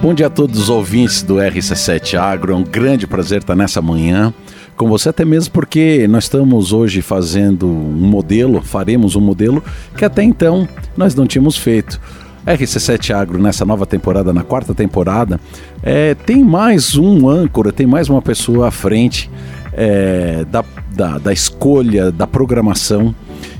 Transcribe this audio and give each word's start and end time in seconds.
Bom 0.00 0.14
dia 0.14 0.28
a 0.28 0.30
todos 0.30 0.60
os 0.60 0.70
ouvintes 0.70 1.24
do 1.24 1.34
RC7 1.34 2.16
Agro. 2.16 2.52
É 2.52 2.56
um 2.56 2.62
grande 2.62 3.04
prazer 3.04 3.40
estar 3.40 3.56
nessa 3.56 3.82
manhã 3.82 4.32
com 4.76 4.88
você, 4.88 5.08
até 5.08 5.24
mesmo 5.24 5.52
porque 5.52 6.06
nós 6.06 6.24
estamos 6.24 6.72
hoje 6.72 7.02
fazendo 7.02 7.66
um 7.66 8.06
modelo, 8.06 8.62
faremos 8.62 9.16
um 9.16 9.20
modelo 9.20 9.62
que 9.96 10.04
até 10.04 10.22
então 10.22 10.68
nós 10.96 11.16
não 11.16 11.26
tínhamos 11.26 11.56
feito. 11.56 12.00
RC7 12.46 13.12
Agro 13.12 13.42
nessa 13.42 13.64
nova 13.64 13.84
temporada, 13.86 14.32
na 14.32 14.44
quarta 14.44 14.72
temporada, 14.72 15.40
é, 15.82 16.14
tem 16.14 16.44
mais 16.44 16.96
um 16.96 17.28
âncora, 17.28 17.72
tem 17.72 17.86
mais 17.86 18.08
uma 18.08 18.22
pessoa 18.22 18.68
à 18.68 18.70
frente 18.70 19.28
é, 19.72 20.44
da, 20.48 20.64
da, 20.94 21.18
da 21.18 21.32
escolha, 21.32 22.12
da 22.12 22.26
programação 22.26 23.12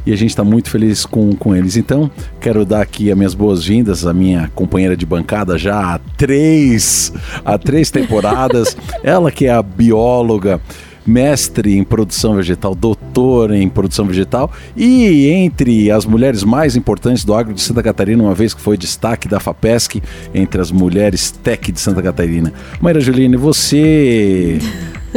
e 0.06 0.12
a 0.12 0.16
gente 0.16 0.30
está 0.30 0.44
muito 0.44 0.70
feliz 0.70 1.04
com, 1.04 1.34
com 1.34 1.54
eles. 1.54 1.76
Então, 1.76 2.10
quero 2.40 2.64
dar 2.64 2.82
aqui 2.82 3.10
as 3.10 3.16
minhas 3.16 3.34
boas-vindas 3.34 4.06
à 4.06 4.12
minha 4.12 4.50
companheira 4.54 4.96
de 4.96 5.04
bancada 5.06 5.58
já 5.58 5.94
há 5.94 5.98
três, 6.16 7.12
há 7.44 7.58
três 7.58 7.90
temporadas. 7.90 8.76
Ela 9.02 9.30
que 9.30 9.46
é 9.46 9.50
a 9.50 9.62
bióloga, 9.62 10.60
mestre 11.08 11.76
em 11.76 11.82
produção 11.82 12.34
vegetal, 12.36 12.74
doutor 12.74 13.50
em 13.52 13.68
produção 13.68 14.04
vegetal 14.04 14.52
e 14.76 15.26
entre 15.28 15.90
as 15.90 16.04
mulheres 16.04 16.44
mais 16.44 16.76
importantes 16.76 17.24
do 17.24 17.32
agro 17.34 17.54
de 17.54 17.62
Santa 17.62 17.82
Catarina, 17.82 18.22
uma 18.22 18.34
vez 18.34 18.52
que 18.52 18.60
foi 18.60 18.76
destaque 18.76 19.26
da 19.26 19.40
FAPESC 19.40 20.02
entre 20.34 20.60
as 20.60 20.70
mulheres 20.70 21.30
tech 21.30 21.72
de 21.72 21.80
Santa 21.80 22.02
Catarina. 22.02 22.52
Maíra 22.80 23.00
Juline, 23.00 23.36
você 23.36 24.58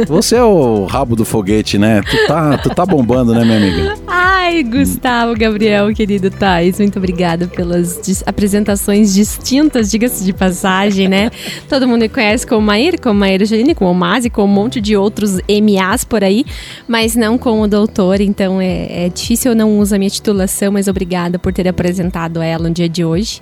você 0.06 0.36
é 0.36 0.42
o 0.42 0.84
rabo 0.84 1.14
do 1.14 1.24
foguete, 1.24 1.78
né? 1.78 2.00
Tu 2.02 2.26
tá, 2.26 2.58
tu 2.58 2.70
tá 2.70 2.86
bombando, 2.86 3.34
né, 3.34 3.44
minha 3.44 3.56
amiga? 3.56 3.94
Ai, 4.06 4.62
Gustavo, 4.62 5.34
Gabriel, 5.36 5.92
querido 5.94 6.30
Thais, 6.30 6.78
muito 6.78 6.98
obrigada 6.98 7.46
pelas 7.46 8.22
apresentações 8.26 9.14
distintas, 9.14 9.90
diga-se 9.90 10.24
de 10.24 10.32
passagem, 10.32 11.08
né? 11.08 11.30
Todo 11.68 11.86
mundo 11.86 12.02
me 12.02 12.08
conhece 12.08 12.46
como 12.46 12.60
Maíra, 12.60 12.98
como 12.98 13.20
Maíra 13.20 13.44
Janine, 13.44 13.74
como 13.74 13.94
Masi, 13.94 14.28
com 14.28 14.44
um 14.44 14.48
monte 14.48 14.80
de 14.80 14.96
outros 14.96 15.38
MAs 15.48 16.04
por 16.04 16.24
aí, 16.24 16.44
mas 16.88 17.14
não 17.14 17.38
como 17.38 17.68
doutor, 17.68 18.20
então 18.20 18.60
é, 18.60 19.06
é 19.06 19.08
difícil 19.08 19.52
eu 19.52 19.56
não 19.56 19.78
usar 19.78 19.98
minha 19.98 20.10
titulação, 20.10 20.72
mas 20.72 20.88
obrigada 20.88 21.38
por 21.38 21.52
ter 21.52 21.68
apresentado 21.68 22.42
ela 22.42 22.68
no 22.68 22.74
dia 22.74 22.88
de 22.88 23.04
hoje. 23.04 23.40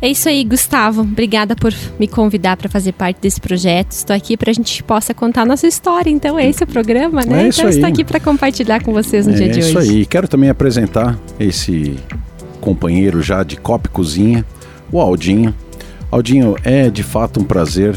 É 0.00 0.08
isso 0.08 0.28
aí, 0.28 0.44
Gustavo. 0.44 1.02
Obrigada 1.02 1.56
por 1.56 1.74
me 1.98 2.06
convidar 2.06 2.56
para 2.56 2.68
fazer 2.68 2.92
parte 2.92 3.20
desse 3.20 3.40
projeto. 3.40 3.92
Estou 3.92 4.14
aqui 4.14 4.36
para 4.36 4.50
a 4.50 4.54
gente 4.54 4.82
possa 4.82 5.12
contar 5.12 5.42
a 5.42 5.46
nossa 5.46 5.66
história. 5.66 6.08
Então, 6.08 6.38
esse 6.38 6.62
é 6.62 6.64
o 6.64 6.68
programa, 6.68 7.22
né? 7.24 7.44
É 7.44 7.48
então, 7.48 7.68
estou 7.68 7.88
aqui 7.88 8.04
para 8.04 8.20
compartilhar 8.20 8.82
com 8.82 8.92
vocês 8.92 9.26
no 9.26 9.32
é 9.32 9.36
dia 9.36 9.48
de 9.48 9.58
hoje. 9.58 9.76
É 9.76 9.82
isso 9.82 9.92
aí. 9.92 10.06
Quero 10.06 10.28
também 10.28 10.48
apresentar 10.48 11.18
esse 11.38 11.96
companheiro 12.60 13.22
já 13.22 13.42
de 13.42 13.56
Cop 13.56 13.88
Cozinha, 13.88 14.44
o 14.92 15.00
Aldinho. 15.00 15.54
Aldinho, 16.10 16.56
é 16.62 16.88
de 16.88 17.02
fato 17.02 17.40
um 17.40 17.44
prazer 17.44 17.94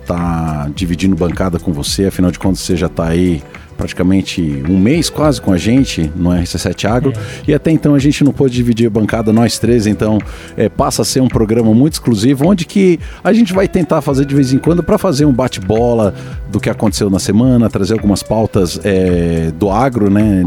estar 0.00 0.64
tá 0.64 0.70
dividindo 0.74 1.16
bancada 1.16 1.58
com 1.58 1.72
você. 1.72 2.06
Afinal 2.06 2.30
de 2.30 2.38
contas, 2.38 2.60
você 2.60 2.76
já 2.76 2.86
está 2.86 3.08
aí 3.08 3.42
praticamente 3.80 4.62
um 4.68 4.78
mês 4.78 5.08
quase 5.08 5.40
com 5.40 5.54
a 5.54 5.56
gente 5.56 6.12
no 6.14 6.28
RC7 6.28 6.84
Agro. 6.84 7.14
É. 7.16 7.50
E 7.50 7.54
até 7.54 7.70
então 7.70 7.94
a 7.94 7.98
gente 7.98 8.22
não 8.22 8.30
pôde 8.30 8.54
dividir 8.54 8.86
a 8.86 8.90
bancada 8.90 9.32
nós 9.32 9.58
três, 9.58 9.86
então 9.86 10.18
é, 10.54 10.68
passa 10.68 11.00
a 11.00 11.04
ser 11.04 11.20
um 11.20 11.28
programa 11.28 11.72
muito 11.72 11.94
exclusivo, 11.94 12.46
onde 12.46 12.66
que 12.66 13.00
a 13.24 13.32
gente 13.32 13.54
vai 13.54 13.66
tentar 13.66 14.02
fazer 14.02 14.26
de 14.26 14.34
vez 14.34 14.52
em 14.52 14.58
quando 14.58 14.82
para 14.82 14.98
fazer 14.98 15.24
um 15.24 15.32
bate-bola 15.32 16.14
do 16.50 16.60
que 16.60 16.68
aconteceu 16.68 17.08
na 17.08 17.18
semana, 17.18 17.70
trazer 17.70 17.94
algumas 17.94 18.22
pautas 18.22 18.78
é, 18.84 19.50
do 19.58 19.70
agro, 19.70 20.10
né? 20.10 20.44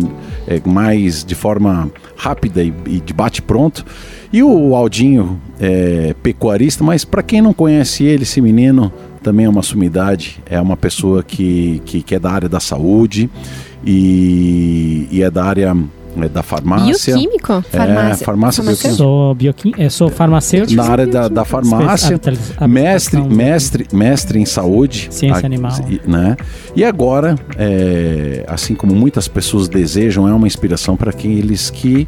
É, 0.48 0.61
mais 0.64 1.26
de 1.26 1.34
forma 1.34 1.89
rápida 2.16 2.61
e, 2.61 2.72
e 2.86 3.00
de 3.00 3.14
bate-pronto. 3.14 3.84
E 4.31 4.44
o 4.44 4.76
Aldinho 4.76 5.42
é 5.59 6.14
pecuarista, 6.22 6.84
mas 6.84 7.04
para 7.04 7.23
quem 7.23 7.42
não 7.42 7.54
conhece 7.54 8.04
ele, 8.04 8.23
esse 8.23 8.42
menino 8.42 8.92
também 9.24 9.46
é 9.46 9.50
uma 9.50 9.64
sumidade, 9.64 10.40
é 10.46 10.60
uma 10.60 10.78
pessoa 10.78 11.24
que, 11.24 11.82
que, 11.86 12.02
que 12.02 12.14
é 12.14 12.20
da 12.20 12.30
área 12.30 12.50
da 12.50 12.60
saúde 12.60 13.30
e, 13.86 15.08
e 15.10 15.23
é 15.23 15.32
da 15.32 15.45
área 15.45 15.76
é 16.22 16.30
da 16.30 16.44
farmácia. 16.44 17.16
Bioquímico? 17.16 17.62
Farmácia. 17.64 18.23
É, 18.23 18.26
farmácia 18.26 18.64
bioquímica. 18.64 18.98
Sou, 18.98 19.33
bioquim, 19.33 19.73
é, 19.78 19.89
sou 19.89 20.10
farmacêutico. 20.10 20.82
Na 20.82 20.88
área 20.88 21.08
da, 21.08 21.28
da 21.28 21.45
farmácia, 21.45 22.20
mestre, 22.67 23.22
mestre, 23.22 23.88
mestre 23.92 24.39
em 24.39 24.45
saúde. 24.45 25.08
Ciência 25.10 25.44
a, 25.44 25.45
animal. 25.45 25.72
Né? 26.06 26.38
E 26.76 26.83
agora, 26.83 27.36
é, 27.58 28.45
assim 28.48 28.76
como 28.76 28.94
muitas 28.94 29.28
pessoas 29.28 29.67
desejam, 29.67 30.28
é 30.28 30.33
uma 30.33 30.45
inspiração 30.45 30.95
para 30.95 31.10
aqueles 31.10 31.72
que 31.72 32.08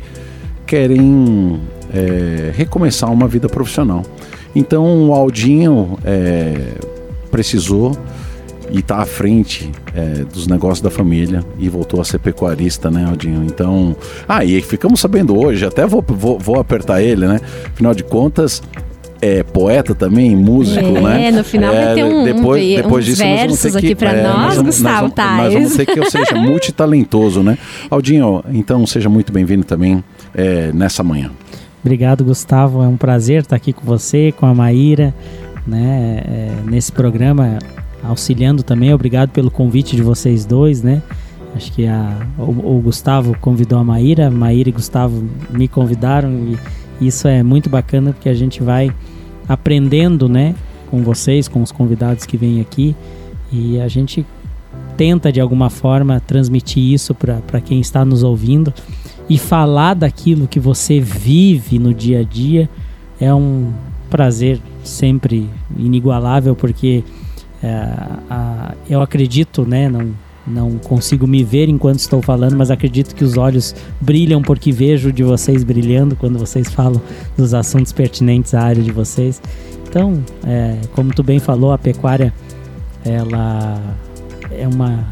querem 0.67 1.59
é, 1.93 2.51
recomeçar 2.53 3.11
uma 3.11 3.27
vida 3.27 3.49
profissional. 3.49 4.03
Então 4.55 5.09
o 5.09 5.13
Aldinho 5.13 5.97
é, 6.03 6.75
precisou 7.35 7.91
e 8.71 8.79
está 8.79 8.99
à 8.99 9.05
frente 9.05 9.69
é, 9.93 10.23
dos 10.23 10.47
negócios 10.47 10.79
da 10.79 10.89
família 10.89 11.43
e 11.59 11.67
voltou 11.67 11.99
a 11.99 12.05
ser 12.05 12.17
pecuarista, 12.17 12.89
né, 12.89 13.05
Aldinho? 13.05 13.43
Então, 13.43 13.93
ah, 14.25 14.45
e 14.45 14.61
ficamos 14.61 15.01
sabendo 15.01 15.37
hoje, 15.37 15.65
até 15.65 15.85
vou, 15.85 16.01
vou, 16.07 16.39
vou 16.39 16.57
apertar 16.57 17.01
ele, 17.01 17.27
né? 17.27 17.41
Afinal 17.65 17.93
de 17.93 18.03
contas, 18.05 18.63
é 19.21 19.43
poeta 19.43 19.93
também, 19.93 20.33
músico, 20.33 20.97
é, 20.97 21.01
né? 21.01 21.27
É, 21.27 21.31
no 21.31 21.43
final 21.43 21.73
é, 21.73 21.85
vai 21.85 21.95
ter 21.95 22.03
um, 22.05 22.23
depois, 22.23 22.63
um, 22.63 22.75
depois 22.75 23.05
disso, 23.05 23.21
versos 23.21 23.63
nós 23.65 23.75
aqui 23.75 23.93
para 23.93 24.13
é, 24.13 24.23
nós, 24.23 24.55
nós 24.55 24.65
Gustavo 24.65 25.09
Tais. 25.09 25.43
Nós 25.43 25.53
vamos 25.53 25.75
ter 25.75 25.85
que 25.87 25.99
eu 25.99 26.09
seja 26.09 26.35
multitalentoso, 26.35 27.43
né? 27.43 27.57
Aldinho, 27.89 28.45
então 28.53 28.87
seja 28.87 29.09
muito 29.09 29.33
bem-vindo 29.33 29.65
também 29.65 30.01
é, 30.33 30.71
nessa 30.73 31.03
manhã. 31.03 31.31
Obrigado, 31.83 32.23
Gustavo. 32.23 32.81
É 32.81 32.87
um 32.87 32.97
prazer 32.97 33.41
estar 33.41 33.57
aqui 33.57 33.73
com 33.73 33.85
você, 33.85 34.31
com 34.31 34.45
a 34.45 34.55
Maíra, 34.55 35.13
né, 35.65 36.21
é, 36.25 36.51
nesse 36.65 36.91
programa, 36.91 37.59
auxiliando 38.03 38.63
também. 38.63 38.93
Obrigado 38.93 39.29
pelo 39.31 39.49
convite 39.49 39.95
de 39.95 40.01
vocês 40.01 40.45
dois, 40.45 40.81
né? 40.81 41.01
Acho 41.55 41.71
que 41.71 41.87
a, 41.87 42.27
o, 42.37 42.77
o 42.77 42.81
Gustavo 42.81 43.35
convidou 43.39 43.79
a 43.79 43.83
Maíra, 43.83 44.29
Maíra 44.29 44.69
e 44.69 44.71
Gustavo 44.71 45.23
me 45.49 45.67
convidaram 45.67 46.29
e 46.29 47.07
isso 47.07 47.27
é 47.27 47.41
muito 47.43 47.69
bacana 47.69 48.11
porque 48.11 48.29
a 48.29 48.33
gente 48.33 48.61
vai 48.61 48.91
aprendendo, 49.47 50.27
né, 50.27 50.55
com 50.89 51.01
vocês, 51.01 51.47
com 51.47 51.61
os 51.61 51.71
convidados 51.71 52.25
que 52.25 52.35
vêm 52.35 52.59
aqui 52.59 52.95
e 53.51 53.79
a 53.79 53.87
gente 53.87 54.25
tenta 54.97 55.31
de 55.31 55.39
alguma 55.39 55.69
forma 55.69 56.19
transmitir 56.19 56.83
isso 56.83 57.13
para 57.13 57.61
quem 57.61 57.79
está 57.79 58.03
nos 58.03 58.23
ouvindo 58.23 58.73
e 59.29 59.37
falar 59.37 59.93
daquilo 59.93 60.47
que 60.47 60.59
você 60.59 60.99
vive 60.99 61.79
no 61.79 61.93
dia 61.93 62.19
a 62.19 62.23
dia 62.23 62.69
é 63.19 63.33
um 63.33 63.71
prazer 64.09 64.59
sempre 64.83 65.49
inigualável, 65.77 66.55
porque 66.55 67.03
é, 67.61 67.69
a, 68.29 68.73
eu 68.89 69.01
acredito, 69.01 69.65
né, 69.65 69.89
não, 69.89 70.11
não 70.45 70.77
consigo 70.77 71.25
me 71.25 71.43
ver 71.43 71.67
enquanto 71.67 71.99
estou 71.99 72.21
falando, 72.21 72.55
mas 72.55 72.69
acredito 72.69 73.15
que 73.15 73.23
os 73.23 73.37
olhos 73.37 73.75
brilham 73.99 74.41
porque 74.41 74.71
vejo 74.71 75.11
de 75.11 75.23
vocês 75.23 75.63
brilhando 75.63 76.15
quando 76.15 76.37
vocês 76.37 76.71
falam 76.71 77.01
dos 77.35 77.53
assuntos 77.53 77.91
pertinentes 77.91 78.53
à 78.53 78.61
área 78.61 78.83
de 78.83 78.91
vocês. 78.91 79.41
Então, 79.87 80.23
é, 80.45 80.77
como 80.93 81.13
tu 81.13 81.23
bem 81.23 81.39
falou, 81.39 81.71
a 81.71 81.77
pecuária 81.77 82.33
ela 83.03 83.79
é 84.51 84.67
uma, 84.67 85.07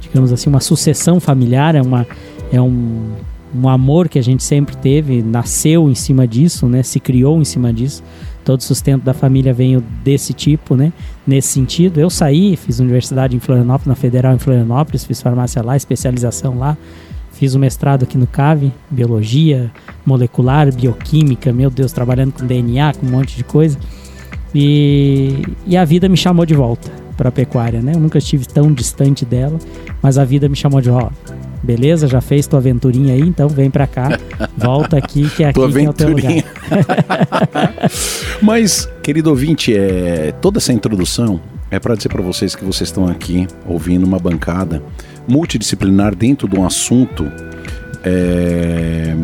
digamos 0.00 0.32
assim, 0.32 0.48
uma 0.48 0.60
sucessão 0.60 1.18
familiar, 1.18 1.74
é, 1.74 1.82
uma, 1.82 2.06
é 2.52 2.60
um, 2.60 3.12
um 3.54 3.68
amor 3.68 4.08
que 4.08 4.18
a 4.18 4.22
gente 4.22 4.42
sempre 4.42 4.76
teve, 4.76 5.22
nasceu 5.22 5.88
em 5.88 5.94
cima 5.94 6.26
disso, 6.26 6.66
né, 6.66 6.82
se 6.82 7.00
criou 7.00 7.40
em 7.40 7.44
cima 7.44 7.72
disso 7.72 8.02
todo 8.48 8.62
sustento 8.62 9.02
da 9.02 9.12
família 9.12 9.52
veio 9.52 9.84
desse 10.02 10.32
tipo, 10.32 10.74
né? 10.74 10.90
Nesse 11.26 11.48
sentido, 11.48 12.00
eu 12.00 12.08
saí, 12.08 12.56
fiz 12.56 12.78
universidade 12.78 13.36
em 13.36 13.38
Florianópolis, 13.38 13.86
na 13.88 13.94
Federal 13.94 14.34
em 14.34 14.38
Florianópolis, 14.38 15.04
fiz 15.04 15.20
farmácia 15.20 15.60
lá, 15.62 15.76
especialização 15.76 16.58
lá, 16.58 16.74
fiz 17.30 17.54
o 17.54 17.58
mestrado 17.58 18.04
aqui 18.04 18.16
no 18.16 18.26
CAV, 18.26 18.72
biologia 18.90 19.70
molecular, 20.06 20.74
bioquímica, 20.74 21.52
meu 21.52 21.68
Deus, 21.68 21.92
trabalhando 21.92 22.32
com 22.32 22.46
DNA, 22.46 22.94
com 22.94 23.06
um 23.06 23.10
monte 23.10 23.36
de 23.36 23.44
coisa. 23.44 23.78
E, 24.54 25.42
e 25.66 25.76
a 25.76 25.84
vida 25.84 26.08
me 26.08 26.16
chamou 26.16 26.46
de 26.46 26.54
volta 26.54 26.90
para 27.18 27.28
a 27.28 27.32
pecuária, 27.32 27.82
né? 27.82 27.92
Eu 27.94 28.00
nunca 28.00 28.16
estive 28.16 28.46
tão 28.46 28.72
distante 28.72 29.26
dela, 29.26 29.58
mas 30.00 30.16
a 30.16 30.24
vida 30.24 30.48
me 30.48 30.56
chamou 30.56 30.80
de 30.80 30.88
volta 30.88 31.37
Beleza? 31.62 32.06
Já 32.06 32.20
fez 32.20 32.46
tua 32.46 32.58
aventurinha 32.58 33.14
aí, 33.14 33.20
então 33.20 33.48
vem 33.48 33.70
para 33.70 33.86
cá, 33.86 34.18
volta 34.56 34.96
aqui 34.96 35.28
que 35.30 35.42
é 35.42 35.48
aqui 35.48 35.72
que 35.72 35.84
é 35.84 35.90
o 35.90 35.92
teu 35.92 36.10
lugar. 36.10 36.32
Mas, 38.40 38.88
querido 39.02 39.30
ouvinte, 39.30 39.74
é, 39.74 40.32
toda 40.40 40.58
essa 40.58 40.72
introdução 40.72 41.40
é 41.70 41.78
para 41.78 41.94
dizer 41.94 42.08
para 42.08 42.22
vocês 42.22 42.54
que 42.54 42.64
vocês 42.64 42.88
estão 42.88 43.06
aqui 43.06 43.46
ouvindo 43.66 44.04
uma 44.04 44.18
bancada 44.18 44.82
multidisciplinar 45.26 46.14
dentro 46.14 46.48
de 46.48 46.58
um 46.58 46.64
assunto 46.64 47.30
é, 48.04 49.14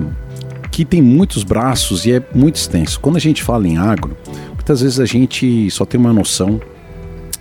que 0.70 0.84
tem 0.84 1.00
muitos 1.00 1.44
braços 1.44 2.04
e 2.04 2.12
é 2.12 2.22
muito 2.34 2.56
extenso. 2.56 3.00
Quando 3.00 3.16
a 3.16 3.20
gente 3.20 3.42
fala 3.42 3.66
em 3.66 3.78
agro, 3.78 4.16
muitas 4.54 4.81
vezes 4.81 5.00
a 5.00 5.06
gente 5.06 5.70
só 5.70 5.84
tem 5.84 5.98
uma 5.98 6.12
noção 6.12 6.60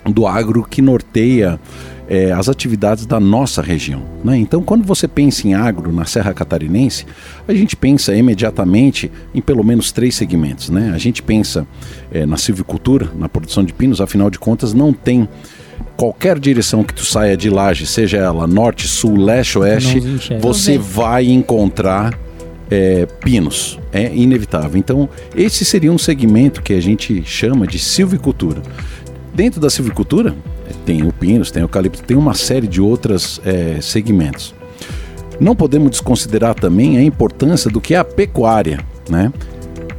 do 0.06 0.28
agro 0.28 0.64
que 0.64 0.82
norteia 0.82 1.60
é, 2.08 2.32
as 2.32 2.50
atividades 2.50 3.06
da 3.06 3.20
nossa 3.20 3.62
região. 3.62 4.04
Né? 4.24 4.38
Então, 4.38 4.62
quando 4.62 4.84
você 4.86 5.08
pensa 5.08 5.48
em 5.48 5.54
agro 5.54 5.92
na 5.92 6.06
Serra 6.06 6.34
Catarinense, 6.34 7.06
a 7.48 7.54
gente 7.54 7.76
pensa 7.76 8.16
imediatamente 8.16 9.12
em 9.34 9.42
pelo 9.42 9.64
menos 9.64 9.92
três 9.92 10.16
segmentos. 10.16 10.70
Né? 10.70 10.92
A 10.94 10.98
gente 10.98 11.22
pensa 11.22 11.66
é, 12.12 12.26
na 12.26 12.38
silvicultura, 12.38 13.10
na 13.16 13.30
produção 13.30 13.64
de 13.64 13.74
pinos, 13.74 14.02
afinal 14.02 14.30
de 14.30 14.40
contas, 14.40 14.74
não 14.74 14.92
tem 14.92 15.28
qualquer 15.96 16.40
direção 16.40 16.84
que 16.84 16.94
tu 16.94 17.06
saia 17.06 17.38
de 17.38 17.50
laje, 17.50 17.86
seja 17.86 18.18
ela 18.18 18.48
norte, 18.48 18.88
sul, 18.88 19.16
leste, 19.16 19.58
oeste, 19.58 20.00
você 20.40 20.78
vai 20.78 21.26
encontrar 21.26 22.18
é, 22.70 23.06
pinos. 23.06 23.80
É 23.92 24.14
inevitável. 24.14 24.78
Então, 24.78 25.08
esse 25.36 25.64
seria 25.64 25.92
um 25.92 25.98
segmento 25.98 26.62
que 26.62 26.74
a 26.74 26.82
gente 26.82 27.24
chama 27.24 27.68
de 27.68 27.78
silvicultura. 27.78 28.62
Dentro 29.34 29.62
da 29.62 29.70
silvicultura, 29.70 30.36
tem 30.86 31.04
o 31.04 31.12
pinos, 31.12 31.52
tem 31.52 31.64
o 31.64 31.66
eucalipto, 31.66 32.04
tem 32.04 32.18
uma 32.18 32.34
série 32.34 32.68
de 32.68 32.82
outros 32.82 33.42
é, 33.46 33.80
segmentos. 33.82 34.54
Não 35.40 35.56
podemos 35.56 35.92
desconsiderar 35.92 36.54
também 36.54 36.98
a 36.98 37.04
importância 37.04 37.70
do 37.70 37.82
que 37.82 37.94
é 37.94 37.98
a 37.98 38.04
pecuária, 38.04 38.80
né? 39.10 39.32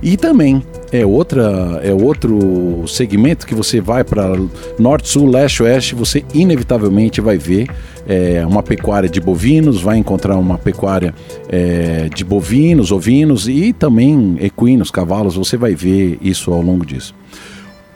E 0.03 0.17
também 0.17 0.63
é 0.93 1.05
outra 1.05 1.81
é 1.83 1.93
outro 1.93 2.87
segmento 2.87 3.47
que 3.47 3.55
você 3.55 3.81
vai 3.81 4.05
para 4.05 4.39
norte, 4.79 5.09
sul, 5.09 5.29
leste, 5.29 5.63
oeste, 5.63 5.95
você 5.95 6.25
inevitavelmente 6.35 7.21
vai 7.21 7.39
ver 7.39 7.69
é, 8.07 8.45
uma 8.47 8.63
pecuária 8.63 9.09
de 9.09 9.21
bovinos, 9.21 9.81
vai 9.81 9.97
encontrar 9.97 10.37
uma 10.37 10.59
pecuária 10.59 11.15
é, 11.49 12.09
de 12.15 12.23
bovinos, 12.23 12.93
ovinos 12.93 13.49
e 13.49 13.73
também 13.73 14.37
equinos, 14.41 14.91
cavalos. 14.91 15.37
Você 15.37 15.57
vai 15.57 15.75
ver 15.75 16.19
isso 16.21 16.53
ao 16.53 16.61
longo 16.61 16.85
disso. 16.85 17.15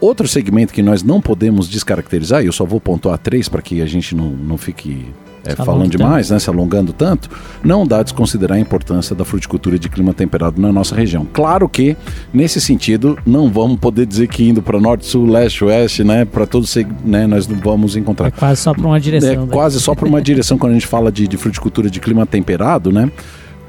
Outro 0.00 0.29
segmento 0.29 0.73
que 0.73 0.83
nós 0.83 1.03
não 1.03 1.21
podemos 1.21 1.69
descaracterizar, 1.69 2.43
e 2.43 2.47
eu 2.47 2.53
só 2.53 2.65
vou 2.65 2.81
pontuar 2.81 3.19
três 3.19 3.49
para 3.49 3.61
que 3.61 3.83
a 3.83 3.87
gente 3.87 4.15
não, 4.15 4.31
não 4.31 4.56
fique 4.56 5.06
é, 5.45 5.56
falando 5.56 5.91
demais, 5.91 6.31
né, 6.31 6.39
se 6.39 6.49
alongando 6.50 6.93
tanto, 6.93 7.31
não 7.65 7.87
dá 7.87 8.00
a 8.00 8.03
desconsiderar 8.03 8.59
a 8.59 8.61
importância 8.61 9.15
da 9.15 9.25
fruticultura 9.25 9.79
de 9.79 9.89
clima 9.89 10.12
temperado 10.12 10.61
na 10.61 10.71
nossa 10.71 10.95
região. 10.95 11.27
Claro 11.33 11.69
que, 11.69 11.97
nesse 12.33 12.61
sentido, 12.61 13.19
não 13.27 13.50
vamos 13.50 13.79
poder 13.79 14.06
dizer 14.06 14.29
que 14.29 14.49
indo 14.49 14.62
para 14.62 14.79
norte, 14.81 15.06
sul, 15.06 15.27
leste, 15.27 15.65
oeste, 15.65 16.05
né, 16.05 16.25
para 16.25 16.47
todos, 16.47 16.75
né, 17.05 17.27
nós 17.27 17.49
não 17.49 17.59
vamos 17.59 17.97
encontrar. 17.97 18.29
É 18.29 18.31
quase 18.31 18.61
só 18.61 18.75
para 18.75 18.87
uma 18.87 19.00
direção. 19.00 19.31
É 19.31 19.37
né? 19.37 19.47
quase 19.50 19.81
só 19.81 19.95
para 19.95 20.06
uma 20.06 20.21
direção 20.21 20.59
quando 20.59 20.73
a 20.73 20.75
gente 20.75 20.87
fala 20.87 21.11
de, 21.11 21.27
de 21.27 21.37
fruticultura 21.37 21.91
de 21.91 21.99
clima 21.99 22.27
temperado, 22.27 22.93
né? 22.93 23.11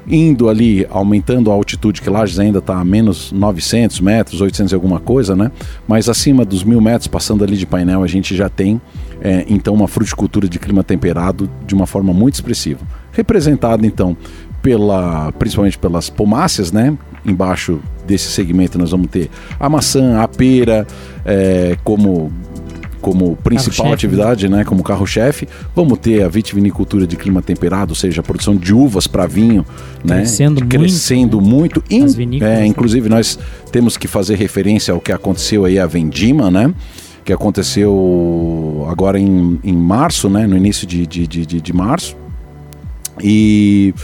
Indo 0.06 0.48
ali, 0.48 0.86
aumentando 0.90 1.50
a 1.50 1.54
altitude, 1.54 2.00
que 2.00 2.10
Lages 2.10 2.38
ainda 2.38 2.58
está 2.58 2.78
a 2.78 2.84
menos 2.84 3.32
900 3.32 4.00
metros, 4.00 4.40
800 4.40 4.72
e 4.72 4.74
alguma 4.74 5.00
coisa, 5.00 5.36
né? 5.36 5.50
Mas 5.86 6.08
acima 6.08 6.44
dos 6.44 6.64
mil 6.64 6.80
metros, 6.80 7.06
passando 7.08 7.44
ali 7.44 7.56
de 7.56 7.66
painel, 7.66 8.02
a 8.02 8.06
gente 8.06 8.34
já 8.34 8.48
tem 8.48 8.80
é, 9.20 9.44
então 9.48 9.74
uma 9.74 9.86
fruticultura 9.86 10.48
de 10.48 10.58
clima 10.58 10.82
temperado 10.82 11.48
de 11.66 11.74
uma 11.74 11.86
forma 11.86 12.12
muito 12.12 12.34
expressiva. 12.34 12.80
Representada 13.12 13.86
então 13.86 14.16
pela, 14.62 15.32
principalmente 15.32 15.78
pelas 15.78 16.10
pomáceas, 16.10 16.72
né? 16.72 16.96
Embaixo 17.24 17.80
desse 18.06 18.30
segmento 18.30 18.78
nós 18.78 18.90
vamos 18.90 19.08
ter 19.08 19.30
a 19.58 19.68
maçã, 19.68 20.20
a 20.20 20.28
pera, 20.28 20.86
é, 21.24 21.76
como 21.84 22.32
como 23.00 23.36
principal 23.36 23.92
atividade, 23.92 24.48
né, 24.48 24.64
como 24.64 24.82
carro-chefe. 24.82 25.48
Vamos 25.74 25.98
ter 25.98 26.22
a 26.22 26.28
vitivinicultura 26.28 27.06
de 27.06 27.16
clima 27.16 27.42
temperado, 27.42 27.92
ou 27.92 27.96
seja, 27.96 28.20
a 28.20 28.24
produção 28.24 28.56
de 28.56 28.74
uvas 28.74 29.06
para 29.06 29.26
vinho, 29.26 29.64
né, 30.04 30.16
crescendo, 30.16 30.66
crescendo 30.66 31.40
muito. 31.40 31.82
muito. 31.90 32.20
In, 32.20 32.42
é, 32.42 32.66
inclusive 32.66 33.08
nós 33.08 33.38
temos 33.72 33.96
que 33.96 34.06
fazer 34.06 34.36
referência 34.36 34.92
ao 34.92 35.00
que 35.00 35.12
aconteceu 35.12 35.64
aí 35.64 35.78
a 35.78 35.86
Vendima, 35.86 36.50
né? 36.50 36.72
Que 37.24 37.32
aconteceu 37.32 38.86
agora 38.90 39.18
em, 39.18 39.58
em 39.62 39.72
março, 39.72 40.28
né? 40.28 40.46
No 40.46 40.56
início 40.56 40.86
de, 40.86 41.06
de, 41.06 41.26
de, 41.26 41.44
de 41.44 41.72
março. 41.72 42.16
E 43.22 43.94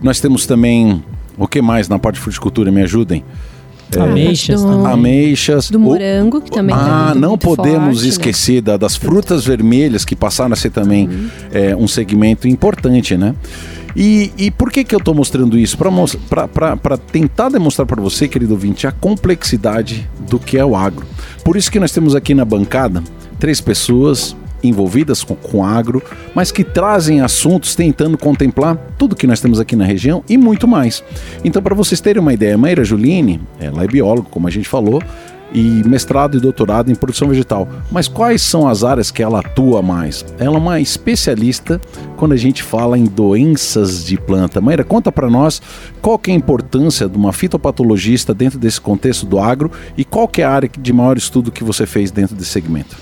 nós 0.00 0.20
temos 0.20 0.46
também. 0.46 1.02
O 1.36 1.48
que 1.48 1.62
mais 1.62 1.88
na 1.88 1.98
parte 1.98 2.16
de 2.16 2.20
fruticultura? 2.20 2.70
Me 2.70 2.82
ajudem. 2.82 3.24
É, 3.96 4.00
ameixas, 4.00 4.62
do, 4.62 4.86
ameixas. 4.86 5.70
Do 5.70 5.78
morango, 5.78 6.40
que 6.40 6.50
também 6.50 6.74
Ah, 6.74 7.10
tá 7.12 7.14
não 7.14 7.36
podemos 7.36 7.94
forte, 7.94 8.02
né? 8.02 8.08
esquecer 8.08 8.62
né? 8.62 8.78
das 8.78 8.96
frutas 8.96 9.44
vermelhas, 9.44 10.04
que 10.04 10.14
passaram 10.14 10.52
a 10.52 10.56
ser 10.56 10.70
também 10.70 11.08
uhum. 11.08 11.28
é, 11.52 11.76
um 11.76 11.88
segmento 11.88 12.46
importante, 12.46 13.16
né? 13.16 13.34
E, 13.96 14.32
e 14.38 14.50
por 14.50 14.70
que, 14.70 14.84
que 14.84 14.94
eu 14.94 14.98
estou 14.98 15.14
mostrando 15.14 15.58
isso? 15.58 15.76
Para 15.76 16.96
tentar 16.96 17.48
demonstrar 17.48 17.86
para 17.86 18.00
você, 18.00 18.28
querido 18.28 18.52
ouvinte, 18.52 18.86
a 18.86 18.92
complexidade 18.92 20.08
do 20.28 20.38
que 20.38 20.56
é 20.56 20.64
o 20.64 20.76
agro. 20.76 21.04
Por 21.44 21.56
isso 21.56 21.70
que 21.70 21.80
nós 21.80 21.90
temos 21.90 22.14
aqui 22.14 22.34
na 22.34 22.44
bancada 22.44 23.02
três 23.38 23.60
pessoas 23.60 24.36
envolvidas 24.62 25.22
com, 25.22 25.34
com 25.34 25.64
agro, 25.64 26.02
mas 26.34 26.52
que 26.52 26.64
trazem 26.64 27.20
assuntos 27.20 27.74
tentando 27.74 28.16
contemplar 28.18 28.76
tudo 28.98 29.16
que 29.16 29.26
nós 29.26 29.40
temos 29.40 29.60
aqui 29.60 29.76
na 29.76 29.84
região 29.84 30.22
e 30.28 30.36
muito 30.36 30.66
mais. 30.66 31.02
Então, 31.44 31.62
para 31.62 31.74
vocês 31.74 32.00
terem 32.00 32.20
uma 32.20 32.32
ideia, 32.32 32.56
Maíra 32.56 32.84
Juline, 32.84 33.40
ela 33.58 33.84
é 33.84 33.86
bióloga, 33.86 34.28
como 34.30 34.48
a 34.48 34.50
gente 34.50 34.68
falou, 34.68 35.02
e 35.52 35.82
mestrado 35.86 36.36
e 36.36 36.40
doutorado 36.40 36.90
em 36.90 36.94
produção 36.94 37.28
vegetal. 37.28 37.68
Mas 37.90 38.08
quais 38.08 38.42
são 38.42 38.68
as 38.68 38.84
áreas 38.84 39.10
que 39.10 39.22
ela 39.22 39.40
atua 39.40 39.82
mais? 39.82 40.24
Ela 40.38 40.56
é 40.56 40.58
uma 40.58 40.80
especialista 40.80 41.80
quando 42.16 42.32
a 42.32 42.36
gente 42.36 42.62
fala 42.62 42.98
em 42.98 43.04
doenças 43.04 44.04
de 44.04 44.16
planta. 44.16 44.60
Maíra, 44.60 44.84
conta 44.84 45.10
para 45.10 45.28
nós 45.28 45.60
qual 46.00 46.18
que 46.18 46.30
é 46.30 46.34
a 46.34 46.36
importância 46.36 47.08
de 47.08 47.16
uma 47.16 47.32
fitopatologista 47.32 48.32
dentro 48.32 48.58
desse 48.58 48.80
contexto 48.80 49.26
do 49.26 49.38
agro 49.38 49.70
e 49.96 50.04
qual 50.04 50.28
que 50.28 50.42
é 50.42 50.44
a 50.44 50.50
área 50.50 50.70
de 50.78 50.92
maior 50.92 51.16
estudo 51.16 51.50
que 51.50 51.64
você 51.64 51.86
fez 51.86 52.10
dentro 52.10 52.36
desse 52.36 52.50
segmento. 52.50 52.96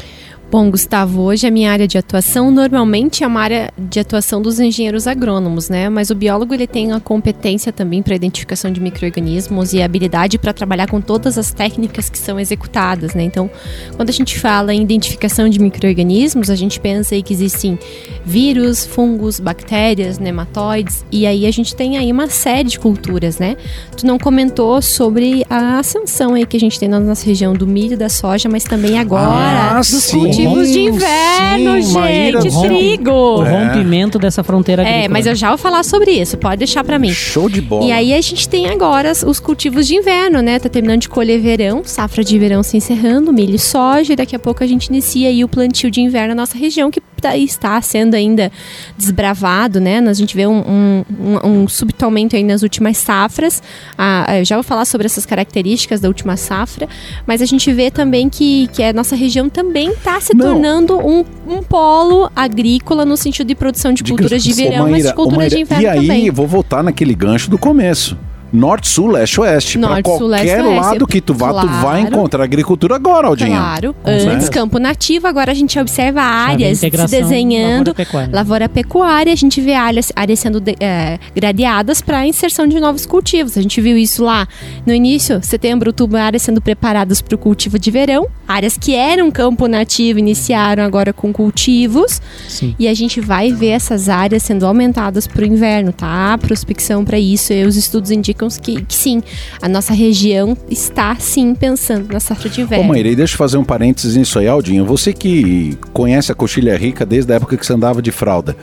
Bom, 0.51 0.71
Gustavo, 0.71 1.21
hoje 1.25 1.47
a 1.47 1.51
minha 1.51 1.71
área 1.71 1.87
de 1.87 1.99
atuação 1.99 2.51
normalmente 2.51 3.23
é 3.23 3.27
uma 3.27 3.43
área 3.43 3.71
de 3.77 4.01
atuação 4.01 4.41
dos 4.41 4.59
engenheiros 4.59 5.07
agrônomos, 5.07 5.69
né? 5.69 5.91
Mas 5.91 6.09
o 6.09 6.15
biólogo 6.15 6.55
ele 6.55 6.67
tem 6.67 6.91
a 6.91 6.99
competência 6.99 7.71
também 7.71 8.03
para 8.03 8.15
identificação 8.15 8.73
de 8.73 8.81
microrganismos 8.81 9.75
e 9.75 9.83
a 9.83 9.85
habilidade 9.85 10.39
para 10.39 10.55
trabalhar 10.55 10.89
com 10.89 11.03
todas 11.03 11.37
as 11.37 11.53
técnicas 11.53 12.09
que 12.09 12.19
são 12.19 12.41
executadas, 12.41 13.13
né? 13.13 13.25
Então, 13.25 13.51
quando 13.95 14.09
a 14.09 14.13
gente 14.13 14.39
fala 14.39 14.73
em 14.73 14.81
identificação 14.81 15.51
de 15.51 15.59
microrganismos, 15.59 16.49
a 16.49 16.55
gente 16.55 16.81
pensa 16.81 17.15
aí 17.15 17.23
que 17.23 17.35
existem 17.35 17.79
vírus, 18.25 18.87
fungos, 18.87 19.39
bactérias, 19.39 20.19
nematóides 20.19 21.05
e 21.13 21.27
aí 21.27 21.45
a 21.45 21.51
gente 21.51 21.77
tem 21.77 21.99
aí 21.99 22.11
uma 22.11 22.29
série 22.29 22.71
de 22.71 22.79
culturas, 22.79 23.39
né? 23.39 23.55
Tu 23.95 24.07
não 24.07 24.19
comentou 24.19 24.81
sobre 24.81 25.45
a 25.51 25.79
ascensão 25.79 26.33
aí 26.33 26.47
que 26.47 26.57
a 26.57 26.61
gente 26.61 26.81
tem 26.81 26.89
na 26.89 26.99
nossa 26.99 27.27
região 27.27 27.53
do 27.53 27.67
milho, 27.67 27.99
da 27.99 28.09
soja, 28.09 28.49
mas 28.49 28.65
também 28.65 28.99
agora 28.99 29.73
ah, 29.73 29.77
dos 29.77 29.89
sim 29.89 30.38
cultivos 30.45 30.73
de 30.73 30.81
inverno, 30.81 31.83
sim, 31.83 31.93
gente, 31.93 32.61
trigo. 32.61 33.11
O 33.11 33.43
rompimento 33.43 34.19
dessa 34.19 34.43
fronteira 34.43 34.83
agrícola. 34.83 35.05
É, 35.05 35.09
mas 35.09 35.27
eu 35.27 35.35
já 35.35 35.49
vou 35.49 35.59
falar 35.59 35.83
sobre 35.85 36.13
isso, 36.13 36.37
pode 36.37 36.59
deixar 36.59 36.85
para 36.85 36.99
mim. 36.99 37.11
Show 37.13 37.49
de 37.49 37.61
bola. 37.61 37.85
E 37.85 37.93
aí 37.93 38.15
a 38.15 38.21
gente 38.21 38.49
tem 38.49 38.69
agora 38.69 39.13
os 39.27 39.41
cultivos 39.41 39.87
de 39.87 39.95
inverno, 39.95 40.41
né? 40.41 40.59
Tá 40.59 40.69
terminando 40.69 41.01
de 41.01 41.09
colher 41.09 41.41
verão, 41.41 41.83
safra 41.85 42.23
de 42.23 42.39
verão 42.39 42.63
se 42.63 42.77
encerrando, 42.77 43.33
milho 43.33 43.57
e 43.57 43.59
soja, 43.59 44.13
e 44.13 44.17
daqui 44.17 44.35
a 44.35 44.39
pouco 44.39 44.63
a 44.63 44.67
gente 44.67 44.87
inicia 44.87 45.29
aí 45.29 45.43
o 45.45 45.49
plantio 45.49 45.91
de 45.91 46.01
inverno 46.01 46.35
na 46.35 46.43
nossa 46.43 46.57
região, 46.57 46.91
que 46.91 47.01
está 47.37 47.81
sendo 47.81 48.15
ainda 48.15 48.51
desbravado, 48.97 49.81
né? 49.81 49.99
A 49.99 50.13
gente 50.13 50.37
vê 50.37 50.47
um, 50.47 50.59
um, 50.59 51.05
um, 51.21 51.49
um 51.63 51.69
subtomento 51.69 52.37
aí 52.37 52.43
nas 52.43 52.63
últimas 52.63 52.97
safras. 52.97 53.63
Ah, 53.97 54.43
já 54.45 54.57
vou 54.57 54.63
falar 54.63 54.85
sobre 54.85 55.07
essas 55.07 55.27
características 55.27 56.01
da 56.01 56.09
última 56.09 56.37
safra, 56.37 56.89
mas 57.27 57.43
a 57.43 57.47
gente 57.47 57.73
vê 57.73 57.91
também 57.91 58.29
que, 58.29 58.69
que 58.69 58.83
a 58.83 58.93
nossa 58.93 59.17
região 59.17 59.49
também 59.49 59.91
está 59.91 60.21
se 60.21 60.35
Não. 60.35 60.47
tornando 60.47 60.99
um, 60.99 61.25
um 61.47 61.63
polo 61.63 62.31
agrícola 62.35 63.05
no 63.05 63.17
sentido 63.17 63.47
de 63.47 63.55
produção 63.55 63.93
de, 63.93 64.03
de 64.03 64.13
culturas 64.13 64.43
de 64.43 64.53
verão, 64.53 64.85
Maíra, 64.85 64.91
mas 64.91 65.07
de 65.07 65.15
culturas 65.15 65.51
de 65.51 65.61
inverno 65.61 65.83
e 65.83 65.87
aí, 65.87 66.01
também. 66.01 66.31
vou 66.31 66.47
voltar 66.47 66.83
naquele 66.83 67.15
gancho 67.15 67.51
do 67.51 67.59
começo 67.59 68.17
norte, 68.53 68.89
sul, 68.89 69.09
leste, 69.09 69.41
oeste. 69.41 69.79
Para 69.79 70.03
qualquer 70.03 70.63
sul, 70.63 70.75
lado 70.75 71.07
que 71.07 71.21
tu 71.21 71.35
vá, 71.35 71.51
claro. 71.51 71.69
tu 71.69 71.75
vai 71.75 72.01
encontrar 72.01 72.45
agricultura 72.45 72.97
agora, 72.97 73.29
Aldinha. 73.29 73.59
Claro. 73.59 73.97
Antes, 74.05 74.49
campo 74.49 74.79
nativo, 74.79 75.27
agora 75.27 75.53
a 75.53 75.55
gente 75.55 75.79
observa 75.79 76.23
áreas 76.23 76.79
se 76.79 76.91
desenhando. 76.91 77.89
Lavoura-pecuária. 77.89 78.31
Lavoura-pecuária, 78.33 79.33
a 79.33 79.37
gente 79.37 79.61
vê 79.61 79.75
áreas, 79.75 80.13
áreas 80.15 80.39
sendo 80.39 80.61
de, 80.61 80.75
é, 80.81 81.19
gradeadas 81.35 82.01
para 82.01 82.27
inserção 82.27 82.67
de 82.67 82.79
novos 82.81 83.07
cultivos. 83.07 83.57
A 83.57 83.63
gente 83.63 83.81
viu 83.81 83.97
isso 83.97 84.25
lá 84.25 84.47
no 84.87 84.93
início, 84.93 85.41
setembro, 85.43 85.91
outubro, 85.91 86.19
áreas 86.19 86.43
sendo 86.43 86.61
preparadas 86.61 87.21
para 87.21 87.35
o 87.35 87.39
cultivo 87.39 87.79
de 87.79 87.91
verão. 87.91 88.27
Áreas 88.47 88.77
que 88.77 88.95
eram 88.95 89.31
campo 89.31 89.67
nativo 89.67 90.19
iniciaram 90.19 90.83
agora 90.83 91.13
com 91.13 91.33
cultivos. 91.33 92.21
Sim. 92.49 92.75
E 92.79 92.89
a 92.89 92.95
gente 92.95 93.21
vai 93.21 93.53
ver 93.53 93.69
essas 93.69 94.09
áreas 94.09 94.43
sendo 94.43 94.67
aumentadas 94.67 95.27
para 95.27 95.43
o 95.43 95.47
inverno, 95.47 95.93
tá? 95.93 96.37
Prospecção 96.39 97.05
para 97.05 97.19
isso. 97.19 97.53
E 97.53 97.65
os 97.65 97.77
estudos 97.77 98.11
indicam 98.11 98.38
que, 98.47 98.83
que, 98.83 98.95
sim, 98.95 99.23
a 99.61 99.69
nossa 99.69 99.93
região 99.93 100.57
está 100.71 101.17
sim 101.17 101.55
pensando 101.55 102.13
na 102.13 102.21
safra 102.21 102.49
de 102.49 102.61
inverno. 102.61 102.85
Ô 102.85 102.89
Maíra, 102.89 103.15
deixa 103.17 103.35
eu 103.35 103.39
fazer 103.39 103.57
um 103.57 103.65
parênteses 103.65 104.17
nisso 104.17 104.39
aí, 104.39 104.47
Aldinho. 104.47 104.85
Você 104.85 105.13
que 105.13 105.77
conhece 105.93 106.31
a 106.31 106.35
coxilha 106.35 106.77
rica 106.77 107.05
desde 107.05 107.33
a 107.33 107.37
época 107.37 107.57
que 107.57 107.67
você 107.67 107.73
andava 107.73 108.01
de 108.01 108.13
fralda. 108.13 108.57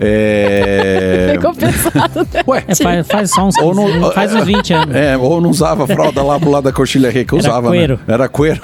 É... 0.00 1.30
Ficou 1.34 1.54
pesado, 1.54 2.20
né? 2.32 2.42
Ué, 2.46 2.64
é, 2.68 2.74
faz, 2.74 3.06
faz, 3.06 3.30
só 3.30 3.46
uns, 3.46 3.56
ou 3.58 3.74
não, 3.74 4.12
faz 4.12 4.34
uns 4.34 4.44
20 4.44 4.72
anos. 4.72 4.94
É, 4.94 5.16
ou 5.16 5.40
não 5.40 5.50
usava 5.50 5.86
fralda 5.86 6.22
lá 6.22 6.38
pro 6.38 6.50
lado 6.50 6.64
da 6.64 6.72
coxilha 6.72 7.10
rica, 7.10 7.36
usava, 7.36 7.76
Era 7.76 7.94
né? 7.94 8.00
Era 8.06 8.28
coeiro. 8.28 8.60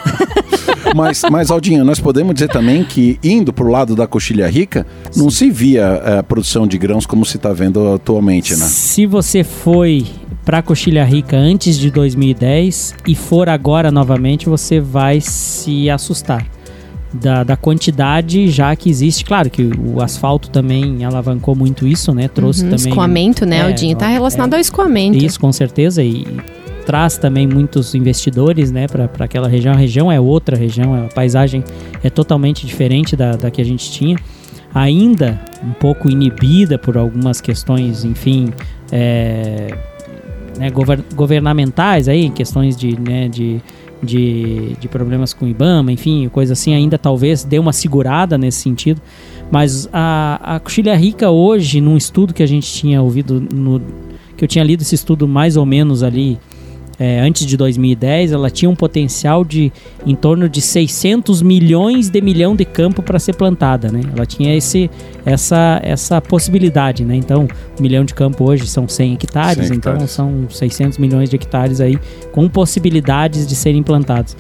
mas, 0.94 1.22
mas, 1.30 1.50
Aldinho, 1.50 1.84
nós 1.84 1.98
podemos 1.98 2.34
dizer 2.34 2.48
também 2.48 2.84
que 2.84 3.18
indo 3.22 3.52
para 3.52 3.64
o 3.64 3.68
lado 3.68 3.96
da 3.96 4.06
coxilha 4.06 4.48
rica, 4.48 4.86
não 5.16 5.30
se 5.30 5.50
via 5.50 6.18
a 6.18 6.22
produção 6.22 6.66
de 6.66 6.78
grãos 6.78 7.04
como 7.04 7.24
se 7.24 7.36
está 7.36 7.52
vendo 7.52 7.94
atualmente, 7.94 8.52
né? 8.52 8.66
Se 8.66 9.06
você 9.06 9.42
foi 9.42 10.06
para 10.44 10.62
Coxilha 10.62 11.04
Rica 11.04 11.36
antes 11.36 11.78
de 11.78 11.90
2010 11.90 12.94
e 13.06 13.14
for 13.14 13.48
agora 13.48 13.90
novamente, 13.90 14.48
você 14.48 14.78
vai 14.78 15.20
se 15.20 15.88
assustar. 15.88 16.46
Da, 17.12 17.44
da, 17.44 17.56
quantidade 17.56 18.48
já 18.48 18.74
que 18.74 18.90
existe. 18.90 19.24
Claro 19.24 19.48
que 19.48 19.62
o 19.62 20.02
asfalto 20.02 20.50
também 20.50 21.04
alavancou 21.04 21.54
muito 21.54 21.86
isso, 21.86 22.12
né? 22.12 22.26
Trouxe 22.26 22.64
uhum, 22.64 22.70
também. 22.70 22.88
Escoamento, 22.88 23.46
né, 23.46 23.58
é, 23.58 23.62
Aldinho? 23.62 23.96
Tá 23.96 24.08
relacionado 24.08 24.52
é, 24.52 24.56
ao 24.56 24.60
escoamento. 24.60 25.16
Isso, 25.16 25.38
com 25.38 25.52
certeza. 25.52 26.02
E 26.02 26.26
traz 26.84 27.16
também 27.16 27.46
muitos 27.46 27.94
investidores, 27.94 28.72
né, 28.72 28.88
para 28.88 29.08
aquela 29.24 29.46
região. 29.46 29.74
A 29.74 29.76
região 29.76 30.10
é 30.10 30.18
outra 30.18 30.56
região, 30.56 31.04
a 31.04 31.08
paisagem 31.08 31.62
é 32.02 32.10
totalmente 32.10 32.66
diferente 32.66 33.14
da, 33.14 33.36
da 33.36 33.48
que 33.48 33.60
a 33.60 33.64
gente 33.64 33.92
tinha. 33.92 34.16
Ainda 34.74 35.40
um 35.62 35.70
pouco 35.70 36.10
inibida 36.10 36.76
por 36.76 36.98
algumas 36.98 37.40
questões, 37.40 38.04
enfim. 38.04 38.52
É, 38.90 39.68
né, 40.58 40.70
governamentais 41.14 42.08
aí, 42.08 42.30
questões 42.30 42.76
de, 42.76 42.98
né, 42.98 43.28
de, 43.28 43.60
de, 44.02 44.76
de, 44.80 44.88
problemas 44.88 45.32
com 45.32 45.46
o 45.46 45.48
IBAMA, 45.48 45.92
enfim, 45.92 46.28
coisa 46.28 46.52
assim, 46.52 46.74
ainda 46.74 46.98
talvez 46.98 47.44
dê 47.44 47.58
uma 47.58 47.72
segurada 47.72 48.38
nesse 48.38 48.60
sentido. 48.60 49.00
Mas 49.50 49.88
a, 49.92 50.56
a 50.56 50.60
Coxilha 50.60 50.96
Rica 50.96 51.30
hoje, 51.30 51.80
num 51.80 51.96
estudo 51.96 52.32
que 52.32 52.42
a 52.42 52.46
gente 52.46 52.72
tinha 52.72 53.02
ouvido, 53.02 53.40
no, 53.52 53.80
que 54.36 54.44
eu 54.44 54.48
tinha 54.48 54.64
lido 54.64 54.82
esse 54.82 54.94
estudo 54.94 55.28
mais 55.28 55.56
ou 55.56 55.66
menos 55.66 56.02
ali 56.02 56.38
é, 56.98 57.20
antes 57.20 57.46
de 57.46 57.56
2010, 57.56 58.32
ela 58.32 58.50
tinha 58.50 58.70
um 58.70 58.74
potencial 58.74 59.44
de 59.44 59.72
em 60.06 60.14
torno 60.14 60.48
de 60.48 60.60
600 60.60 61.42
milhões 61.42 62.08
de 62.08 62.20
milhão 62.20 62.54
de 62.54 62.64
campo 62.64 63.02
para 63.02 63.18
ser 63.18 63.34
plantada, 63.34 63.90
né? 63.90 64.00
Ela 64.14 64.24
tinha 64.24 64.54
esse, 64.56 64.90
essa, 65.24 65.80
essa 65.82 66.20
possibilidade, 66.20 67.04
né? 67.04 67.16
Então, 67.16 67.48
um 67.78 67.82
milhão 67.82 68.04
de 68.04 68.14
campo 68.14 68.44
hoje 68.44 68.66
são 68.66 68.88
100 68.88 69.14
hectares, 69.14 69.68
100 69.68 69.76
então 69.76 70.06
são 70.06 70.46
600 70.48 70.98
milhões 70.98 71.28
de 71.28 71.36
hectares 71.36 71.80
aí 71.80 71.98
com 72.32 72.48
possibilidades 72.48 73.46
de 73.46 73.56
serem 73.56 73.82
plantados. 73.82 74.36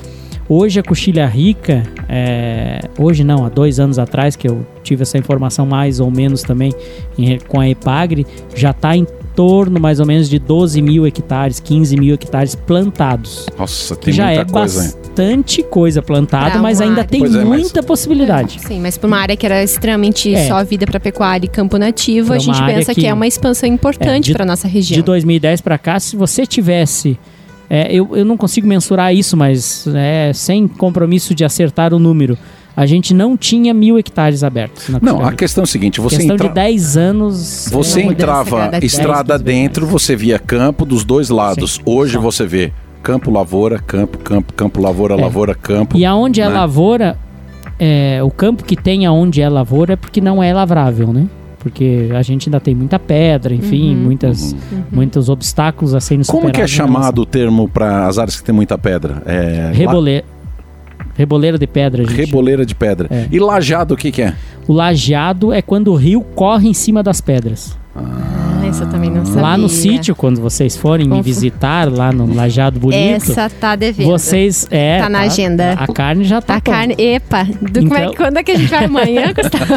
Hoje 0.48 0.78
a 0.78 0.82
coxilha 0.82 1.26
rica, 1.26 1.82
é, 2.08 2.80
hoje 2.98 3.24
não, 3.24 3.46
há 3.46 3.48
dois 3.48 3.80
anos 3.80 3.98
atrás 3.98 4.36
que 4.36 4.46
eu 4.46 4.66
tive 4.82 5.02
essa 5.02 5.16
informação 5.16 5.64
mais 5.64 6.00
ou 6.00 6.10
menos 6.10 6.42
também 6.42 6.72
em, 7.18 7.38
com 7.38 7.60
a 7.60 7.68
Epagre, 7.68 8.26
já 8.54 8.70
está 8.70 8.94
em 8.94 9.06
torno 9.34 9.80
mais 9.80 10.00
ou 10.00 10.06
menos 10.06 10.28
de 10.28 10.38
12 10.38 10.80
mil 10.80 11.06
hectares, 11.06 11.60
15 11.60 11.96
mil 11.96 12.14
hectares 12.14 12.54
plantados. 12.54 13.46
Nossa, 13.58 13.96
tem 13.96 14.12
Já 14.12 14.26
muita 14.26 14.40
é 14.42 14.44
coisa, 14.44 14.82
bastante 14.82 15.60
hein? 15.60 15.66
coisa 15.70 16.02
plantada, 16.02 16.58
mas 16.58 16.80
ainda 16.80 17.00
área. 17.00 17.04
tem 17.04 17.20
pois 17.20 17.34
muita 17.34 17.78
é, 17.78 17.82
mas... 17.82 17.86
possibilidade. 17.86 18.60
Sim, 18.60 18.80
mas 18.80 18.96
para 18.96 19.06
uma 19.06 19.18
área 19.18 19.36
que 19.36 19.44
era 19.46 19.62
extremamente 19.62 20.32
é. 20.34 20.46
só 20.46 20.62
vida 20.62 20.86
para 20.86 21.00
pecuária 21.00 21.46
e 21.46 21.48
campo 21.48 21.78
nativo, 21.78 22.28
pra 22.28 22.36
a 22.36 22.38
gente 22.38 22.62
pensa 22.64 22.94
que, 22.94 23.00
que, 23.00 23.06
é 23.06 23.14
uma 23.14 23.26
expansão 23.26 23.68
importante 23.68 24.30
é, 24.30 24.34
para 24.34 24.44
nossa 24.44 24.68
região. 24.68 24.96
De 24.96 25.02
2010 25.02 25.62
para 25.62 25.78
cá, 25.78 25.98
se 25.98 26.16
você 26.16 26.46
tivesse 26.46 27.18
é, 27.74 27.92
eu, 27.92 28.08
eu 28.14 28.24
não 28.24 28.36
consigo 28.36 28.68
mensurar 28.68 29.12
isso, 29.12 29.36
mas 29.36 29.84
é, 29.88 30.32
sem 30.32 30.68
compromisso 30.68 31.34
de 31.34 31.44
acertar 31.44 31.92
o 31.92 31.98
número 31.98 32.38
a 32.76 32.86
gente 32.86 33.14
não 33.14 33.36
tinha 33.36 33.72
mil 33.72 33.98
hectares 33.98 34.42
abertos. 34.42 34.88
não, 35.00 35.24
a 35.24 35.32
questão 35.32 35.62
é 35.62 35.64
a 35.64 35.66
seguinte: 35.66 36.00
você 36.00 36.16
questão 36.16 36.34
entra... 36.34 36.48
de 36.48 36.54
10 36.54 36.96
anos. 36.96 37.68
Você 37.70 38.00
é 38.00 38.06
entrava 38.06 38.70
estrada 38.82 39.38
dentro, 39.38 39.86
você 39.86 40.16
via 40.16 40.38
campo 40.38 40.84
dos 40.84 41.04
dois 41.04 41.30
lados. 41.30 41.74
Sim, 41.74 41.82
Hoje 41.84 42.14
só. 42.14 42.20
você 42.20 42.46
vê 42.46 42.72
campo, 43.02 43.30
lavoura, 43.30 43.78
campo, 43.78 44.18
campo, 44.18 44.52
campo, 44.54 44.80
lavoura, 44.80 45.14
é. 45.14 45.20
lavoura, 45.20 45.54
campo. 45.54 45.96
E 45.96 46.04
aonde 46.04 46.40
é 46.40 46.48
né? 46.48 46.50
é 46.50 46.54
lavoura, 46.54 47.18
é, 47.78 48.20
o 48.22 48.30
campo 48.30 48.64
que 48.64 48.76
tem 48.76 49.06
aonde 49.06 49.40
é 49.40 49.48
lavoura 49.48 49.92
é 49.92 49.96
porque 49.96 50.20
não 50.20 50.42
é 50.42 50.52
lavrável, 50.52 51.12
né? 51.12 51.26
Porque 51.64 52.10
a 52.14 52.20
gente 52.20 52.50
ainda 52.50 52.60
tem 52.60 52.74
muita 52.74 52.98
pedra, 52.98 53.54
enfim, 53.54 53.94
uhum, 53.94 54.02
muitas, 54.02 54.52
uhum. 54.52 54.84
muitos 54.92 55.30
obstáculos 55.30 55.94
a 55.94 56.00
serem 56.00 56.22
superados. 56.22 56.42
Como 56.42 56.54
que 56.54 56.60
é 56.60 56.66
chamado 56.66 57.22
o 57.22 57.26
termo 57.26 57.66
para 57.66 58.06
as 58.06 58.18
áreas 58.18 58.36
que 58.36 58.44
tem 58.44 58.54
muita 58.54 58.76
pedra? 58.76 59.22
É, 59.24 59.72
Rebole... 59.72 60.22
Reboleira 61.16 61.58
de 61.58 61.66
pedra, 61.66 62.04
gente. 62.04 62.14
Reboleira 62.14 62.66
de 62.66 62.74
pedra. 62.74 63.08
É. 63.10 63.28
E 63.32 63.40
lajado 63.40 63.94
o 63.94 63.96
que, 63.96 64.12
que 64.12 64.20
é? 64.20 64.34
O 64.68 64.74
lajado 64.74 65.54
é 65.54 65.62
quando 65.62 65.90
o 65.90 65.94
rio 65.94 66.20
corre 66.20 66.68
em 66.68 66.74
cima 66.74 67.02
das 67.02 67.22
pedras. 67.22 67.78
Ah, 67.96 68.43
essa 68.68 68.84
eu 68.84 68.90
também 68.90 69.10
não 69.10 69.24
sabia. 69.24 69.42
Lá 69.42 69.56
no 69.56 69.68
sítio, 69.68 70.14
quando 70.14 70.40
vocês 70.40 70.76
forem 70.76 71.08
me 71.08 71.20
visitar, 71.22 71.90
lá 71.90 72.12
no 72.12 72.32
Lajado 72.34 72.78
Bonito. 72.78 73.30
Essa 73.30 73.48
tá 73.48 73.76
devendo. 73.76 74.08
Vocês. 74.08 74.66
É, 74.70 75.00
tá 75.00 75.08
na 75.08 75.20
tá, 75.20 75.24
agenda. 75.24 75.72
A 75.72 75.86
carne 75.86 76.24
já 76.24 76.40
tá. 76.40 76.56
A 76.56 76.60
carne. 76.60 76.94
Epa! 76.98 77.44
Do, 77.44 77.80
então, 77.80 77.96
é, 77.96 78.14
quando 78.14 78.36
é 78.38 78.42
que 78.42 78.52
a 78.52 78.56
gente 78.56 78.70
vai 78.70 78.84
amanhã, 78.84 79.32
Gustavo? 79.34 79.74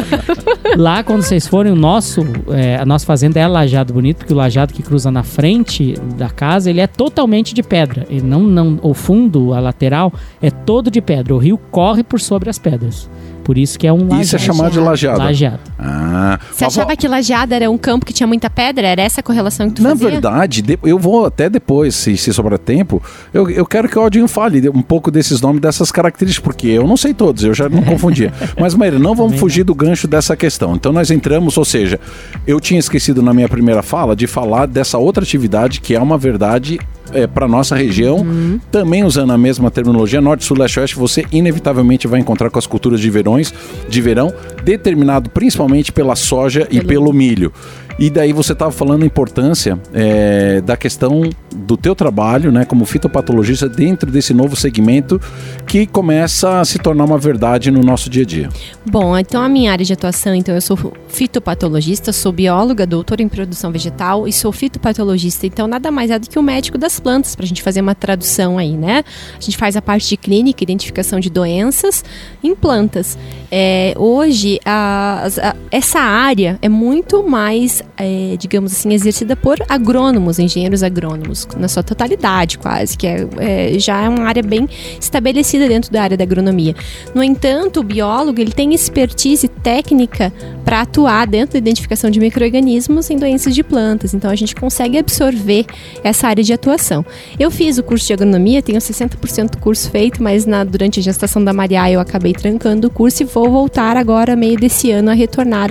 lá, 0.76 1.02
quando 1.02 1.22
vocês 1.22 1.46
forem, 1.46 1.72
o 1.72 1.76
nosso. 1.76 2.22
É, 2.50 2.76
a 2.76 2.86
nossa 2.86 3.04
fazenda 3.04 3.38
é 3.38 3.46
Lajado 3.46 3.92
Bonito, 3.92 4.18
porque 4.18 4.32
o 4.32 4.36
lajado 4.36 4.72
que 4.72 4.82
cruza 4.82 5.10
na 5.10 5.22
frente 5.22 5.94
da 6.16 6.30
casa, 6.30 6.70
ele 6.70 6.80
é 6.80 6.86
totalmente 6.86 7.54
de 7.54 7.62
pedra. 7.62 8.06
Ele 8.08 8.22
não, 8.22 8.42
não, 8.42 8.78
o 8.82 8.94
fundo, 8.94 9.52
a 9.52 9.60
lateral, 9.60 10.12
é 10.40 10.50
todo 10.50 10.90
de 10.90 11.00
pedra. 11.00 11.34
O 11.34 11.38
rio 11.38 11.58
corre 11.70 12.02
por 12.02 12.20
sobre 12.20 12.50
as 12.50 12.58
pedras. 12.58 13.08
Por 13.48 13.56
isso 13.56 13.78
que 13.78 13.86
é 13.86 13.92
um 13.94 14.00
lajeado. 14.02 14.22
Isso 14.22 14.36
é 14.36 14.38
chamado 14.38 14.72
de 14.72 14.78
lajeado. 14.78 15.20
Lajeado. 15.20 15.60
Ah. 15.78 16.38
Você 16.52 16.66
achava 16.66 16.94
que 16.94 17.08
lajeado 17.08 17.54
era 17.54 17.70
um 17.70 17.78
campo 17.78 18.04
que 18.04 18.12
tinha 18.12 18.26
muita 18.26 18.50
pedra? 18.50 18.86
Era 18.86 19.00
essa 19.00 19.20
a 19.20 19.22
correlação 19.22 19.70
que 19.70 19.76
tu 19.76 19.82
Na 19.82 19.88
fazia? 19.88 20.04
Na 20.04 20.10
verdade, 20.10 20.78
eu 20.82 20.98
vou 20.98 21.24
até 21.24 21.48
depois, 21.48 21.94
se, 21.94 22.14
se 22.18 22.30
sobrar 22.34 22.58
tempo, 22.58 23.02
eu, 23.32 23.48
eu 23.48 23.64
quero 23.64 23.88
que 23.88 23.98
o 23.98 24.02
Aldinho 24.02 24.28
fale 24.28 24.68
um 24.68 24.82
pouco 24.82 25.10
desses 25.10 25.40
nomes, 25.40 25.62
dessas 25.62 25.90
características, 25.90 26.44
porque 26.44 26.66
eu 26.66 26.86
não 26.86 26.94
sei 26.94 27.14
todos, 27.14 27.42
eu 27.42 27.54
já 27.54 27.70
não 27.70 27.80
confundia. 27.88 28.34
Mas, 28.60 28.74
Maíra, 28.74 28.98
não 28.98 29.14
vamos 29.14 29.40
fugir 29.40 29.64
do 29.64 29.74
gancho 29.74 30.06
dessa 30.06 30.36
questão. 30.36 30.74
Então 30.74 30.92
nós 30.92 31.10
entramos, 31.10 31.56
ou 31.56 31.64
seja, 31.64 31.98
eu 32.46 32.60
tinha 32.60 32.78
esquecido 32.78 33.22
na 33.22 33.32
minha 33.32 33.48
primeira 33.48 33.82
fala 33.82 34.14
de 34.14 34.26
falar 34.26 34.66
dessa 34.66 34.98
outra 34.98 35.24
atividade 35.24 35.80
que 35.80 35.94
é 35.94 36.00
uma 36.02 36.18
verdade 36.18 36.78
é, 37.12 37.26
para 37.26 37.48
nossa 37.48 37.76
região, 37.76 38.18
uhum. 38.18 38.60
também 38.70 39.04
usando 39.04 39.32
a 39.32 39.38
mesma 39.38 39.70
terminologia, 39.70 40.20
norte, 40.20 40.44
sul, 40.44 40.56
leste, 40.58 40.80
oeste, 40.80 40.96
você 40.96 41.24
inevitavelmente 41.32 42.06
vai 42.06 42.20
encontrar 42.20 42.50
com 42.50 42.58
as 42.58 42.66
culturas 42.66 43.00
de 43.00 43.10
verões, 43.10 43.52
de 43.88 44.00
verão, 44.00 44.32
determinado 44.64 45.30
principalmente 45.30 45.92
pela 45.92 46.16
soja 46.16 46.66
e 46.70 46.80
pelo 46.80 47.12
milho. 47.12 47.52
E 47.98 48.08
daí 48.10 48.32
você 48.32 48.52
estava 48.52 48.70
falando 48.70 49.02
a 49.02 49.06
importância 49.06 49.78
é, 49.92 50.60
da 50.60 50.76
questão 50.76 51.28
do 51.52 51.76
teu 51.76 51.96
trabalho, 51.96 52.52
né, 52.52 52.64
como 52.64 52.84
fitopatologista 52.84 53.68
dentro 53.68 54.08
desse 54.10 54.32
novo 54.32 54.54
segmento 54.54 55.20
que 55.66 55.84
começa 55.86 56.60
a 56.60 56.64
se 56.64 56.78
tornar 56.78 57.04
uma 57.04 57.18
verdade 57.18 57.70
no 57.70 57.82
nosso 57.82 58.08
dia 58.08 58.22
a 58.22 58.26
dia. 58.26 58.48
Bom, 58.86 59.18
então 59.18 59.42
a 59.42 59.48
minha 59.48 59.72
área 59.72 59.84
de 59.84 59.92
atuação, 59.92 60.32
então 60.34 60.54
eu 60.54 60.60
sou 60.60 60.78
fitopatologista, 61.08 62.12
sou 62.12 62.30
bióloga, 62.30 62.86
doutora 62.86 63.20
em 63.20 63.28
produção 63.28 63.72
vegetal 63.72 64.28
e 64.28 64.32
sou 64.32 64.52
fitopatologista. 64.52 65.46
Então 65.46 65.66
nada 65.66 65.90
mais 65.90 66.10
é 66.10 66.18
do 66.18 66.28
que 66.28 66.38
o 66.38 66.42
um 66.42 66.44
médico 66.44 66.78
das 66.78 67.00
plantas 67.00 67.34
para 67.34 67.44
a 67.44 67.48
gente 67.48 67.62
fazer 67.62 67.80
uma 67.80 67.96
tradução 67.96 68.58
aí, 68.58 68.76
né? 68.76 69.02
A 69.36 69.40
gente 69.40 69.56
faz 69.56 69.76
a 69.76 69.82
parte 69.82 70.08
de 70.08 70.16
clínica, 70.16 70.62
identificação 70.62 71.18
de 71.18 71.30
doenças 71.30 72.04
em 72.44 72.54
plantas. 72.54 73.18
É, 73.50 73.92
hoje 73.96 74.60
a, 74.64 75.26
a, 75.42 75.56
essa 75.70 75.98
área 75.98 76.58
é 76.62 76.68
muito 76.68 77.28
mais 77.28 77.82
é, 77.96 78.36
digamos 78.38 78.72
assim, 78.72 78.92
exercida 78.92 79.34
por 79.34 79.58
agrônomos, 79.68 80.38
engenheiros 80.38 80.82
agrônomos, 80.82 81.46
na 81.56 81.68
sua 81.68 81.82
totalidade 81.82 82.58
quase, 82.58 82.96
que 82.96 83.06
é, 83.06 83.26
é, 83.38 83.78
já 83.78 84.02
é 84.02 84.08
uma 84.08 84.24
área 84.24 84.42
bem 84.42 84.68
estabelecida 85.00 85.68
dentro 85.68 85.90
da 85.90 86.02
área 86.02 86.16
da 86.16 86.24
agronomia. 86.24 86.74
No 87.14 87.22
entanto, 87.22 87.80
o 87.80 87.82
biólogo 87.82 88.40
ele 88.40 88.52
tem 88.52 88.72
expertise 88.72 89.48
técnica 89.48 90.32
para 90.64 90.82
atuar 90.82 91.26
dentro 91.26 91.54
da 91.54 91.58
identificação 91.58 92.10
de 92.10 92.20
micro-organismos 92.20 93.10
em 93.10 93.16
doenças 93.16 93.54
de 93.54 93.62
plantas, 93.62 94.14
então 94.14 94.30
a 94.30 94.36
gente 94.36 94.54
consegue 94.54 94.98
absorver 94.98 95.66
essa 96.04 96.28
área 96.28 96.44
de 96.44 96.52
atuação. 96.52 97.04
Eu 97.38 97.50
fiz 97.50 97.78
o 97.78 97.82
curso 97.82 98.06
de 98.06 98.12
agronomia, 98.12 98.62
tenho 98.62 98.78
60% 98.78 99.50
do 99.50 99.58
curso 99.58 99.90
feito, 99.90 100.22
mas 100.22 100.46
na, 100.46 100.62
durante 100.62 101.00
a 101.00 101.02
gestação 101.02 101.42
da 101.42 101.52
Maria 101.52 101.90
eu 101.90 102.00
acabei 102.00 102.32
trancando 102.32 102.88
o 102.88 102.90
curso 102.90 103.22
e 103.22 103.26
vou 103.26 103.50
voltar 103.50 103.96
agora, 103.96 104.36
meio 104.36 104.58
desse 104.58 104.90
ano, 104.90 105.10
a 105.10 105.14
retornar 105.14 105.68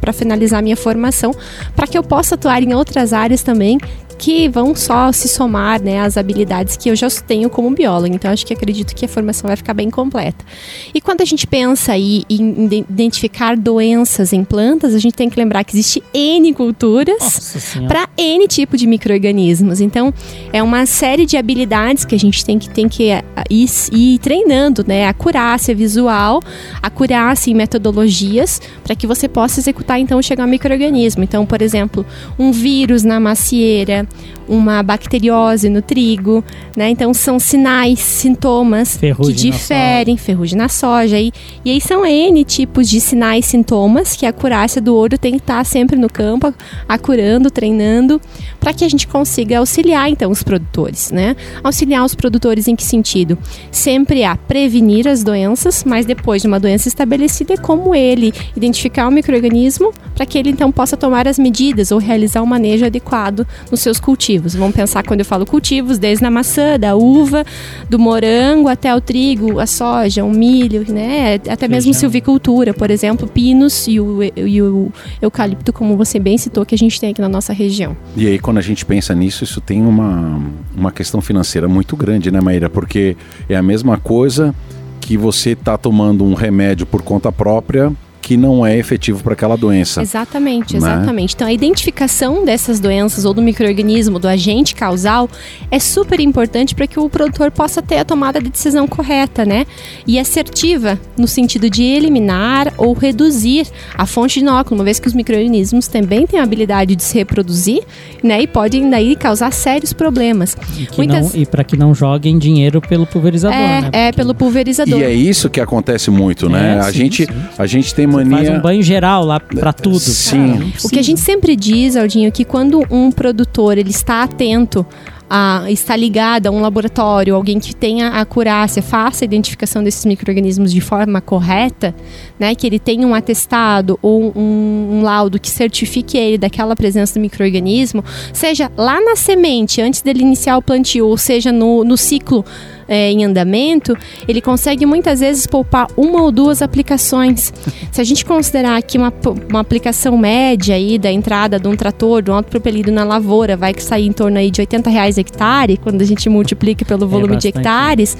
para 0.00 0.12
finalizar 0.12 0.62
minha 0.62 0.76
formação 0.76 1.32
para 1.74 1.86
que 1.86 1.96
eu 1.96 2.02
possa 2.02 2.34
atuar 2.34 2.62
em 2.62 2.74
outras 2.74 3.12
áreas 3.12 3.42
também 3.42 3.78
que 4.18 4.48
vão 4.48 4.74
só 4.74 5.12
se 5.12 5.28
somar 5.28 5.80
né, 5.80 6.00
às 6.00 6.16
habilidades 6.16 6.76
que 6.76 6.90
eu 6.90 6.96
já 6.96 7.08
tenho 7.08 7.48
como 7.48 7.70
biólogo. 7.70 8.14
Então, 8.14 8.30
acho 8.30 8.44
que 8.44 8.52
acredito 8.52 8.94
que 8.94 9.04
a 9.04 9.08
formação 9.08 9.46
vai 9.46 9.56
ficar 9.56 9.72
bem 9.72 9.88
completa. 9.88 10.44
E 10.92 11.00
quando 11.00 11.20
a 11.20 11.24
gente 11.24 11.46
pensa 11.46 11.92
aí 11.92 12.24
em 12.28 12.66
identificar 12.90 13.56
doenças 13.56 14.32
em 14.32 14.42
plantas, 14.42 14.94
a 14.94 14.98
gente 14.98 15.14
tem 15.14 15.30
que 15.30 15.38
lembrar 15.38 15.62
que 15.62 15.74
existe 15.74 16.02
N 16.12 16.52
culturas 16.52 17.56
para 17.86 18.08
N 18.16 18.48
tipo 18.48 18.76
de 18.76 18.86
micro-organismos. 18.86 19.80
Então, 19.80 20.12
é 20.52 20.62
uma 20.62 20.84
série 20.84 21.24
de 21.24 21.36
habilidades 21.36 22.04
que 22.04 22.14
a 22.14 22.18
gente 22.18 22.44
tem 22.44 22.58
que, 22.58 22.68
tem 22.68 22.88
que 22.88 23.10
eh, 23.10 23.22
ir, 23.48 23.68
ir 23.92 24.18
treinando, 24.18 24.84
né? 24.86 25.06
Acurácia 25.06 25.74
visual, 25.74 26.42
acurácia 26.82 27.50
em 27.50 27.54
metodologias, 27.54 28.60
para 28.82 28.96
que 28.96 29.06
você 29.06 29.28
possa 29.28 29.60
executar, 29.60 30.00
então, 30.00 30.20
chegar 30.20 30.42
ao 30.42 30.48
micro-organismo. 30.48 31.22
Então, 31.22 31.46
por 31.46 31.62
exemplo, 31.62 32.04
um 32.38 32.50
vírus 32.50 33.04
na 33.04 33.20
macieira, 33.20 34.07
uma 34.48 34.82
bacteriose 34.82 35.68
no 35.68 35.82
trigo, 35.82 36.42
né? 36.76 36.88
Então 36.88 37.12
são 37.12 37.38
sinais, 37.38 37.98
sintomas 37.98 38.96
Ferrugem 38.96 39.34
que 39.34 39.50
na 39.50 39.56
diferem, 39.56 40.16
ferrugem 40.16 40.56
na 40.58 40.68
soja. 40.68 41.18
E, 41.18 41.32
e 41.64 41.70
aí 41.70 41.80
são 41.80 42.04
N 42.04 42.44
tipos 42.44 42.88
de 42.88 43.00
sinais, 43.00 43.44
sintomas 43.44 44.16
que 44.16 44.24
a 44.24 44.30
acurácia 44.30 44.80
do 44.80 44.94
ouro 44.94 45.18
tem 45.18 45.32
que 45.32 45.38
estar 45.38 45.64
sempre 45.64 45.96
no 45.96 46.08
campo, 46.08 46.52
acurando, 46.88 47.50
treinando, 47.50 48.20
para 48.68 48.74
que 48.74 48.84
a 48.84 48.88
gente 48.88 49.08
consiga 49.08 49.60
auxiliar 49.60 50.10
então 50.10 50.30
os 50.30 50.42
produtores, 50.42 51.10
né? 51.10 51.34
Auxiliar 51.64 52.04
os 52.04 52.14
produtores 52.14 52.68
em 52.68 52.76
que 52.76 52.84
sentido? 52.84 53.38
Sempre 53.70 54.24
a 54.24 54.36
prevenir 54.36 55.08
as 55.08 55.24
doenças, 55.24 55.84
mas 55.84 56.04
depois 56.04 56.42
de 56.42 56.48
uma 56.48 56.60
doença 56.60 56.86
estabelecida, 56.86 57.54
é 57.54 57.56
como 57.56 57.94
ele 57.94 58.30
identificar 58.54 59.08
o 59.08 59.10
microorganismo 59.10 59.90
para 60.14 60.26
que 60.26 60.36
ele 60.36 60.50
então 60.50 60.70
possa 60.70 60.98
tomar 60.98 61.26
as 61.26 61.38
medidas 61.38 61.90
ou 61.90 61.98
realizar 61.98 62.42
o 62.42 62.44
um 62.44 62.46
manejo 62.46 62.84
adequado 62.84 63.46
nos 63.70 63.80
seus 63.80 63.98
cultivos. 63.98 64.54
Vamos 64.54 64.76
pensar 64.76 65.02
quando 65.02 65.20
eu 65.20 65.24
falo 65.24 65.46
cultivos, 65.46 65.96
desde 65.96 66.26
a 66.26 66.30
maçã, 66.30 66.78
da 66.78 66.94
uva, 66.94 67.46
do 67.88 67.98
morango 67.98 68.68
até 68.68 68.94
o 68.94 69.00
trigo, 69.00 69.60
a 69.60 69.66
soja, 69.66 70.22
o 70.22 70.30
milho, 70.30 70.84
né? 70.92 71.36
Até 71.48 71.66
mesmo 71.68 71.84
Feijão. 71.84 72.00
silvicultura, 72.00 72.74
por 72.74 72.90
exemplo, 72.90 73.26
pinos 73.26 73.88
e 73.88 73.98
o, 73.98 74.18
e 74.22 74.60
o 74.60 74.92
eucalipto, 75.22 75.72
como 75.72 75.96
você 75.96 76.18
bem 76.18 76.36
citou, 76.36 76.66
que 76.66 76.74
a 76.74 76.78
gente 76.78 77.00
tem 77.00 77.12
aqui 77.12 77.22
na 77.22 77.30
nossa 77.30 77.54
região. 77.54 77.96
E 78.14 78.26
aí, 78.26 78.38
quando 78.38 78.57
a 78.58 78.62
gente 78.62 78.84
pensa 78.84 79.14
nisso, 79.14 79.44
isso 79.44 79.60
tem 79.60 79.82
uma, 79.82 80.40
uma 80.76 80.92
questão 80.92 81.20
financeira 81.20 81.68
muito 81.68 81.96
grande, 81.96 82.30
né, 82.30 82.40
Maíra? 82.40 82.68
Porque 82.68 83.16
é 83.48 83.56
a 83.56 83.62
mesma 83.62 83.96
coisa 83.98 84.54
que 85.00 85.16
você 85.16 85.50
está 85.50 85.78
tomando 85.78 86.24
um 86.24 86.34
remédio 86.34 86.84
por 86.84 87.02
conta 87.02 87.32
própria 87.32 87.92
que 88.28 88.36
não 88.36 88.66
é 88.66 88.76
efetivo 88.76 89.22
para 89.22 89.32
aquela 89.32 89.56
doença. 89.56 90.02
Exatamente, 90.02 90.74
né? 90.74 90.78
exatamente. 90.80 91.34
Então 91.34 91.48
a 91.48 91.52
identificação 91.52 92.44
dessas 92.44 92.78
doenças 92.78 93.24
ou 93.24 93.32
do 93.32 93.40
microorganismo, 93.40 94.18
do 94.18 94.28
agente 94.28 94.74
causal, 94.74 95.30
é 95.70 95.78
super 95.78 96.20
importante 96.20 96.74
para 96.74 96.86
que 96.86 97.00
o 97.00 97.08
produtor 97.08 97.50
possa 97.50 97.80
ter 97.80 97.96
a 97.96 98.04
tomada 98.04 98.38
de 98.38 98.50
decisão 98.50 98.86
correta, 98.86 99.46
né? 99.46 99.64
E 100.06 100.18
assertiva 100.18 101.00
no 101.16 101.26
sentido 101.26 101.70
de 101.70 101.82
eliminar 101.82 102.74
ou 102.76 102.92
reduzir 102.92 103.66
a 103.94 104.04
fonte 104.04 104.34
de 104.34 104.40
inóculo, 104.40 104.76
uma 104.78 104.84
vez 104.84 105.00
que 105.00 105.08
os 105.08 105.14
microorganismos 105.14 105.88
também 105.88 106.26
têm 106.26 106.38
a 106.38 106.42
habilidade 106.42 106.94
de 106.94 107.02
se 107.02 107.16
reproduzir, 107.16 107.80
né? 108.22 108.42
E 108.42 108.46
podem 108.46 108.90
daí 108.90 109.16
causar 109.16 109.54
sérios 109.54 109.94
problemas. 109.94 110.54
E, 110.76 110.86
Muitas- 110.98 111.34
e 111.34 111.46
para 111.46 111.64
que 111.64 111.78
não 111.78 111.94
joguem 111.94 112.38
dinheiro 112.38 112.78
pelo 112.82 113.06
pulverizador, 113.06 113.56
É, 113.58 113.80
né? 113.80 113.90
é 113.90 114.06
Porque 114.08 114.16
pelo 114.20 114.34
pulverizador. 114.34 115.00
E 115.00 115.02
é 115.02 115.14
isso 115.14 115.48
que 115.48 115.62
acontece 115.62 116.10
muito, 116.10 116.46
né? 116.50 116.74
É, 116.74 116.78
a, 116.80 116.92
sim, 116.92 116.98
gente, 116.98 117.24
sim. 117.24 117.32
a 117.56 117.66
gente 117.66 117.94
tem 117.94 118.06
mania. 118.24 118.46
faz 118.46 118.58
um 118.58 118.62
banho 118.62 118.82
geral 118.82 119.24
lá 119.24 119.40
para 119.40 119.72
tudo. 119.72 119.98
Sim. 119.98 120.52
Cara, 120.52 120.66
O 120.84 120.88
que 120.88 120.98
a 120.98 121.02
gente 121.02 121.20
sempre 121.20 121.56
diz, 121.56 121.96
Aldinho, 121.96 122.28
é 122.28 122.30
que 122.30 122.44
quando 122.44 122.82
um 122.90 123.10
produtor 123.10 123.78
ele 123.78 123.90
está 123.90 124.22
atento 124.22 124.86
a 125.30 125.64
está 125.68 125.94
ligado 125.94 126.46
a 126.46 126.50
um 126.50 126.60
laboratório, 126.60 127.34
alguém 127.34 127.58
que 127.58 127.74
tenha 127.74 128.08
a 128.08 128.20
acurácia, 128.20 128.82
faça 128.82 129.24
a 129.24 129.26
identificação 129.26 129.82
desses 129.82 130.04
micro-organismos 130.04 130.72
de 130.72 130.80
forma 130.80 131.20
correta, 131.20 131.94
né, 132.38 132.54
que 132.54 132.66
ele 132.66 132.78
tenha 132.78 133.06
um 133.06 133.14
atestado 133.14 133.98
ou 134.00 134.32
um, 134.34 134.98
um 134.98 135.02
laudo 135.02 135.38
que 135.38 135.50
certifique 135.50 136.16
ele 136.16 136.38
daquela 136.38 136.74
presença 136.74 137.14
do 137.18 137.20
micro-organismo, 137.20 138.02
seja 138.32 138.72
lá 138.76 139.00
na 139.00 139.16
semente, 139.16 139.82
antes 139.82 140.00
dele 140.00 140.22
iniciar 140.22 140.56
o 140.56 140.62
plantio, 140.62 141.06
ou 141.06 141.18
seja 141.18 141.52
no, 141.52 141.84
no 141.84 141.96
ciclo 141.96 142.44
é, 142.88 143.12
em 143.12 143.24
andamento, 143.24 143.96
ele 144.26 144.40
consegue 144.40 144.86
muitas 144.86 145.20
vezes 145.20 145.46
poupar 145.46 145.88
uma 145.96 146.22
ou 146.22 146.32
duas 146.32 146.62
aplicações. 146.62 147.52
Se 147.92 148.00
a 148.00 148.04
gente 148.04 148.24
considerar 148.24 148.80
que 148.82 148.96
uma, 148.96 149.12
uma 149.48 149.60
aplicação 149.60 150.16
média 150.16 150.74
aí 150.74 150.98
da 150.98 151.12
entrada 151.12 151.58
de 151.58 151.68
um 151.68 151.76
trator, 151.76 152.22
de 152.22 152.30
um 152.30 152.34
autopropelido 152.34 152.90
na 152.90 153.04
lavoura, 153.04 153.56
vai 153.56 153.74
sair 153.78 154.06
em 154.06 154.12
torno 154.12 154.38
aí 154.38 154.50
de 154.50 154.60
80 154.60 154.90
reais 154.90 155.18
hectare, 155.18 155.76
quando 155.76 156.00
a 156.00 156.04
gente 156.04 156.28
multiplica 156.28 156.84
pelo 156.84 157.06
volume 157.06 157.36
de 157.36 157.48
bastante, 157.48 157.54
né? 157.54 157.60
hectares, 157.60 158.16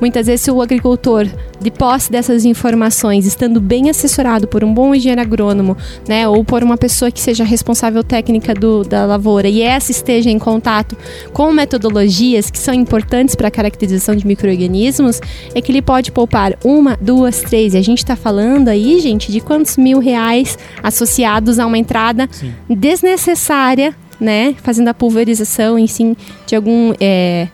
muitas 0.00 0.26
vezes 0.26 0.48
o 0.48 0.60
agricultor, 0.62 1.26
de 1.60 1.70
posse 1.70 2.10
dessas 2.10 2.44
informações, 2.44 3.26
estando 3.26 3.60
bem 3.60 3.88
assessorado 3.90 4.46
por 4.46 4.62
um 4.62 4.72
bom 4.72 4.94
engenheiro 4.94 5.20
agrônomo, 5.20 5.76
né, 6.06 6.28
ou 6.28 6.44
por 6.44 6.62
uma 6.62 6.76
pessoa 6.76 7.10
que 7.10 7.20
seja 7.20 7.44
responsável 7.44 8.04
técnica 8.04 8.54
do, 8.54 8.82
da 8.82 9.06
lavoura, 9.06 9.48
e 9.48 9.62
essa 9.62 9.90
esteja 9.90 10.30
em 10.30 10.38
contato 10.38 10.96
com 11.32 11.52
metodologias 11.52 12.50
que 12.50 12.58
são 12.58 12.74
importantes 12.74 13.34
para 13.34 13.48
a 13.48 13.50
caracterização 13.50 14.05
de 14.14 14.26
micro-organismos, 14.26 15.20
é 15.54 15.60
que 15.60 15.72
ele 15.72 15.82
pode 15.82 16.12
poupar 16.12 16.54
uma, 16.64 16.96
duas, 17.00 17.40
três. 17.40 17.74
E 17.74 17.78
a 17.78 17.82
gente 17.82 17.98
está 17.98 18.14
falando 18.14 18.68
aí, 18.68 19.00
gente, 19.00 19.32
de 19.32 19.40
quantos 19.40 19.76
mil 19.76 19.98
reais 19.98 20.58
associados 20.82 21.58
a 21.58 21.66
uma 21.66 21.78
entrada 21.78 22.28
Sim. 22.30 22.52
desnecessária, 22.68 23.94
né? 24.20 24.54
Fazendo 24.62 24.88
a 24.88 24.94
pulverização, 24.94 25.78
em 25.78 25.86
sim, 25.86 26.16
de 26.46 26.56
algum 26.56 26.92
é, 27.00 27.48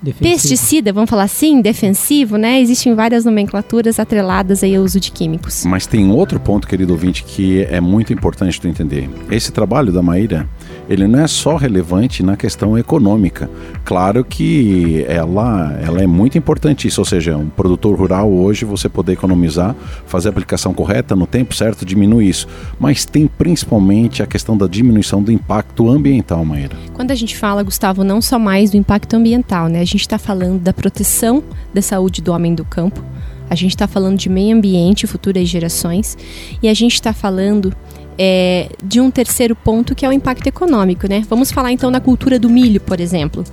Defensivo. 0.00 0.32
pesticida, 0.32 0.92
vamos 0.92 1.10
falar 1.10 1.24
assim, 1.24 1.60
defensivo, 1.60 2.36
né? 2.36 2.60
Existem 2.60 2.94
várias 2.94 3.24
nomenclaturas 3.24 3.98
atreladas 3.98 4.62
aí 4.62 4.76
ao 4.76 4.84
uso 4.84 5.00
de 5.00 5.10
químicos. 5.10 5.64
Mas 5.64 5.86
tem 5.86 6.08
outro 6.10 6.38
ponto, 6.38 6.68
querido 6.68 6.92
ouvinte, 6.92 7.24
que 7.24 7.62
é 7.64 7.80
muito 7.80 8.12
importante 8.12 8.60
tu 8.60 8.68
entender. 8.68 9.10
Esse 9.28 9.50
trabalho 9.50 9.92
da 9.92 10.00
Maíra, 10.00 10.48
ele 10.88 11.06
não 11.06 11.20
é 11.20 11.26
só 11.26 11.56
relevante 11.56 12.22
na 12.22 12.36
questão 12.36 12.78
econômica. 12.78 13.50
Claro 13.84 14.24
que 14.24 15.04
ela, 15.06 15.78
ela 15.82 16.02
é 16.02 16.06
muito 16.06 16.38
importante 16.38 16.88
isso, 16.88 17.00
ou 17.00 17.04
seja, 17.04 17.36
um 17.36 17.48
produtor 17.48 17.98
rural 17.98 18.32
hoje 18.32 18.64
você 18.64 18.88
poder 18.88 19.12
economizar, 19.12 19.76
fazer 20.06 20.28
a 20.28 20.30
aplicação 20.30 20.72
correta 20.72 21.14
no 21.14 21.26
tempo 21.26 21.54
certo, 21.54 21.84
diminui 21.84 22.26
isso. 22.26 22.48
Mas 22.80 23.04
tem 23.04 23.26
principalmente 23.26 24.22
a 24.22 24.26
questão 24.26 24.56
da 24.56 24.66
diminuição 24.66 25.22
do 25.22 25.30
impacto 25.30 25.88
ambiental, 25.88 26.44
Maíra. 26.44 26.76
Quando 26.94 27.10
a 27.10 27.14
gente 27.14 27.36
fala, 27.36 27.62
Gustavo, 27.62 28.02
não 28.02 28.22
só 28.22 28.38
mais 28.38 28.70
do 28.70 28.76
impacto 28.76 29.14
ambiental, 29.14 29.68
né? 29.68 29.80
A 29.80 29.84
gente 29.84 30.00
está 30.00 30.18
falando 30.18 30.60
da 30.60 30.72
proteção 30.72 31.42
da 31.74 31.82
saúde 31.82 32.22
do 32.22 32.32
homem 32.32 32.54
do 32.54 32.64
campo, 32.64 33.04
a 33.50 33.54
gente 33.54 33.70
está 33.70 33.86
falando 33.86 34.18
de 34.18 34.28
meio 34.28 34.56
ambiente, 34.56 35.06
futuras 35.06 35.48
gerações, 35.48 36.16
e 36.62 36.68
a 36.68 36.74
gente 36.74 36.94
está 36.94 37.12
falando 37.12 37.72
é, 38.18 38.68
de 38.82 39.00
um 39.00 39.10
terceiro 39.10 39.54
ponto 39.54 39.94
que 39.94 40.04
é 40.04 40.08
o 40.08 40.12
impacto 40.12 40.46
econômico, 40.46 41.08
né? 41.08 41.22
Vamos 41.28 41.52
falar 41.52 41.70
então 41.70 41.92
da 41.92 42.00
cultura 42.00 42.38
do 42.38 42.50
milho, 42.50 42.80
por 42.80 43.00
exemplo. 43.00 43.44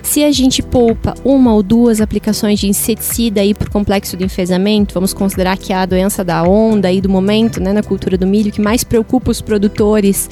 Se 0.00 0.22
a 0.22 0.30
gente 0.30 0.62
poupa 0.62 1.14
uma 1.24 1.52
ou 1.52 1.62
duas 1.62 2.00
aplicações 2.00 2.60
de 2.60 2.68
inseticida 2.68 3.40
aí 3.40 3.52
por 3.52 3.68
complexo 3.68 4.16
do 4.16 4.24
enfesamento, 4.24 4.94
vamos 4.94 5.12
considerar 5.12 5.58
que 5.58 5.72
é 5.72 5.76
a 5.76 5.84
doença 5.84 6.22
da 6.22 6.44
onda 6.44 6.86
aí 6.88 7.00
do 7.00 7.08
momento, 7.08 7.60
né, 7.60 7.72
na 7.72 7.82
cultura 7.82 8.16
do 8.16 8.26
milho, 8.26 8.52
que 8.52 8.60
mais 8.60 8.84
preocupa 8.84 9.30
os 9.30 9.40
produtores, 9.40 10.30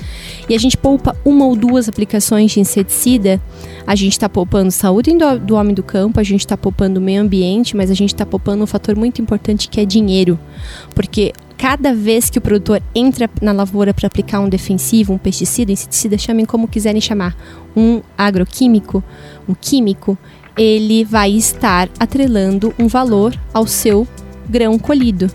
e 0.49 0.55
a 0.55 0.59
gente 0.59 0.77
poupa 0.77 1.17
uma 1.25 1.47
ou 1.47 1.57
duas 1.57 1.89
aplicações 1.89 2.53
de 2.53 2.61
inseticida, 2.61 3.41
a 3.87 3.97
gente 3.97 4.13
está 4.13 4.29
poupando 4.29 4.71
saúde 4.71 5.17
do, 5.17 5.39
do 5.39 5.55
homem 5.57 5.75
do 5.75 5.83
campo, 5.83 6.21
a 6.21 6.23
gente 6.23 6.41
está 6.41 6.57
poupando 6.57 7.01
o 7.01 7.03
meio 7.03 7.23
ambiente, 7.23 7.77
mas 7.77 7.91
a 7.91 7.95
gente 7.95 8.15
está 8.15 8.25
poupando 8.25 8.63
um 8.63 8.67
fator 8.67 8.95
muito 8.95 9.21
importante 9.21 9.69
que 9.69 9.81
é 9.81 9.85
dinheiro. 9.85 10.39
Porque 10.95 11.33
cada 11.61 11.93
vez 11.93 12.31
que 12.31 12.39
o 12.39 12.41
produtor 12.41 12.83
entra 12.95 13.29
na 13.43 13.53
lavoura 13.53 13.93
para 13.93 14.07
aplicar 14.07 14.41
um 14.41 14.49
defensivo, 14.49 15.13
um 15.13 15.19
pesticida, 15.19 15.71
inseticida, 15.71 16.17
chamem 16.17 16.47
como 16.47 16.67
quiserem 16.67 17.03
chamar, 17.03 17.37
um 17.77 18.01
agroquímico, 18.17 19.05
um 19.47 19.53
químico, 19.53 20.17
ele 20.57 21.05
vai 21.05 21.33
estar 21.33 21.91
atrelando 21.99 22.73
um 22.79 22.89
valor 22.89 23.39
ao 23.53 23.67
seu 23.67 24.09
grão 24.49 24.79
colhido. 24.79 25.31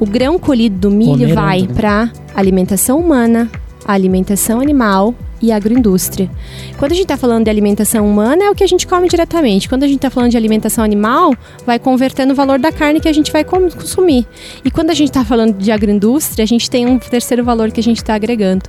O 0.00 0.06
grão 0.06 0.38
colhido 0.38 0.88
do 0.88 0.90
milho 0.90 1.34
vai 1.34 1.60
né? 1.60 1.74
para 1.74 2.12
alimentação 2.34 2.98
humana, 2.98 3.50
alimentação 3.84 4.60
animal 4.60 5.14
e 5.40 5.52
agroindústria. 5.52 6.30
Quando 6.78 6.92
a 6.92 6.94
gente 6.94 7.04
está 7.04 7.16
falando 7.16 7.44
de 7.44 7.50
alimentação 7.50 8.06
humana, 8.08 8.44
é 8.44 8.50
o 8.50 8.54
que 8.54 8.64
a 8.64 8.66
gente 8.66 8.86
come 8.86 9.08
diretamente. 9.08 9.68
Quando 9.68 9.82
a 9.84 9.86
gente 9.86 9.96
está 9.96 10.10
falando 10.10 10.30
de 10.30 10.36
alimentação 10.36 10.82
animal, 10.84 11.34
vai 11.66 11.78
converter 11.78 12.26
no 12.26 12.34
valor 12.34 12.58
da 12.58 12.72
carne 12.72 13.00
que 13.00 13.08
a 13.08 13.12
gente 13.12 13.30
vai 13.32 13.44
consumir. 13.44 14.26
E 14.64 14.70
quando 14.70 14.90
a 14.90 14.94
gente 14.94 15.08
está 15.08 15.24
falando 15.24 15.56
de 15.58 15.70
agroindústria, 15.70 16.42
a 16.42 16.46
gente 16.46 16.68
tem 16.70 16.86
um 16.86 16.98
terceiro 16.98 17.44
valor 17.44 17.70
que 17.70 17.80
a 17.80 17.82
gente 17.82 17.98
está 17.98 18.14
agregando. 18.14 18.64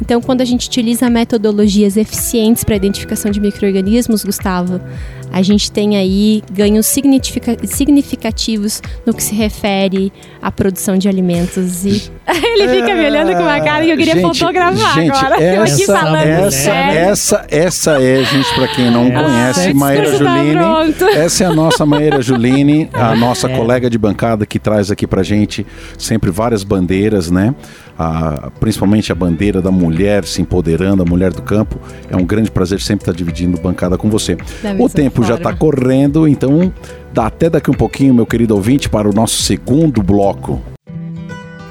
Então, 0.00 0.20
quando 0.20 0.40
a 0.40 0.44
gente 0.44 0.66
utiliza 0.68 1.08
metodologias 1.10 1.96
eficientes 1.96 2.64
para 2.64 2.74
a 2.74 2.76
identificação 2.76 3.30
de 3.30 3.40
micro-organismos, 3.40 4.24
Gustavo, 4.24 4.80
a 5.32 5.42
gente 5.42 5.70
tem 5.72 5.96
aí 5.96 6.42
ganhos 6.52 6.86
significa- 6.86 7.56
significativos 7.66 8.80
no 9.04 9.12
que 9.14 9.22
se 9.22 9.34
refere 9.34 10.12
à 10.40 10.50
produção 10.50 10.96
de 10.96 11.08
alimentos. 11.08 11.84
E 11.84 12.10
ele 12.28 12.68
fica 12.68 12.94
me 12.94 13.04
olhando 13.06 13.32
com 13.34 13.42
uma 13.42 13.60
cara 13.60 13.84
que 13.84 13.90
eu 13.90 13.96
queria 13.96 14.14
Gente, 14.14 14.22
fotografar 14.38 14.94
gente, 14.94 15.10
agora. 15.16 15.42
essa- 15.42 15.64
essa, 16.16 16.50
sério. 16.50 16.98
essa, 16.98 17.46
essa 17.50 18.02
é, 18.02 18.24
gente, 18.24 18.54
para 18.54 18.68
quem 18.68 18.90
não 18.90 19.06
Essa 19.06 19.22
conhece, 19.24 19.68
é- 19.70 19.74
Maíra 19.74 20.10
tá 20.10 20.16
Juline. 20.18 20.54
pronto. 20.54 21.04
Essa 21.16 21.44
é 21.44 21.46
a 21.46 21.52
nossa 21.52 21.86
Maíra 21.86 22.22
Juline, 22.22 22.88
a 22.94 23.14
nossa 23.16 23.48
É. 23.50 23.56
colega 23.56 23.88
de 23.90 23.98
bancada 23.98 24.44
que 24.46 24.58
traz 24.58 24.90
aqui 24.90 25.06
pra 25.06 25.22
gente 25.22 25.66
sempre 25.98 26.30
várias 26.30 26.62
bandeiras, 26.64 27.30
né? 27.30 27.54
A- 27.98 28.50
principalmente 28.60 29.12
a 29.12 29.14
bandeira 29.14 29.62
da 29.62 29.70
mulher 29.70 30.24
se 30.24 30.42
empoderando, 30.42 31.02
a 31.02 31.06
mulher 31.06 31.32
do 31.32 31.42
campo. 31.42 31.78
É 32.10 32.16
um 32.16 32.24
grande 32.24 32.50
prazer 32.50 32.80
sempre 32.80 33.02
estar 33.02 33.12
dividindo 33.12 33.60
bancada 33.60 33.96
com 33.96 34.10
você. 34.10 34.36
Da 34.62 34.72
O 34.78 34.88
tempo 34.88 35.22
já 35.24 35.34
está 35.36 35.52
correndo, 35.52 36.26
então 36.26 36.72
dá 37.12 37.26
até 37.26 37.48
daqui 37.48 37.70
um 37.70 37.74
pouquinho, 37.74 38.12
meu 38.12 38.26
querido 38.26 38.54
ouvinte, 38.54 38.88
para 38.88 39.08
o 39.08 39.12
nosso 39.12 39.42
segundo 39.42 40.02
bloco. 40.02 40.60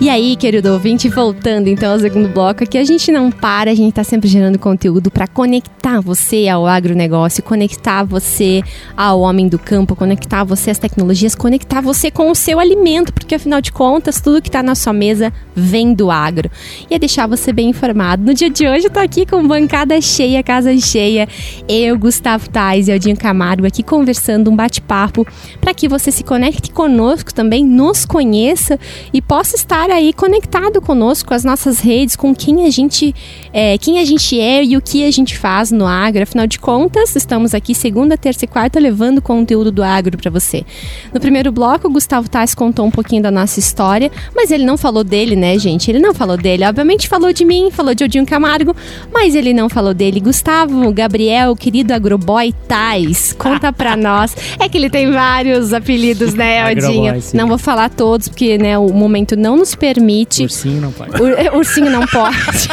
E 0.03 0.09
aí, 0.09 0.35
querido 0.35 0.69
ouvinte, 0.73 1.07
voltando 1.07 1.69
então 1.69 1.93
ao 1.93 1.97
segundo 1.97 2.27
bloco, 2.27 2.61
aqui 2.61 2.77
a 2.77 2.83
gente 2.83 3.09
não 3.09 3.31
para, 3.31 3.71
a 3.71 3.73
gente 3.73 3.91
está 3.91 4.03
sempre 4.03 4.27
gerando 4.27 4.59
conteúdo 4.59 5.09
para 5.09 5.27
conectar 5.27 6.01
você 6.01 6.49
ao 6.49 6.67
agronegócio, 6.67 7.41
conectar 7.41 8.03
você 8.03 8.61
ao 8.97 9.21
homem 9.21 9.47
do 9.47 9.57
campo, 9.57 9.95
conectar 9.95 10.43
você 10.43 10.71
às 10.71 10.77
tecnologias, 10.77 11.35
conectar 11.35 11.79
você 11.79 12.11
com 12.11 12.29
o 12.29 12.35
seu 12.35 12.59
alimento, 12.59 13.13
porque 13.13 13.35
afinal 13.35 13.61
de 13.61 13.71
contas, 13.71 14.19
tudo 14.19 14.41
que 14.41 14.49
está 14.49 14.61
na 14.61 14.75
sua 14.75 14.91
mesa 14.91 15.31
vem 15.55 15.93
do 15.93 16.11
agro. 16.11 16.51
E 16.91 16.95
é 16.95 16.99
deixar 16.99 17.25
você 17.25 17.53
bem 17.53 17.69
informado. 17.69 18.25
No 18.25 18.33
dia 18.33 18.49
de 18.49 18.67
hoje, 18.67 18.87
eu 18.87 18.91
tô 18.91 18.99
aqui 18.99 19.25
com 19.25 19.47
bancada 19.47 20.01
cheia, 20.01 20.43
casa 20.43 20.77
cheia. 20.79 21.29
Eu, 21.65 21.97
Gustavo 21.97 22.49
Tais 22.49 22.89
e 22.89 22.91
Aldinho 22.91 23.15
Camargo 23.15 23.65
aqui 23.65 23.81
conversando, 23.81 24.51
um 24.51 24.55
bate-papo, 24.57 25.25
para 25.61 25.73
que 25.73 25.87
você 25.87 26.11
se 26.11 26.25
conecte 26.25 26.71
conosco 26.71 27.33
também, 27.33 27.63
nos 27.63 28.03
conheça 28.03 28.77
e 29.13 29.21
possa 29.21 29.55
estar 29.55 29.92
aí 29.93 30.11
conectado 30.13 30.81
conosco, 30.81 31.33
as 31.33 31.43
nossas 31.43 31.79
redes, 31.79 32.15
com 32.15 32.33
quem 32.33 32.65
a 32.65 32.69
gente 32.69 33.13
é, 33.51 33.77
quem 33.77 33.99
a 33.99 34.05
gente 34.05 34.39
é 34.39 34.63
e 34.63 34.75
o 34.75 34.81
que 34.81 35.05
a 35.05 35.11
gente 35.11 35.37
faz 35.37 35.71
no 35.71 35.85
agro. 35.85 36.23
Afinal 36.23 36.47
de 36.47 36.59
contas, 36.59 37.15
estamos 37.15 37.53
aqui 37.53 37.75
segunda, 37.75 38.17
terça 38.17 38.45
e 38.45 38.47
quarta 38.47 38.79
levando 38.79 39.21
conteúdo 39.21 39.71
do 39.71 39.83
agro 39.83 40.17
para 40.17 40.31
você. 40.31 40.65
No 41.13 41.19
primeiro 41.19 41.51
bloco, 41.51 41.87
o 41.87 41.91
Gustavo 41.91 42.29
Tais 42.29 42.55
contou 42.55 42.85
um 42.85 42.91
pouquinho 42.91 43.21
da 43.21 43.31
nossa 43.31 43.59
história, 43.59 44.11
mas 44.35 44.51
ele 44.51 44.65
não 44.65 44.77
falou 44.77 45.03
dele, 45.03 45.35
né, 45.35 45.57
gente? 45.57 45.89
Ele 45.89 45.99
não 45.99 46.13
falou 46.13 46.37
dele. 46.37 46.65
Obviamente 46.65 47.07
falou 47.07 47.31
de 47.31 47.45
mim, 47.45 47.69
falou 47.71 47.93
de 47.93 48.03
Odinho 48.03 48.25
Camargo, 48.25 48.75
mas 49.13 49.35
ele 49.35 49.53
não 49.53 49.69
falou 49.69 49.93
dele. 49.93 50.19
Gustavo, 50.19 50.91
Gabriel, 50.91 51.55
querido 51.55 51.93
agroboy 51.93 52.53
Tais, 52.67 53.33
conta 53.33 53.71
pra 53.71 53.95
nós. 53.97 54.35
É 54.59 54.67
que 54.67 54.77
ele 54.77 54.89
tem 54.89 55.11
vários 55.11 55.73
apelidos, 55.73 56.33
né, 56.33 56.71
Odinho? 56.71 57.13
Não 57.33 57.47
vou 57.47 57.57
falar 57.57 57.89
todos, 57.89 58.27
porque 58.27 58.57
né, 58.57 58.77
o 58.77 58.89
momento 58.89 59.35
não 59.35 59.57
nos 59.57 59.72
permite. 59.77 60.43
Ursinho 60.43 60.81
não 60.81 60.91
pode. 60.91 61.21
Ur, 61.21 61.31
é, 61.31 61.51
ursinho 61.51 61.89
não 61.89 62.05
pode. 62.07 62.69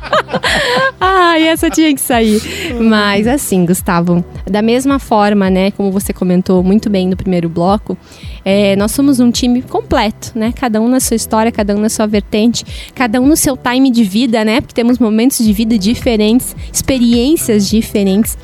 Ai, 1.00 1.48
essa 1.48 1.70
tinha 1.70 1.94
que 1.94 2.00
sair. 2.00 2.40
Mas 2.80 3.26
assim, 3.26 3.64
Gustavo, 3.66 4.24
da 4.48 4.62
mesma 4.62 4.98
forma, 4.98 5.50
né, 5.50 5.70
como 5.72 5.90
você 5.90 6.12
comentou 6.12 6.62
muito 6.62 6.88
bem 6.90 7.08
no 7.08 7.16
primeiro 7.16 7.48
bloco, 7.48 7.96
é, 8.44 8.76
nós 8.76 8.92
somos 8.92 9.20
um 9.20 9.30
time 9.30 9.62
completo, 9.62 10.32
né? 10.34 10.52
Cada 10.52 10.80
um 10.80 10.88
na 10.88 11.00
sua 11.00 11.16
história, 11.16 11.52
cada 11.52 11.74
um 11.74 11.80
na 11.80 11.88
sua 11.88 12.06
vertente, 12.06 12.64
cada 12.94 13.20
um 13.20 13.26
no 13.26 13.36
seu 13.36 13.56
time 13.56 13.90
de 13.90 14.04
vida, 14.04 14.44
né? 14.44 14.60
Porque 14.60 14.74
temos 14.74 14.98
momentos 14.98 15.38
de 15.38 15.52
vida 15.52 15.78
diferentes, 15.78 16.54
experiências 16.72 17.68
diferentes. 17.68 18.36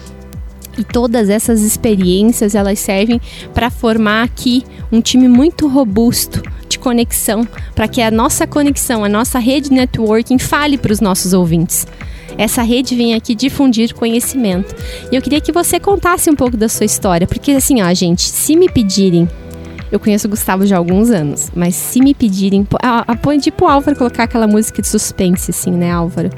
E 0.79 0.85
todas 0.85 1.29
essas 1.29 1.61
experiências 1.61 2.55
elas 2.55 2.79
servem 2.79 3.21
para 3.53 3.69
formar 3.69 4.23
aqui 4.23 4.63
um 4.91 5.01
time 5.01 5.29
muito 5.29 5.67
robusto 5.67 6.41
de 6.69 6.79
conexão, 6.79 7.47
para 7.75 7.89
que 7.89 8.01
a 8.01 8.11
nossa 8.11 8.47
conexão, 8.47 9.05
a 9.05 9.09
nossa 9.09 9.39
rede 9.39 9.73
networking 9.73 10.39
fale 10.39 10.79
para 10.79 10.93
os 10.93 11.01
nossos 11.01 11.33
ouvintes. 11.33 11.87
Essa 12.37 12.63
rede 12.63 12.95
vem 12.95 13.15
aqui 13.15 13.35
difundir 13.35 13.93
conhecimento. 13.95 14.75
E 15.11 15.17
eu 15.17 15.21
queria 15.21 15.41
que 15.41 15.51
você 15.51 15.81
contasse 15.81 16.31
um 16.31 16.37
pouco 16.37 16.57
da 16.57 16.69
sua 16.69 16.87
história, 16.87 17.27
porque 17.27 17.51
assim, 17.53 17.83
ó, 17.83 17.93
gente, 17.93 18.23
se 18.23 18.55
me 18.55 18.71
pedirem 18.71 19.29
eu 19.91 19.99
conheço 19.99 20.27
o 20.27 20.31
Gustavo 20.31 20.67
já 20.67 20.77
há 20.77 20.79
alguns 20.79 21.11
anos, 21.11 21.51
mas 21.55 21.75
se 21.75 22.01
me 22.01 22.15
pedirem. 22.15 22.67
Põe 23.23 23.39
tipo 23.39 23.65
o 23.65 23.69
Álvaro 23.69 23.97
colocar 23.97 24.25
aquela 24.25 24.47
música 24.47 24.83
de 24.83 24.89
suspense, 24.89 25.51
assim, 25.51 25.71
né, 25.71 25.91
Álvaro? 25.91 26.31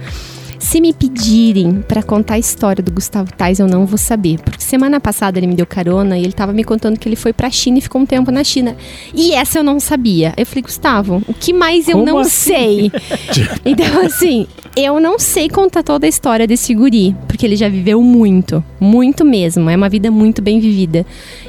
Se 0.61 0.79
me 0.81 0.93
pedirem 0.93 1.83
para 1.83 2.03
contar 2.03 2.35
a 2.35 2.39
história 2.39 2.83
do 2.83 2.93
Gustavo 2.93 3.33
Tais, 3.33 3.59
eu 3.59 3.67
não 3.67 3.87
vou 3.87 3.97
saber. 3.99 4.39
Porque 4.41 4.63
semana 4.63 5.01
passada 5.01 5.39
ele 5.39 5.47
me 5.47 5.55
deu 5.55 5.67
carona 5.67 6.19
e 6.19 6.23
ele 6.23 6.33
tava 6.35 6.53
me 6.53 6.63
contando 6.63 6.99
que 6.99 7.09
ele 7.09 7.17
foi 7.17 7.33
pra 7.33 7.51
China 7.51 7.79
e 7.79 7.81
ficou 7.81 8.01
um 8.01 8.07
tempo 8.07 8.31
na 8.31 8.45
China. 8.45 8.77
E 9.13 9.33
essa 9.33 9.59
eu 9.59 9.65
não 9.65 9.81
sabia. 9.81 10.35
Eu 10.37 10.45
falei, 10.47 10.63
Gustavo, 10.63 11.23
o 11.27 11.35
que 11.35 11.53
mais 11.53 11.89
eu 11.89 11.95
Como 11.95 12.05
não 12.05 12.19
assim? 12.19 12.31
sei? 12.31 12.93
então, 13.65 14.07
assim, 14.07 14.47
eu 14.77 15.01
não 15.01 15.19
sei 15.19 15.49
contar 15.49 15.83
toda 15.83 16.07
a 16.07 16.09
história 16.09 16.47
desse 16.47 16.75
guri, 16.75 17.15
porque 17.27 17.45
ele 17.45 17.57
já 17.57 17.69
viveu 17.69 18.01
muito, 18.03 18.63
muito 18.79 19.25
mesmo. 19.25 19.69
É 19.69 19.77
uma 19.77 19.89
vida 19.89 20.11
muito 20.11 20.41
bem 20.41 20.61
vivida. 20.61 21.05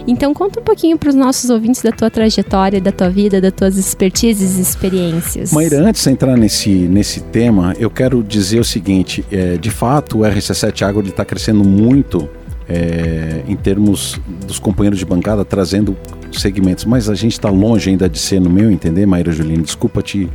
Então, 0.07 0.33
conta 0.33 0.59
um 0.59 0.63
pouquinho 0.63 0.97
para 0.97 1.09
os 1.09 1.15
nossos 1.15 1.49
ouvintes 1.49 1.81
da 1.81 1.91
tua 1.91 2.09
trajetória, 2.09 2.81
da 2.81 2.91
tua 2.91 3.09
vida, 3.09 3.39
das 3.39 3.53
tuas 3.53 3.77
expertises 3.77 4.57
e 4.57 4.61
experiências. 4.61 5.53
Maíra, 5.53 5.79
antes 5.81 6.03
de 6.03 6.09
entrar 6.09 6.35
nesse, 6.35 6.69
nesse 6.69 7.21
tema, 7.21 7.75
eu 7.77 7.89
quero 7.89 8.23
dizer 8.23 8.59
o 8.59 8.63
seguinte 8.63 9.23
é, 9.31 9.57
de 9.57 9.69
fato 9.69 10.19
o 10.19 10.21
RC7 10.21 10.81
Agro 10.81 11.07
está 11.07 11.23
crescendo 11.23 11.63
muito 11.63 12.27
é, 12.67 13.43
em 13.47 13.55
termos 13.55 14.19
dos 14.47 14.57
companheiros 14.57 14.97
de 14.97 15.05
bancada 15.05 15.45
trazendo 15.45 15.95
segmentos, 16.31 16.85
mas 16.85 17.09
a 17.09 17.15
gente 17.15 17.33
está 17.33 17.49
longe 17.49 17.89
ainda 17.89 18.09
de 18.09 18.17
ser, 18.17 18.39
no 18.39 18.49
meu 18.49 18.71
entender, 18.71 19.05
Maíra 19.05 19.31
Juline, 19.31 19.61
desculpa 19.61 20.01
te 20.01 20.29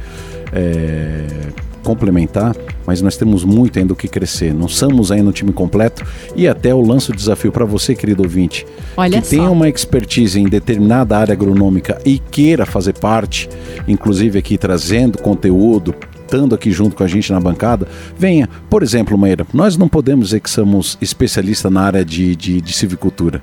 é, 0.53 1.27
complementar, 1.87 2.57
mas 2.85 3.01
nós 3.01 3.16
temos 3.16 3.44
muito 3.44 3.79
ainda 3.79 3.92
o 3.92 3.96
que 3.96 4.09
crescer. 4.09 4.53
Não 4.53 4.66
somos 4.66 5.12
ainda 5.12 5.31
um 5.31 5.33
time 5.33 5.53
completo 5.53 6.05
e 6.35 6.49
até 6.49 6.72
eu 6.72 6.81
lanço 6.81 7.12
o 7.12 7.14
desafio 7.14 7.53
para 7.53 7.64
você, 7.64 7.94
querido 7.94 8.25
ouvinte, 8.25 8.66
Olha 8.96 9.20
que 9.20 9.27
só. 9.29 9.37
tenha 9.37 9.49
uma 9.49 9.68
expertise 9.68 10.40
em 10.40 10.49
determinada 10.49 11.16
área 11.16 11.33
agronômica 11.33 12.01
e 12.05 12.18
queira 12.18 12.66
fazer 12.66 12.94
parte, 12.94 13.49
inclusive 13.87 14.37
aqui 14.37 14.59
trazendo 14.59 15.18
conteúdo, 15.18 15.94
estando 16.22 16.57
aqui 16.57 16.72
junto 16.72 16.96
com 16.96 17.05
a 17.05 17.07
gente 17.07 17.33
na 17.33 17.38
bancada, 17.38 17.87
venha. 18.18 18.49
Por 18.68 18.83
exemplo, 18.83 19.16
Meira, 19.16 19.46
nós 19.55 19.77
não 19.77 19.88
podemos 19.88 20.27
dizer 20.27 20.40
que 20.40 20.51
somos 20.51 20.99
especialistas 21.01 21.70
na 21.70 21.83
área 21.83 22.05
de, 22.05 22.35
de, 22.35 22.61
de 22.61 22.72
civicultura. 22.72 23.40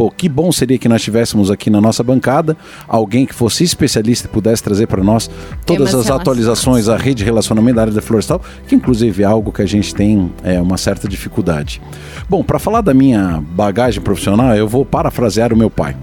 Pô, 0.00 0.10
que 0.10 0.30
bom 0.30 0.50
seria 0.50 0.78
que 0.78 0.88
nós 0.88 1.02
tivéssemos 1.02 1.50
aqui 1.50 1.68
na 1.68 1.78
nossa 1.78 2.02
bancada 2.02 2.56
alguém 2.88 3.26
que 3.26 3.34
fosse 3.34 3.64
especialista 3.64 4.26
e 4.26 4.30
pudesse 4.30 4.62
trazer 4.62 4.86
para 4.86 5.04
nós 5.04 5.30
todas 5.66 5.94
as 5.94 6.10
atualizações, 6.10 6.88
a 6.88 6.96
rede 6.96 7.16
de 7.16 7.24
relacionamento 7.24 7.76
da 7.76 7.82
área 7.82 7.92
da 7.92 8.00
florestal, 8.00 8.40
que 8.66 8.74
inclusive 8.74 9.22
é 9.22 9.26
algo 9.26 9.52
que 9.52 9.60
a 9.60 9.66
gente 9.66 9.94
tem 9.94 10.32
é, 10.42 10.58
uma 10.58 10.78
certa 10.78 11.06
dificuldade. 11.06 11.82
Bom, 12.30 12.42
para 12.42 12.58
falar 12.58 12.80
da 12.80 12.94
minha 12.94 13.44
bagagem 13.50 14.00
profissional, 14.00 14.56
eu 14.56 14.66
vou 14.66 14.86
parafrasear 14.86 15.52
o 15.52 15.56
meu 15.56 15.68
pai. 15.68 15.94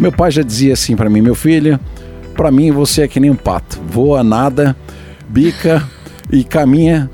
Meu 0.00 0.10
pai 0.10 0.30
já 0.30 0.40
dizia 0.40 0.72
assim 0.72 0.96
para 0.96 1.10
mim, 1.10 1.20
meu 1.20 1.34
filho, 1.34 1.78
para 2.34 2.50
mim 2.50 2.72
você 2.72 3.02
é 3.02 3.06
que 3.06 3.20
nem 3.20 3.28
um 3.28 3.36
pato, 3.36 3.78
voa 3.86 4.24
nada 4.24 4.74
bica 5.28 5.86
e 6.32 6.42
caminha, 6.42 7.10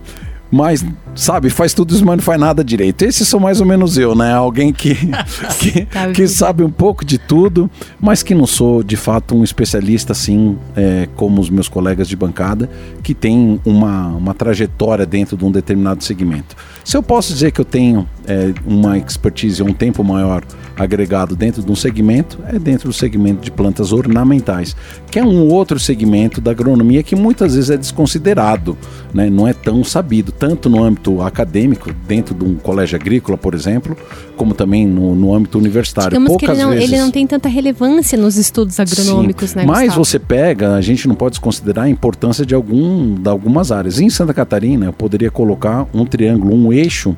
mas 0.53 0.87
sabe, 1.18 1.50
faz 1.50 1.74
tudo 1.74 1.92
isso, 1.92 2.04
mas 2.04 2.16
não 2.16 2.22
faz 2.22 2.40
nada 2.40 2.62
direito. 2.62 3.02
Esses 3.02 3.26
são 3.26 3.40
mais 3.40 3.61
ou 3.61 3.66
menos 3.66 3.98
eu, 3.98 4.14
né? 4.14 4.33
Alguém 4.33 4.72
que, 4.72 4.94
que, 5.59 5.85
tá 5.87 6.12
que 6.12 6.28
sabe 6.28 6.62
um 6.62 6.70
pouco 6.70 7.04
de 7.04 7.18
tudo, 7.18 7.68
mas 8.00 8.22
que 8.22 8.35
não 8.35 8.46
sou 8.46 8.83
de 8.83 8.96
fato 8.96 9.35
um 9.35 9.42
especialista 9.42 10.12
assim, 10.12 10.57
é, 10.76 11.09
como 11.16 11.40
os 11.40 11.50
meus 11.50 11.68
colegas 11.68 12.09
de 12.09 12.14
bancada, 12.14 12.70
que 13.02 13.14
tem 13.14 13.61
uma, 13.64 14.07
uma 14.09 14.33
trajetória 14.33 15.04
dentro 15.04 15.37
de 15.37 15.44
um 15.44 15.50
determinado 15.50 16.04
segmento. 16.04 16.57
Se 16.85 16.96
eu 16.96 17.02
posso 17.02 17.33
dizer 17.33 17.50
que 17.50 17.61
eu 17.61 17.64
tenho 17.64 18.09
é, 18.26 18.54
uma 18.64 18.96
expertise, 18.96 19.62
um 19.62 19.72
tempo 19.72 20.04
maior 20.04 20.44
agregado 20.78 21.35
dentro 21.35 21.62
de 21.62 21.70
um 21.70 21.74
segmento, 21.74 22.38
é 22.46 22.59
dentro 22.59 22.88
do 22.88 22.92
segmento 22.92 23.42
de 23.42 23.50
plantas 23.50 23.92
ornamentais, 23.92 24.76
que 25.11 25.18
é 25.18 25.24
um 25.24 25.48
outro 25.48 25.78
segmento 25.81 26.40
da 26.40 26.52
agronomia 26.52 27.02
que 27.02 27.16
muitas 27.16 27.57
vezes 27.57 27.70
é 27.70 27.76
desconsiderado, 27.76 28.78
né? 29.12 29.28
não 29.28 29.48
é 29.48 29.52
tão 29.52 29.83
sabido, 29.83 30.31
tanto 30.31 30.70
no 30.70 30.83
âmbito 30.83 31.08
acadêmico, 31.23 31.92
dentro 32.07 32.35
de 32.35 32.44
um 32.44 32.55
colégio 32.57 32.97
agrícola, 32.97 33.37
por 33.37 33.55
exemplo, 33.55 33.97
como 34.37 34.55
também 34.55 34.87
no, 34.87 35.14
no 35.14 35.35
âmbito 35.35 35.59
universitário. 35.59 36.11
Digamos 36.11 36.29
Poucas 36.29 36.51
ele 36.51 36.62
não, 36.62 36.71
vezes... 36.71 36.85
ele 36.92 37.01
não 37.01 37.11
tem 37.11 37.27
tanta 37.27 37.49
relevância 37.49 38.16
nos 38.16 38.37
estudos 38.37 38.79
agronômicos, 38.79 39.51
Sim, 39.51 39.59
né? 39.59 39.64
Mas 39.66 39.88
Gustavo? 39.88 40.05
você 40.05 40.18
pega, 40.18 40.75
a 40.75 40.81
gente 40.81 41.09
não 41.09 41.14
pode 41.14 41.33
desconsiderar 41.33 41.87
a 41.87 41.88
importância 41.88 42.44
de, 42.44 42.55
algum, 42.55 43.14
de 43.14 43.29
algumas 43.29 43.73
áreas. 43.73 44.01
Em 44.01 44.09
Santa 44.11 44.33
Catarina, 44.33 44.87
eu 44.87 44.92
poderia 44.92 45.31
colocar 45.31 45.87
um 45.92 46.05
triângulo, 46.05 46.55
um 46.55 46.73
eixo 46.73 47.16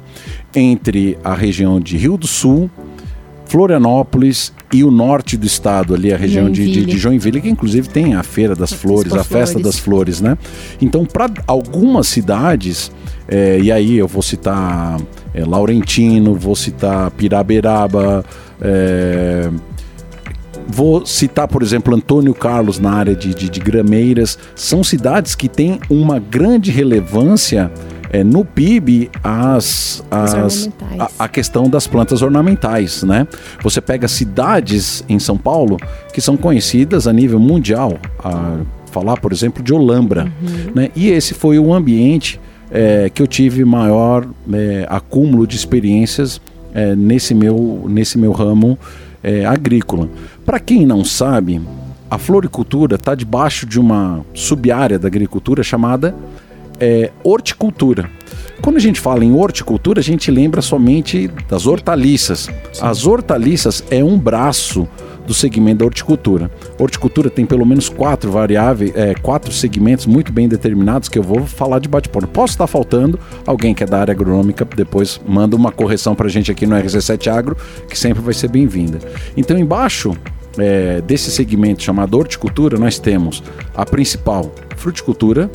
entre 0.54 1.18
a 1.22 1.34
região 1.34 1.80
de 1.80 1.96
Rio 1.96 2.16
do 2.16 2.26
Sul, 2.26 2.70
Florianópolis 3.50 4.52
e 4.72 4.84
o 4.84 4.92
norte 4.92 5.36
do 5.36 5.44
estado, 5.44 5.92
ali 5.92 6.12
a 6.12 6.16
região 6.16 6.44
Joinville. 6.44 6.72
De, 6.72 6.86
de, 6.86 6.92
de, 6.92 6.98
Joinville, 6.98 7.40
que 7.40 7.48
inclusive 7.48 7.88
tem 7.88 8.14
a 8.14 8.22
Feira 8.22 8.54
das 8.54 8.72
Flores, 8.72 9.12
a 9.12 9.24
Festa 9.24 9.58
das 9.58 9.76
Flores, 9.76 10.20
né? 10.20 10.38
Então, 10.80 11.04
para 11.04 11.28
algumas 11.48 12.06
cidades, 12.06 12.92
é, 13.26 13.58
e 13.60 13.72
aí 13.72 13.96
eu 13.96 14.06
vou 14.06 14.22
citar 14.22 15.00
é, 15.34 15.44
Laurentino, 15.44 16.36
vou 16.36 16.54
citar 16.54 17.10
Piraberaba, 17.10 18.24
é, 18.60 19.50
Vou 20.72 21.04
citar, 21.04 21.48
por 21.48 21.64
exemplo, 21.64 21.92
Antônio 21.92 22.32
Carlos 22.32 22.78
na 22.78 22.92
área 22.92 23.16
de, 23.16 23.34
de, 23.34 23.48
de 23.48 23.58
Grameiras. 23.58 24.38
São 24.54 24.84
cidades 24.84 25.34
que 25.34 25.48
têm 25.48 25.80
uma 25.90 26.20
grande 26.20 26.70
relevância 26.70 27.72
é, 28.10 28.24
no 28.24 28.44
PIB 28.44 29.10
as, 29.22 30.02
as 30.10 30.68
a, 30.98 31.24
a, 31.24 31.28
questão 31.28 31.70
das 31.70 31.86
plantas 31.86 32.22
ornamentais, 32.22 33.02
né? 33.04 33.26
Você 33.62 33.80
pega 33.80 34.08
cidades 34.08 35.04
em 35.08 35.18
São 35.18 35.38
Paulo 35.38 35.76
que 36.12 36.20
são 36.20 36.36
conhecidas 36.36 37.06
a 37.06 37.12
nível 37.12 37.38
mundial, 37.38 37.98
a 38.22 38.58
falar, 38.90 39.20
por 39.20 39.32
exemplo, 39.32 39.62
de 39.62 39.72
Olambra, 39.72 40.24
uhum. 40.24 40.72
né? 40.74 40.90
E 40.96 41.08
esse 41.08 41.34
foi 41.34 41.58
o 41.58 41.72
ambiente 41.72 42.40
é, 42.70 43.08
que 43.08 43.22
eu 43.22 43.26
tive 43.26 43.64
maior 43.64 44.26
é, 44.52 44.86
acúmulo 44.88 45.46
de 45.46 45.56
experiências 45.56 46.40
é, 46.74 46.94
nesse 46.96 47.34
meu 47.34 47.84
nesse 47.88 48.18
meu 48.18 48.32
ramo 48.32 48.76
é, 49.22 49.44
agrícola. 49.44 50.08
Para 50.44 50.58
quem 50.58 50.84
não 50.84 51.04
sabe, 51.04 51.60
a 52.10 52.18
floricultura 52.18 52.96
está 52.96 53.14
debaixo 53.14 53.66
de 53.66 53.78
uma 53.78 54.24
sub-área 54.34 54.98
da 54.98 55.06
agricultura 55.06 55.62
chamada 55.62 56.14
é, 56.80 57.10
horticultura. 57.22 58.10
Quando 58.60 58.76
a 58.76 58.80
gente 58.80 59.00
fala 59.00 59.24
em 59.24 59.32
horticultura, 59.34 60.00
a 60.00 60.02
gente 60.02 60.30
lembra 60.30 60.60
somente 60.60 61.28
das 61.48 61.66
hortaliças. 61.66 62.48
Sim. 62.72 62.80
As 62.82 63.06
hortaliças 63.06 63.84
é 63.90 64.04
um 64.04 64.18
braço 64.18 64.86
do 65.26 65.34
segmento 65.34 65.78
da 65.78 65.84
horticultura. 65.84 66.50
A 66.78 66.82
horticultura 66.82 67.30
tem 67.30 67.46
pelo 67.46 67.64
menos 67.64 67.88
quatro 67.88 68.30
variáveis, 68.30 68.92
é, 68.94 69.14
quatro 69.14 69.52
segmentos 69.52 70.04
muito 70.04 70.32
bem 70.32 70.48
determinados 70.48 71.08
que 71.08 71.18
eu 71.18 71.22
vou 71.22 71.46
falar 71.46 71.78
de 71.78 71.88
bate-ponto. 71.88 72.26
Posso 72.28 72.54
estar 72.54 72.66
faltando, 72.66 73.18
alguém 73.46 73.72
que 73.72 73.84
é 73.84 73.86
da 73.86 74.00
área 74.00 74.12
agronômica, 74.12 74.66
depois 74.76 75.20
manda 75.26 75.56
uma 75.56 75.70
correção 75.70 76.14
para 76.14 76.26
a 76.26 76.30
gente 76.30 76.50
aqui 76.50 76.66
no 76.66 76.74
RC7 76.74 77.28
Agro, 77.28 77.56
que 77.88 77.98
sempre 77.98 78.20
vai 78.20 78.34
ser 78.34 78.48
bem-vinda. 78.48 78.98
Então, 79.36 79.56
embaixo 79.56 80.16
é, 80.58 81.00
desse 81.00 81.30
segmento 81.30 81.82
chamado 81.82 82.18
horticultura, 82.18 82.78
nós 82.78 82.98
temos 82.98 83.42
a 83.74 83.86
principal 83.86 84.52
fruticultura, 84.76 85.50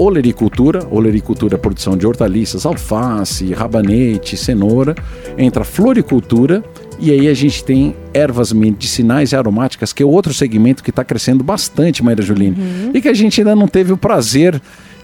olericultura, 0.00 0.86
olericultura 0.90 1.56
é 1.56 1.58
produção 1.58 1.94
de 1.94 2.06
hortaliças, 2.06 2.64
alface, 2.64 3.52
rabanete, 3.52 4.34
cenoura, 4.34 4.94
entra 5.36 5.62
floricultura 5.62 6.64
e 6.98 7.10
aí 7.10 7.28
a 7.28 7.34
gente 7.34 7.62
tem 7.62 7.94
ervas 8.14 8.50
medicinais 8.50 9.32
e 9.32 9.36
aromáticas, 9.36 9.92
que 9.92 10.02
é 10.02 10.06
outro 10.06 10.32
segmento 10.32 10.82
que 10.82 10.88
está 10.88 11.04
crescendo 11.04 11.44
bastante, 11.44 12.02
Maíra 12.02 12.22
Juline, 12.22 12.56
uhum. 12.58 12.90
e 12.94 13.00
que 13.00 13.08
a 13.08 13.14
gente 13.14 13.42
ainda 13.42 13.54
não 13.54 13.68
teve 13.68 13.92
o 13.92 13.96
prazer 13.96 14.60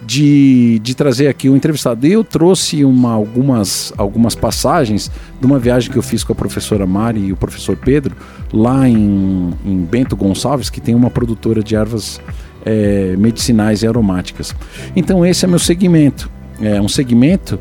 de, 0.06 0.78
de 0.78 0.94
trazer 0.94 1.28
aqui 1.28 1.48
o 1.50 1.56
entrevistado. 1.56 2.06
Eu 2.06 2.24
trouxe 2.24 2.82
uma, 2.84 3.12
algumas, 3.12 3.92
algumas 3.98 4.34
passagens 4.34 5.10
de 5.38 5.46
uma 5.46 5.58
viagem 5.58 5.90
que 5.90 5.98
eu 5.98 6.02
fiz 6.02 6.24
com 6.24 6.32
a 6.32 6.36
professora 6.36 6.86
Mari 6.86 7.20
e 7.20 7.32
o 7.32 7.36
professor 7.36 7.76
Pedro, 7.76 8.16
lá 8.50 8.88
em, 8.88 9.52
em 9.64 9.78
Bento 9.78 10.16
Gonçalves, 10.16 10.70
que 10.70 10.80
tem 10.80 10.94
uma 10.94 11.10
produtora 11.10 11.62
de 11.62 11.76
ervas 11.76 12.20
é, 12.66 13.14
medicinais 13.16 13.82
e 13.82 13.86
aromáticas. 13.86 14.54
Então 14.94 15.24
esse 15.24 15.44
é 15.44 15.48
meu 15.48 15.60
segmento. 15.60 16.28
É 16.60 16.80
um 16.80 16.88
segmento 16.88 17.58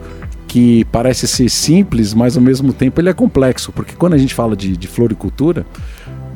que 0.48 0.84
parece 0.86 1.28
ser 1.28 1.50
simples, 1.50 2.14
mas 2.14 2.36
ao 2.36 2.42
mesmo 2.42 2.74
tempo 2.74 3.00
ele 3.00 3.10
é 3.10 3.14
complexo, 3.14 3.72
porque 3.72 3.94
quando 3.96 4.14
a 4.14 4.18
gente 4.18 4.34
fala 4.34 4.56
de, 4.56 4.76
de 4.76 4.88
floricultura, 4.88 5.66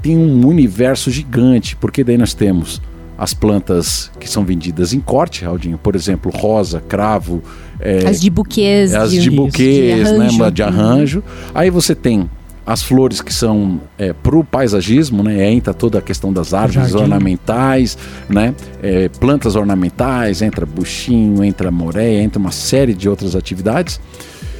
tem 0.02 0.16
um 0.16 0.46
universo 0.46 1.10
gigante, 1.10 1.76
porque 1.76 2.04
daí 2.04 2.18
nós 2.18 2.34
temos 2.34 2.82
as 3.18 3.34
plantas 3.34 4.10
que 4.20 4.30
são 4.30 4.46
vendidas 4.46 4.94
em 4.94 5.00
corte, 5.00 5.44
Aldinho, 5.44 5.78
por 5.78 5.96
exemplo, 5.96 6.32
rosa, 6.34 6.80
cravo. 6.80 7.44
É, 7.80 8.08
as 8.08 8.22
de 8.22 8.30
buquês. 8.30 8.94
As 8.94 9.12
de, 9.12 9.20
de 9.20 9.30
buquês, 9.30 10.08
de 10.08 10.16
arranjo. 10.16 10.44
né? 10.44 10.52
De 10.52 10.64
arranjo. 10.64 11.24
Aí 11.54 11.70
você 11.70 11.94
tem 11.94 12.30
as 12.70 12.84
flores 12.84 13.20
que 13.20 13.34
são 13.34 13.82
é, 13.98 14.14
para 14.14 14.38
o 14.38 14.44
paisagismo, 14.44 15.24
né? 15.24 15.52
Entra 15.52 15.74
toda 15.74 15.98
a 15.98 16.02
questão 16.04 16.32
das 16.32 16.54
árvores 16.54 16.94
ornamentais, 16.94 17.98
né? 18.30 18.54
É, 18.80 19.10
plantas 19.10 19.56
ornamentais, 19.56 20.44
entra 20.44 20.68
buchinho, 20.68 21.44
entra 21.44 21.72
moreia, 21.72 22.22
entra 22.22 22.38
uma 22.38 22.52
série 22.52 22.94
de 22.94 23.10
outras 23.10 23.36
atividades. 23.36 24.00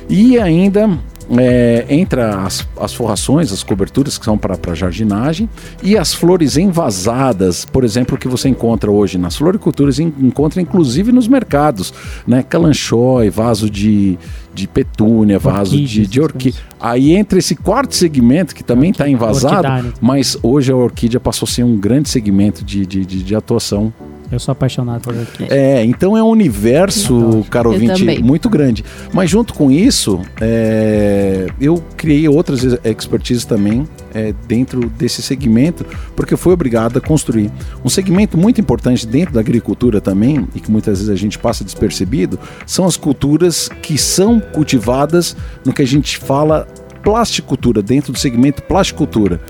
E 0.10 0.40
ainda 0.40 0.90
é, 1.38 1.86
entra 1.90 2.44
as, 2.44 2.68
as 2.80 2.94
forrações, 2.94 3.52
as 3.52 3.64
coberturas 3.64 4.18
que 4.18 4.26
são 4.26 4.38
para 4.38 4.74
jardinagem 4.74 5.50
e 5.84 5.98
as 5.98 6.14
flores 6.14 6.58
envasadas, 6.58 7.66
por 7.66 7.84
exemplo, 7.84 8.18
que 8.18 8.28
você 8.28 8.50
encontra 8.50 8.90
hoje 8.90 9.18
nas 9.18 9.36
floriculturas, 9.36 10.00
encontra 10.00 10.62
inclusive 10.62 11.12
nos 11.12 11.28
mercados, 11.28 11.94
né? 12.26 12.44
Calanchói, 12.44 13.30
vaso 13.30 13.70
de, 13.70 14.18
de 14.54 14.68
petúnia, 14.68 15.38
vaso 15.38 15.78
de, 15.78 16.08
de 16.08 16.22
orquídea. 16.22 16.62
Aí 16.80 17.16
entra 17.16 17.38
esse 17.38 17.56
quarto 17.56 17.96
segmento 17.96 18.56
que 18.56 18.64
também 18.64 18.92
está 18.92 19.08
envasado, 19.08 19.94
mas 20.02 20.38
hoje 20.42 20.72
a 20.72 20.76
orquídea 20.76 21.20
passou 21.20 21.46
a 21.46 21.50
ser 21.50 21.64
um 21.64 21.78
grande 21.78 22.10
segmento 22.10 22.64
de, 22.64 22.86
de, 22.86 23.06
de, 23.06 23.24
de 23.24 23.36
atuação 23.36 23.94
eu 24.32 24.40
sou 24.40 24.52
apaixonado 24.52 25.02
por 25.02 25.16
orquídea. 25.16 25.48
É, 25.50 25.84
então 25.84 26.16
é 26.16 26.24
um 26.24 26.28
universo, 26.28 27.46
caro 27.50 27.72
ouvinte, 27.72 28.22
muito 28.22 28.50
grande. 28.50 28.84
Mas 29.12 29.30
junto 29.30 29.54
com 29.54 29.72
isso, 29.72 30.22
é, 30.40 31.48
eu 31.60 31.84
criei 31.98 32.28
outras 32.28 32.64
expertises 32.84 33.44
também 33.44 33.88
é, 34.14 34.34
dentro 34.48 34.88
desse 34.90 35.22
segmento, 35.22 35.86
porque 36.16 36.34
eu 36.34 36.38
fui 36.38 36.54
obrigado 36.54 36.98
a 36.98 37.02
construir. 37.02 37.52
Um 37.84 37.90
segmento 37.90 38.38
muito 38.38 38.62
importante 38.62 39.08
dentro 39.08 39.34
da 39.34 39.40
agricultura 39.40 40.00
também, 40.00 40.48
e 40.54 40.60
que 40.60 40.72
muitas 40.72 41.00
vezes 41.00 41.12
a 41.12 41.18
gente 41.18 41.40
passa 41.40 41.64
despercebido, 41.64 42.40
são 42.66 42.86
as 42.86 42.96
culturas 42.96 43.70
que 43.82 43.98
são 43.98 44.40
cultivadas 44.40 45.36
no 45.66 45.74
que 45.74 45.82
a 45.82 45.88
gente 45.88 46.18
fala 46.18 46.68
plasticultura, 47.04 47.82
dentro 47.82 48.12
do 48.12 48.20
segmento 48.20 48.62
plasticultura, 48.64 49.42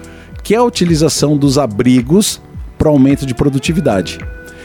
que 0.43 0.53
é 0.53 0.57
a 0.57 0.63
utilização 0.63 1.35
dos 1.35 1.57
abrigos 1.57 2.41
para 2.77 2.89
aumento 2.89 3.25
de 3.25 3.35
produtividade. 3.35 4.19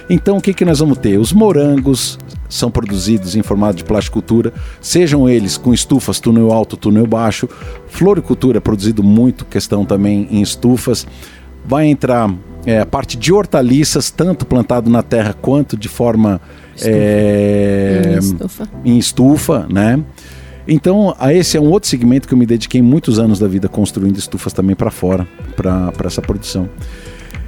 Então 0.08 0.36
o 0.36 0.40
que, 0.40 0.52
que 0.52 0.64
nós 0.64 0.78
vamos 0.78 0.98
ter? 0.98 1.18
Os 1.18 1.32
morangos 1.32 2.18
são 2.48 2.70
produzidos 2.70 3.34
em 3.34 3.42
formato 3.42 3.76
de 3.76 3.84
plasticultura, 3.84 4.52
sejam 4.80 5.28
eles 5.28 5.56
com 5.56 5.72
estufas, 5.72 6.20
túnel 6.20 6.52
alto, 6.52 6.76
túnel 6.76 7.06
baixo. 7.06 7.48
Floricultura 7.88 8.58
é 8.58 8.60
produzido 8.60 9.02
muito, 9.02 9.44
questão 9.44 9.84
também 9.84 10.28
em 10.30 10.40
estufas. 10.40 11.06
Vai 11.64 11.86
entrar 11.86 12.32
é, 12.66 12.80
a 12.80 12.86
parte 12.86 13.16
de 13.16 13.32
hortaliças, 13.32 14.10
tanto 14.10 14.44
plantado 14.46 14.90
na 14.90 15.02
terra 15.02 15.34
quanto 15.34 15.76
de 15.76 15.88
forma 15.88 16.40
estufa. 16.76 16.90
É, 16.90 18.02
em, 18.14 18.18
estufa. 18.18 18.68
em 18.84 18.98
estufa, 18.98 19.66
né? 19.70 20.04
Então, 20.66 21.14
a 21.18 21.32
esse 21.32 21.56
é 21.56 21.60
um 21.60 21.70
outro 21.70 21.88
segmento 21.88 22.26
que 22.26 22.32
eu 22.32 22.38
me 22.38 22.46
dediquei 22.46 22.80
muitos 22.80 23.18
anos 23.18 23.38
da 23.38 23.46
vida 23.46 23.68
construindo 23.68 24.16
estufas 24.16 24.52
também 24.52 24.74
para 24.74 24.90
fora, 24.90 25.26
para 25.56 25.92
essa 26.04 26.22
produção. 26.22 26.68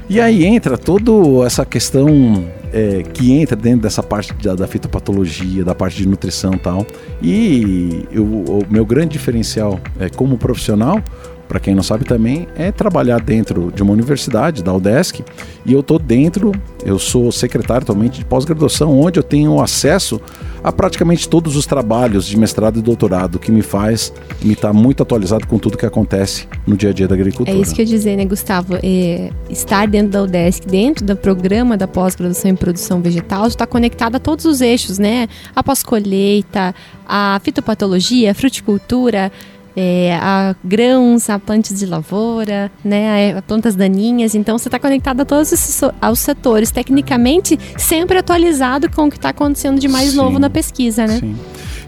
E 0.09 0.21
aí 0.21 0.45
entra 0.45 0.79
toda 0.79 1.45
essa 1.45 1.66
questão 1.66 2.45
é, 2.73 3.03
que 3.03 3.33
entra 3.33 3.57
dentro 3.57 3.81
dessa 3.81 4.03
parte 4.03 4.33
da, 4.35 4.55
da, 4.55 4.66
fitopatologia, 4.66 5.64
da 5.64 5.75
parte 5.75 5.97
de 5.97 6.09
nutrição 6.09 6.55
e 6.55 6.59
tal. 6.59 6.87
E 7.21 8.07
eu, 8.12 8.25
o 8.25 8.64
meu 8.71 8.87
grande 8.87 9.12
diferencial 9.14 9.81
é, 9.99 10.09
como 10.09 10.38
profissional 10.38 11.03
para 11.49 11.61
quem 11.61 11.75
não 11.75 11.83
sabe 11.83 12.05
também, 12.05 12.47
é 12.57 12.71
trabalhar 12.73 13.21
dentro 13.21 13.73
de 13.75 13.83
uma 13.83 13.93
universidade, 13.93 14.63
da 14.63 14.73
UDESC, 14.73 15.25
e 15.65 15.73
eu 15.73 15.81
estou 15.81 15.99
dentro, 15.99 16.53
eu 16.85 16.99
sou 16.99 17.31
secretário 17.33 17.83
atualmente 17.83 18.19
de 18.19 18.25
pós-graduação, 18.25 18.99
onde 18.99 19.19
eu 19.19 19.23
tenho 19.23 19.61
acesso 19.61 20.21
a 20.63 20.73
praticamente 20.73 21.29
todos 21.29 21.57
os 21.57 21.67
trabalhos 21.67 22.27
de 22.27 22.37
mestrado 22.37 22.79
e 22.79 22.83
doutorado, 22.83 23.39
que 23.39 23.53
me 23.53 23.63
faz 23.63 24.13
me 24.43 24.55
estar 24.55 24.69
tá 24.69 24.75
muito 24.75 25.03
atualizado 25.03 25.47
com 25.47 25.59
tudo 25.59 25.79
que 25.79 25.87
acontece 25.87 26.49
no 26.67 26.77
dia 26.77 26.91
a 26.91 26.93
dia 26.93 27.07
da 27.07 27.15
agricultura. 27.15 27.57
É 27.57 27.61
isso 27.61 27.75
que 27.75 27.83
eu 27.83 27.87
dizer, 27.87 28.17
né, 28.17 28.25
Gustavo? 28.25 28.79
É, 28.83 29.31
estar 29.49 29.87
dentro 29.87 30.11
da 30.11 30.23
UDESC, 30.23 30.67
dentro 30.67 31.05
do 31.05 31.17
programa 31.17 31.77
da 31.77 31.87
pós-graduação 31.87 32.51
em 32.51 32.57
produção 32.57 33.01
vegetal, 33.01 33.47
está 33.47 33.67
conectado 33.67 34.17
a 34.17 34.19
todos 34.19 34.45
os 34.45 34.61
eixos, 34.61 34.99
né? 34.99 35.29
A 35.55 35.63
pós-colheita, 35.63 36.75
a 37.07 37.41
fitopatologia, 37.43 38.33
a 38.33 38.35
fruticultura, 38.35 39.31
é, 39.77 40.19
a 40.21 40.57
grãos, 40.65 41.29
a 41.29 41.39
plantas 41.39 41.79
de 41.79 41.85
lavoura, 41.85 42.73
né, 42.83 43.37
a 43.37 43.43
plantas 43.43 43.77
daninhas. 43.77 44.35
Então 44.35 44.57
você 44.57 44.69
está 44.69 44.79
conectado 44.79 45.21
a 45.21 45.25
todos 45.25 45.53
esses 45.53 45.83
aos 46.01 46.19
setores, 46.19 46.71
tecnicamente 46.71 47.59
sempre 47.77 48.19
atualizado 48.19 48.91
com 48.91 49.07
o 49.07 49.11
que 49.11 49.17
está 49.17 49.29
acontecendo 49.29 49.79
de 49.79 49.87
mais 49.87 50.11
sim, 50.11 50.17
novo 50.17 50.39
na 50.39 50.49
pesquisa, 50.49 51.07
né? 51.07 51.19
Sim. 51.21 51.37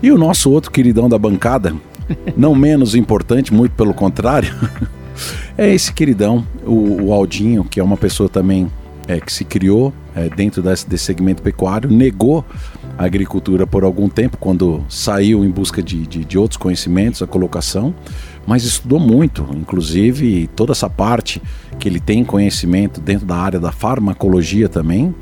E 0.03 0.13
o 0.13 0.19
nosso 0.19 0.51
outro 0.51 0.71
queridão 0.71 1.09
da 1.09 1.19
bancada, 1.19 1.75
não 2.37 2.55
menos 2.55 2.95
importante, 2.95 3.53
muito 3.55 3.73
pelo 3.73 3.95
contrário, 3.95 4.55
é 5.57 5.75
esse 5.75 5.93
queridão, 5.93 6.47
o, 6.67 7.07
o 7.07 7.13
Aldinho, 7.13 7.65
que 7.65 7.81
é 7.81 7.83
uma 7.83 7.97
pessoa 7.97 8.29
também 8.29 8.71
é, 9.09 9.19
que 9.19 9.33
se 9.33 9.45
criou 9.45 9.93
é, 10.15 10.29
dentro 10.29 10.63
desse, 10.63 10.87
desse 10.89 11.05
segmento 11.05 11.43
pecuário, 11.43 11.91
negou 11.91 12.45
agricultura 12.99 13.65
por 13.65 13.85
algum 13.85 14.09
tempo, 14.09 14.37
quando 14.39 14.85
saiu 14.89 15.45
em 15.45 15.51
busca 15.51 15.81
de, 15.81 16.05
de, 16.05 16.25
de, 16.25 16.37
outros 16.37 16.57
conhecimentos, 16.57 17.23
a 17.23 17.27
colocação, 17.27 17.95
mas 18.45 18.65
estudou 18.65 18.99
muito, 18.99 19.47
inclusive 19.55 20.49
toda 20.57 20.73
essa 20.73 20.91
parte 20.91 21.41
que 21.79 21.89
ele 21.89 22.01
tem 22.01 22.25
conhecimento 22.25 23.01
dentro 23.01 23.25
da 23.25 23.37
área 23.37 23.61
da 23.61 23.71
farmacologia 23.71 24.69
também, 24.69 25.15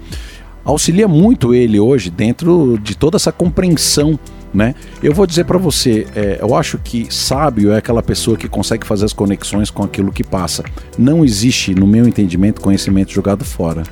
auxilia 0.64 1.06
muito 1.06 1.52
ele 1.52 1.78
hoje 1.78 2.08
dentro 2.10 2.78
de 2.82 2.96
toda 2.96 3.16
essa 3.16 3.30
compreensão. 3.30 4.18
Né? 4.54 4.74
Eu 5.02 5.12
vou 5.12 5.26
dizer 5.26 5.44
para 5.44 5.58
você, 5.58 6.06
é, 6.16 6.38
eu 6.40 6.54
acho 6.54 6.78
que 6.78 7.12
sábio 7.12 7.72
é 7.72 7.76
aquela 7.76 8.02
pessoa 8.02 8.38
que 8.38 8.48
consegue 8.48 8.86
fazer 8.86 9.04
as 9.04 9.12
conexões 9.12 9.70
com 9.70 9.82
aquilo 9.82 10.10
que 10.10 10.24
passa. 10.24 10.64
Não 10.96 11.22
existe, 11.22 11.74
no 11.74 11.86
meu 11.86 12.08
entendimento, 12.08 12.62
conhecimento 12.62 13.12
jogado 13.12 13.44
fora 13.44 13.82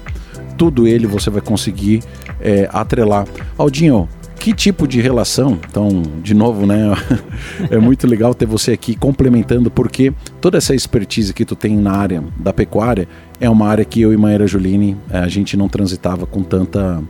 tudo 0.57 0.87
ele 0.87 1.07
você 1.07 1.31
vai 1.31 1.41
conseguir 1.41 2.03
é, 2.45 2.69
atrelar. 2.71 3.27
Aldinho, 3.59 4.09
que 4.39 4.53
tipo 4.53 4.87
de 4.87 5.01
relação? 5.01 5.59
Então, 5.69 6.03
de 6.23 6.35
novo, 6.35 6.67
né? 6.67 6.95
é 7.71 7.79
muito 7.79 8.07
legal 8.07 8.35
ter 8.35 8.45
você 8.45 8.73
aqui 8.73 8.95
complementando, 8.95 9.71
porque 9.71 10.13
toda 10.39 10.59
essa 10.59 10.75
expertise 10.75 11.33
que 11.33 11.47
tu 11.47 11.57
tem 11.57 11.77
na 11.79 11.93
área 11.93 12.23
da 12.39 12.53
pecuária 12.53 13.09
é 13.41 13.49
uma 13.49 13.67
área 13.67 13.87
que 13.87 14.03
eu 14.03 14.13
e 14.13 14.17
Maíra 14.19 14.47
Juline 14.47 14.99
é, 15.09 15.19
a 15.19 15.29
gente 15.29 15.57
não 15.57 15.67
transitava 15.67 16.27
com 16.27 16.43
tanta 16.43 17.03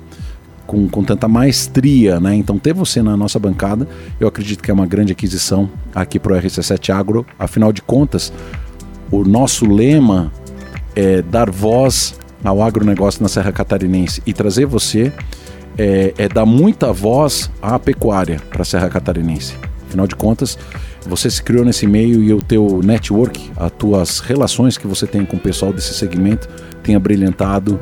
com, 0.65 0.89
com 0.89 1.05
tanta 1.05 1.29
maestria, 1.29 2.21
né? 2.21 2.35
Então 2.37 2.59
ter 2.59 2.73
você 2.73 3.03
na 3.03 3.17
nossa 3.17 3.39
bancada, 3.39 3.87
eu 4.19 4.29
acredito 4.29 4.63
que 4.63 4.71
é 4.71 4.75
uma 4.75 4.87
grande 4.87 5.13
aquisição 5.13 5.69
aqui 5.95 6.19
para 6.19 6.35
o 6.35 6.41
RC7 6.41 6.95
Agro. 6.95 7.27
Afinal 7.39 7.73
de 7.73 7.83
contas, 7.83 8.33
o 9.11 9.25
nosso 9.25 9.67
lema 9.67 10.33
é 10.95 11.21
dar 11.21 11.51
voz 11.51 12.15
ao 12.45 12.63
agronegócio 12.63 13.23
na 13.23 13.29
Serra 13.29 13.51
Catarinense 13.51 14.23
e 14.27 14.33
trazer 14.33 14.67
você 14.67 15.13
é, 15.77 16.15
é 16.17 16.29
dar 16.29 16.47
muita 16.47 16.93
voz 16.93 17.51
à 17.61 17.79
pecuária 17.79 18.41
para 18.51 18.63
a 18.63 18.65
Serra 18.65 18.89
Catarinense. 18.89 19.57
Afinal 19.89 20.07
de 20.07 20.15
contas, 20.15 20.59
você 21.07 21.31
se 21.31 21.43
criou 21.43 21.65
nesse 21.65 21.87
meio 21.87 22.23
e 22.23 22.33
o 22.33 22.43
teu 22.43 22.81
network, 22.83 23.51
as 23.57 23.71
tuas 23.73 24.21
relações 24.21 24.77
que 24.77 24.87
você 24.87 25.07
tem 25.07 25.25
com 25.25 25.37
o 25.37 25.41
pessoal 25.41 25.73
desse 25.73 25.95
segmento, 25.95 26.49
tem 26.83 26.95
abrilhantado 26.95 27.81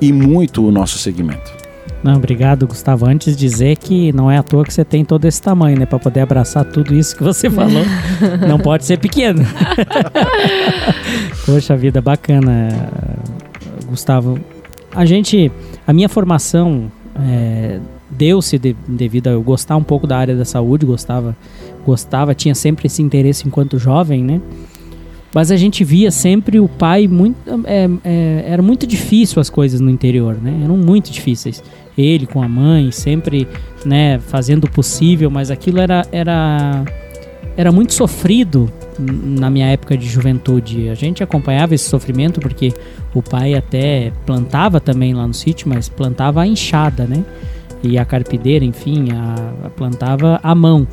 e 0.00 0.12
muito 0.12 0.66
o 0.66 0.70
nosso 0.70 0.98
segmento. 0.98 1.62
Não, 2.02 2.14
obrigado, 2.14 2.66
Gustavo. 2.66 3.06
Antes 3.06 3.36
de 3.36 3.46
dizer 3.46 3.76
que 3.76 4.12
não 4.12 4.28
é 4.28 4.36
à 4.36 4.42
toa 4.42 4.64
que 4.64 4.74
você 4.74 4.84
tem 4.84 5.04
todo 5.04 5.24
esse 5.24 5.40
tamanho, 5.40 5.78
né? 5.78 5.86
Para 5.86 6.00
poder 6.00 6.20
abraçar 6.20 6.64
tudo 6.64 6.92
isso 6.94 7.16
que 7.16 7.22
você 7.22 7.48
falou. 7.48 7.84
não 8.48 8.58
pode 8.58 8.84
ser 8.84 8.98
pequeno. 8.98 9.46
Poxa 11.46 11.76
vida, 11.76 12.00
bacana, 12.00 12.90
Gustavo. 13.92 14.38
A 14.94 15.04
gente, 15.06 15.50
a 15.86 15.92
minha 15.92 16.08
formação 16.08 16.90
é, 17.16 17.78
deu-se 18.10 18.58
de, 18.58 18.76
devido 18.86 19.28
a 19.28 19.30
eu 19.30 19.42
gostar 19.42 19.76
um 19.76 19.82
pouco 19.82 20.06
da 20.06 20.18
área 20.18 20.36
da 20.36 20.44
saúde, 20.44 20.84
gostava, 20.84 21.36
gostava, 21.84 22.34
tinha 22.34 22.54
sempre 22.54 22.86
esse 22.86 23.00
interesse 23.02 23.46
enquanto 23.46 23.78
jovem, 23.78 24.22
né? 24.22 24.40
Mas 25.34 25.50
a 25.50 25.56
gente 25.56 25.82
via 25.82 26.10
sempre 26.10 26.60
o 26.60 26.68
pai 26.68 27.08
muito. 27.08 27.36
É, 27.64 27.88
é, 28.04 28.44
era 28.46 28.60
muito 28.60 28.86
difícil 28.86 29.40
as 29.40 29.48
coisas 29.48 29.80
no 29.80 29.88
interior, 29.88 30.36
né? 30.42 30.60
Eram 30.62 30.76
muito 30.76 31.10
difíceis. 31.10 31.62
Ele 31.96 32.26
com 32.26 32.42
a 32.42 32.48
mãe, 32.48 32.90
sempre 32.90 33.48
né, 33.84 34.18
fazendo 34.18 34.64
o 34.64 34.70
possível, 34.70 35.30
mas 35.30 35.50
aquilo 35.50 35.80
era, 35.80 36.06
era, 36.12 36.84
era 37.56 37.70
muito 37.70 37.94
sofrido 37.94 38.70
na 38.98 39.50
minha 39.50 39.66
época 39.66 39.96
de 39.96 40.08
juventude. 40.08 40.88
A 40.88 40.94
gente 40.94 41.22
acompanhava 41.22 41.74
esse 41.74 41.88
sofrimento 41.88 42.40
porque 42.40 42.72
o 43.14 43.22
pai 43.22 43.54
até 43.54 44.12
plantava 44.24 44.80
também 44.80 45.14
lá 45.14 45.26
no 45.26 45.34
sítio, 45.34 45.68
mas 45.68 45.88
plantava 45.88 46.42
a 46.42 46.46
enxada, 46.46 47.04
né? 47.04 47.24
E 47.82 47.98
a 47.98 48.04
carpideira, 48.04 48.64
enfim, 48.64 49.08
a, 49.12 49.66
a 49.66 49.70
plantava 49.70 50.38
à 50.42 50.54
mão 50.54 50.86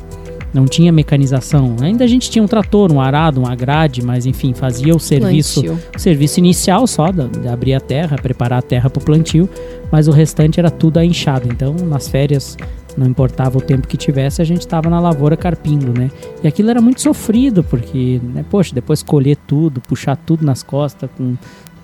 não 0.52 0.66
tinha 0.66 0.90
mecanização. 0.90 1.76
Ainda 1.80 2.04
a 2.04 2.06
gente 2.06 2.28
tinha 2.28 2.42
um 2.42 2.48
trator, 2.48 2.90
um 2.92 3.00
arado, 3.00 3.40
uma 3.40 3.54
grade, 3.54 4.02
mas 4.02 4.26
enfim, 4.26 4.52
fazia 4.52 4.94
o 4.94 4.98
serviço, 4.98 5.62
o 5.94 5.98
serviço 5.98 6.40
inicial 6.40 6.86
só 6.86 7.10
de, 7.10 7.28
de 7.28 7.48
abrir 7.48 7.74
a 7.74 7.80
terra, 7.80 8.16
preparar 8.16 8.58
a 8.58 8.62
terra 8.62 8.90
para 8.90 9.00
o 9.00 9.04
plantio, 9.04 9.48
mas 9.90 10.08
o 10.08 10.10
restante 10.10 10.58
era 10.58 10.70
tudo 10.70 10.98
a 10.98 11.04
enxada. 11.04 11.46
Então, 11.48 11.74
nas 11.74 12.08
férias, 12.08 12.56
não 12.96 13.06
importava 13.06 13.58
o 13.58 13.60
tempo 13.60 13.86
que 13.86 13.96
tivesse, 13.96 14.40
a 14.40 14.44
gente 14.44 14.60
estava 14.60 14.88
na 14.90 15.00
lavoura 15.00 15.36
carpindo, 15.36 15.98
né? 15.98 16.10
E 16.42 16.48
aquilo 16.48 16.70
era 16.70 16.80
muito 16.80 17.00
sofrido, 17.00 17.62
porque, 17.62 18.20
né, 18.22 18.44
poxa, 18.48 18.74
depois 18.74 19.02
colher 19.02 19.36
tudo, 19.46 19.80
puxar 19.80 20.16
tudo 20.16 20.44
nas 20.44 20.62
costas 20.62 21.08
com 21.16 21.36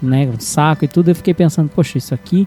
né, 0.03 0.29
um 0.29 0.39
saco 0.39 0.85
e 0.85 0.89
tudo, 0.89 1.11
eu 1.11 1.15
fiquei 1.15 1.35
pensando, 1.35 1.69
poxa, 1.69 1.99
isso 1.99 2.15
aqui 2.15 2.47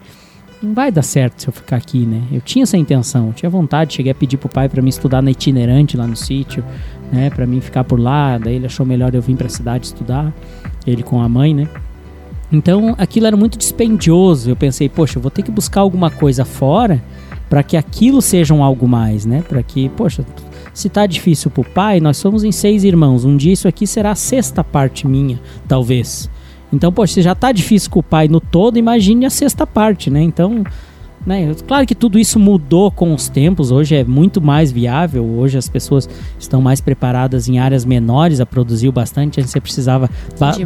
não 0.62 0.74
vai 0.74 0.92
dar 0.92 1.02
certo 1.02 1.42
se 1.42 1.48
eu 1.48 1.54
ficar 1.54 1.78
aqui, 1.78 2.06
né? 2.06 2.22
Eu 2.32 2.42
tinha 2.42 2.64
essa 2.64 2.78
intenção, 2.78 3.28
eu 3.28 3.34
tinha 3.34 3.50
vontade, 3.50 3.94
cheguei 3.94 4.12
a 4.12 4.16
pedir 4.16 4.38
pro 4.38 4.50
pai 4.50 4.68
para 4.68 4.82
mim 4.82 4.90
estudar 4.90 5.22
na 5.22 5.32
itinerante 5.32 5.96
lá 5.96 6.06
no 6.06 6.16
sítio, 6.16 6.64
né, 7.12 7.30
para 7.30 7.46
mim 7.48 7.62
ficar 7.62 7.84
por 7.84 8.00
lá, 8.00 8.38
daí 8.38 8.56
ele 8.56 8.66
achou 8.66 8.86
melhor 8.86 9.14
eu 9.16 9.22
vir 9.22 9.36
para 9.36 9.48
a 9.48 9.50
cidade 9.50 9.88
estudar, 9.88 10.34
ele 10.86 11.02
com 11.02 11.22
a 11.22 11.30
mãe, 11.30 11.54
né? 11.54 11.68
Então, 12.52 12.96
aquilo 12.98 13.28
era 13.28 13.38
muito 13.38 13.58
dispendioso. 13.58 14.50
Eu 14.50 14.56
pensei, 14.56 14.90
poxa, 14.90 15.18
eu 15.18 15.22
vou 15.22 15.30
ter 15.30 15.44
que 15.44 15.52
buscar 15.52 15.82
alguma 15.82 16.10
coisa 16.10 16.44
fora 16.44 17.02
para 17.50 17.64
que 17.64 17.76
aquilo 17.76 18.22
seja 18.22 18.54
um 18.54 18.64
algo 18.64 18.88
mais, 18.88 19.26
né? 19.26 19.44
Para 19.48 19.64
que, 19.64 19.90
poxa, 19.90 20.26
se 20.74 20.88
tá 20.88 21.06
difícil 21.06 21.50
pro 21.50 21.64
pai, 21.64 22.00
nós 22.00 22.18
somos 22.18 22.44
em 22.44 22.52
seis 22.52 22.84
irmãos. 22.84 23.26
Um 23.26 23.36
dia 23.36 23.54
isso 23.54 23.68
aqui 23.68 23.88
será 23.88 24.12
a 24.12 24.16
sexta 24.16 24.64
parte 24.64 25.08
minha, 25.08 25.40
talvez. 25.68 26.30
Então, 26.72 26.94
poxa, 26.94 27.16
se 27.16 27.22
já 27.22 27.34
tá 27.34 27.52
difícil 27.52 27.90
com 27.90 28.00
o 28.00 28.04
pai 28.04 28.28
no 28.28 28.40
todo, 28.40 28.78
imagine 28.78 29.26
a 29.26 29.30
sexta 29.30 29.66
parte, 29.66 30.10
né? 30.10 30.22
Então, 30.22 30.64
né? 31.26 31.54
Claro 31.68 31.86
que 31.86 31.94
tudo 31.94 32.18
isso 32.18 32.40
mudou 32.40 32.90
com 32.90 33.14
os 33.14 33.28
tempos, 33.28 33.72
hoje 33.72 33.96
é 33.96 34.04
muito 34.04 34.42
mais 34.42 34.72
viável, 34.72 35.24
hoje 35.24 35.58
as 35.58 35.68
pessoas 35.68 36.10
estão 36.40 36.62
mais 36.62 36.80
preparadas 36.82 37.48
em 37.48 37.60
áreas 37.60 37.86
menores 37.86 38.40
a 38.40 38.46
produzir 38.46 38.92
bastante. 38.92 39.40
Antes 39.40 39.52
você 39.52 39.60
precisava 39.60 40.10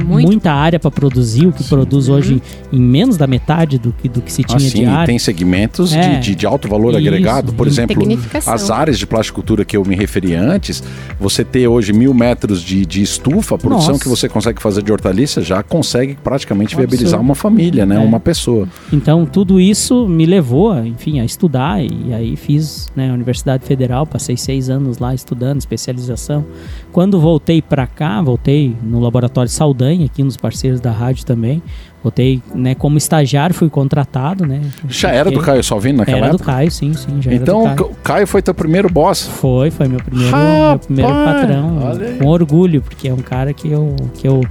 muita 0.06 0.52
área 0.52 0.80
para 0.80 0.92
produzir, 0.92 1.48
o 1.48 1.52
que 1.52 1.64
Sim. 1.64 1.70
produz 1.70 2.08
uhum. 2.08 2.16
hoje 2.16 2.42
em 2.72 2.80
menos 2.80 3.18
da 3.18 3.28
metade 3.28 3.78
do 3.78 3.92
que, 3.92 4.08
do 4.08 4.22
que 4.22 4.32
se 4.32 4.44
tinha 4.44 4.58
ah, 4.58 4.60
sim, 4.60 4.80
de 4.80 4.86
área. 4.86 5.06
Tem 5.06 5.20
segmentos 5.20 5.94
é. 5.94 6.20
de, 6.20 6.36
de, 6.36 6.46
alto 6.46 6.68
valor 6.68 6.90
isso, 6.90 7.00
agregado, 7.00 7.54
por 7.54 7.68
exemplo, 7.68 8.04
as 8.46 8.70
áreas 8.70 8.98
de 9.00 9.08
plasticultura 9.08 9.66
que 9.66 9.76
eu 9.76 9.84
me 9.84 9.96
referi 9.96 10.36
antes, 10.36 10.84
você 11.20 11.44
ter 11.44 11.68
hoje 11.68 11.92
mil 11.92 12.14
metros 12.14 12.62
de, 12.62 12.86
de 12.86 13.02
estufa, 13.02 13.56
a 13.56 13.58
produção 13.58 13.94
Nossa. 13.94 14.04
que 14.04 14.10
você 14.10 14.30
consegue 14.30 14.62
fazer 14.62 14.84
de 14.84 14.92
hortaliça 14.92 15.42
já 15.42 15.64
consegue 15.64 16.18
praticamente 16.24 16.76
viabilizar 16.76 17.20
uma 17.20 17.36
família, 17.36 17.86
né? 17.86 17.96
É. 17.96 18.00
uma 18.00 18.20
pessoa. 18.20 18.68
Então 18.92 19.26
tudo 19.26 19.60
isso 19.60 20.08
me 20.08 20.26
levou 20.26 20.43
levou, 20.44 20.78
enfim, 20.86 21.22
a 21.22 21.26
estudar 21.26 21.82
e 21.82 22.14
aí 22.14 22.36
fiz 22.36 22.92
né, 22.96 23.10
a 23.10 23.14
Universidade 23.14 23.66
Federal, 23.66 24.06
passei 24.06 24.36
seis 24.36 24.70
anos 24.70 25.00
lá 25.00 25.16
estudando, 25.16 25.60
especialização. 25.60 26.46
Quando 26.92 27.20
voltei 27.20 27.62
para 27.62 27.88
cá, 27.88 28.22
voltei 28.22 28.76
no 28.84 29.00
Laboratório 29.00 29.50
Saldanha, 29.50 30.06
aqui 30.06 30.22
nos 30.22 30.36
parceiros 30.36 30.82
da 30.82 30.92
rádio 30.92 31.26
também, 31.26 31.64
Voltei, 32.04 32.44
né, 32.54 32.76
como 32.76 32.98
estagiário, 32.98 33.56
fui 33.56 33.70
contratado, 33.70 34.46
né? 34.46 34.60
Já 34.90 35.12
era 35.12 35.32
do 35.32 35.40
Caio 35.40 35.64
Salvino 35.64 36.00
naquela 36.00 36.18
era 36.18 36.28
época? 36.28 36.44
Era 36.44 36.52
do 36.52 36.58
Caio, 36.58 36.70
sim, 36.70 36.94
sim, 36.94 37.22
Então, 37.32 37.64
o 37.64 37.76
Caio. 37.76 37.92
Caio 38.04 38.28
foi 38.28 38.42
teu 38.42 38.54
primeiro 38.54 38.90
boss? 38.90 39.26
Foi, 39.26 39.72
foi 39.72 39.88
meu 39.88 40.02
primeiro, 40.02 40.36
meu 40.36 40.80
primeiro 40.80 41.14
patrão. 41.14 41.80
Com 42.20 42.28
orgulho, 42.28 42.82
porque 42.82 43.08
é 43.08 43.14
um 43.14 43.22
cara 43.22 43.54
que 43.54 43.72
eu, 43.72 43.96
que 44.16 44.28
eu 44.28 44.42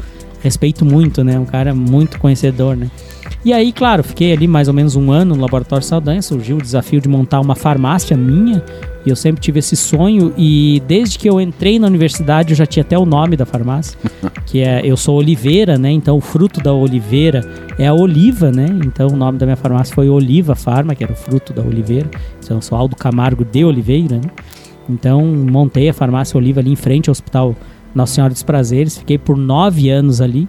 respeito 0.42 0.84
muito, 0.84 1.22
né? 1.22 1.38
Um 1.38 1.44
cara 1.44 1.74
muito 1.74 2.18
conhecedor, 2.18 2.76
né? 2.76 2.90
E 3.44 3.52
aí, 3.52 3.72
claro, 3.72 4.04
fiquei 4.04 4.32
ali 4.32 4.46
mais 4.46 4.68
ou 4.68 4.74
menos 4.74 4.94
um 4.94 5.10
ano 5.10 5.34
no 5.34 5.40
Laboratório 5.40 5.84
Saldanha, 5.84 6.22
surgiu 6.22 6.56
o 6.56 6.62
desafio 6.62 7.00
de 7.00 7.08
montar 7.08 7.40
uma 7.40 7.54
farmácia 7.54 8.16
minha, 8.16 8.62
e 9.04 9.10
eu 9.10 9.16
sempre 9.16 9.40
tive 9.40 9.58
esse 9.58 9.74
sonho, 9.74 10.32
e 10.36 10.80
desde 10.86 11.18
que 11.18 11.28
eu 11.28 11.40
entrei 11.40 11.78
na 11.78 11.88
universidade 11.88 12.52
eu 12.52 12.56
já 12.56 12.64
tinha 12.66 12.82
até 12.82 12.96
o 12.96 13.04
nome 13.04 13.36
da 13.36 13.44
farmácia, 13.44 13.98
que 14.46 14.60
é, 14.60 14.80
eu 14.84 14.96
sou 14.96 15.16
Oliveira, 15.16 15.76
né, 15.76 15.90
então 15.90 16.16
o 16.16 16.20
fruto 16.20 16.60
da 16.60 16.72
oliveira 16.72 17.44
é 17.78 17.86
a 17.88 17.94
oliva, 17.94 18.52
né, 18.52 18.66
então 18.86 19.08
o 19.08 19.16
nome 19.16 19.38
da 19.38 19.46
minha 19.46 19.56
farmácia 19.56 19.92
foi 19.92 20.08
Oliva 20.08 20.54
Farma, 20.54 20.94
que 20.94 21.02
era 21.02 21.12
o 21.12 21.16
fruto 21.16 21.52
da 21.52 21.62
oliveira, 21.62 22.08
então 22.38 22.58
eu 22.58 22.62
sou 22.62 22.78
Aldo 22.78 22.94
Camargo 22.94 23.44
de 23.44 23.64
Oliveira, 23.64 24.16
né, 24.16 24.30
então 24.88 25.24
montei 25.24 25.88
a 25.88 25.94
farmácia 25.94 26.36
Oliva 26.36 26.60
ali 26.60 26.70
em 26.70 26.76
frente 26.76 27.08
ao 27.08 27.12
Hospital 27.12 27.56
Nossa 27.94 28.14
Senhora 28.14 28.32
dos 28.32 28.42
Prazeres, 28.42 28.98
fiquei 28.98 29.18
por 29.18 29.36
nove 29.36 29.90
anos 29.90 30.20
ali, 30.20 30.48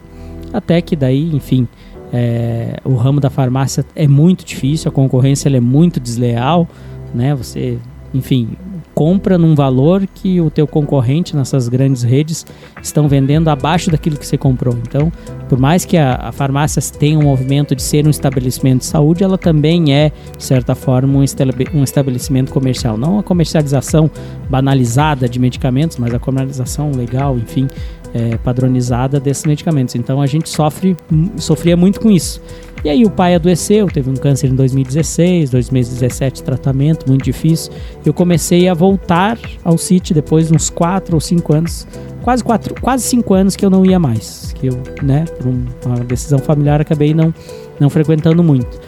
até 0.52 0.82
que 0.82 0.96
daí, 0.96 1.36
enfim, 1.36 1.68
é, 2.12 2.78
o 2.86 2.96
ramo 2.96 3.20
da 3.20 3.30
farmácia 3.30 3.86
é 3.96 4.08
muito 4.08 4.46
difícil, 4.46 4.90
a 4.90 4.92
concorrência 4.92 5.50
é 5.50 5.60
muito 5.60 6.00
desleal, 6.00 6.68
né? 7.14 7.34
Você, 7.36 7.80
enfim, 8.14 8.50
compra 8.94 9.38
num 9.38 9.56
valor 9.56 10.06
que 10.08 10.40
o 10.40 10.50
teu 10.50 10.68
concorrente 10.68 11.36
nessas 11.36 11.68
grandes 11.68 12.04
redes 12.04 12.46
estão 12.82 13.08
vendendo 13.08 13.50
abaixo 13.50 13.90
daquilo 13.90 14.18
que 14.18 14.26
você 14.26 14.38
comprou. 14.38 14.76
Então, 14.88 15.12
por 15.50 15.60
mais 15.60 15.86
que 15.86 15.98
a, 15.98 16.16
a 16.16 16.32
farmácia 16.32 16.82
tenha 16.98 17.18
um 17.18 17.24
movimento 17.24 17.76
de 17.76 17.82
ser 17.82 18.06
um 18.06 18.10
estabelecimento 18.10 18.80
de 18.80 18.86
saúde, 18.86 19.24
ela 19.24 19.38
também 19.38 19.94
é, 19.94 20.12
de 20.38 20.44
certa 20.44 20.76
forma, 20.76 21.18
um, 21.18 21.26
um 21.74 21.84
estabelecimento 21.84 22.52
comercial. 22.52 22.98
Não 22.98 23.20
a 23.20 23.24
comercialização 23.24 24.10
banalizada 24.50 25.28
de 25.28 25.40
medicamentos, 25.40 25.98
mas 25.98 26.14
a 26.14 26.20
comercialização 26.20 26.92
legal, 26.92 27.38
enfim, 27.38 27.68
é, 28.14 28.38
padronizada 28.38 29.20
desses 29.20 29.46
medicamentos. 29.46 29.96
Então 29.96 30.22
a 30.22 30.28
gente 30.28 30.50
sofre, 30.50 30.96
sofria 31.38 31.76
muito 31.76 32.00
com 32.00 32.12
isso. 32.12 32.42
E 32.84 32.90
aí 32.90 33.06
o 33.06 33.10
pai 33.10 33.34
adoeceu, 33.34 33.88
teve 33.88 34.10
um 34.10 34.14
câncer 34.14 34.48
em 34.48 34.56
2016, 34.56 35.50
2017 35.50 36.44
tratamento, 36.44 37.08
muito 37.08 37.24
difícil. 37.24 37.72
Eu 38.06 38.14
comecei 38.14 38.68
a 38.68 38.74
voltar 38.74 39.38
ao 39.64 39.78
sítio 39.78 40.14
depois 40.14 40.50
de 40.50 40.56
uns 40.56 40.70
4 40.70 41.16
ou 41.16 41.22
5 41.22 41.56
anos, 41.56 41.88
quase 42.22 42.44
quatro, 42.44 42.76
quase 42.82 43.04
5 43.06 43.34
anos 43.34 43.56
que 43.56 43.66
eu 43.66 43.70
não 43.70 43.86
ia 43.86 43.98
mais, 43.98 44.54
que 44.60 44.68
eu, 44.68 44.78
né, 45.02 45.24
por 45.26 45.48
uma 45.90 46.00
decisão 46.04 46.40
familiar 46.40 46.82
acabei 46.82 47.14
não 47.14 47.34
não 47.80 47.90
frequentando 47.90 48.44
muito. 48.44 48.80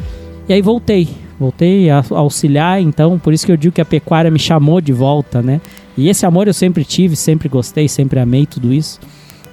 E 0.47 0.53
aí 0.53 0.61
voltei, 0.61 1.07
voltei 1.39 1.89
a 1.89 2.03
auxiliar, 2.11 2.81
então 2.81 3.17
por 3.17 3.33
isso 3.33 3.45
que 3.45 3.51
eu 3.51 3.57
digo 3.57 3.73
que 3.73 3.81
a 3.81 3.85
pecuária 3.85 4.29
me 4.29 4.39
chamou 4.39 4.79
de 4.79 4.93
volta, 4.93 5.41
né? 5.41 5.59
E 5.97 6.09
esse 6.09 6.25
amor 6.25 6.47
eu 6.47 6.53
sempre 6.53 6.83
tive, 6.83 7.15
sempre 7.15 7.47
gostei, 7.47 7.87
sempre 7.87 8.19
amei 8.19 8.45
tudo 8.45 8.73
isso. 8.73 8.99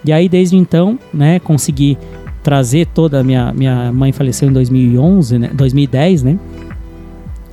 E 0.04 0.12
aí 0.12 0.28
desde 0.28 0.56
então, 0.56 0.98
né, 1.12 1.38
consegui 1.38 1.96
trazer 2.42 2.86
toda 2.86 3.20
a 3.20 3.24
minha 3.24 3.52
minha 3.52 3.92
mãe 3.92 4.12
faleceu 4.12 4.48
em 4.48 4.52
2011, 4.52 5.38
né, 5.38 5.50
2010, 5.54 6.22
né? 6.24 6.38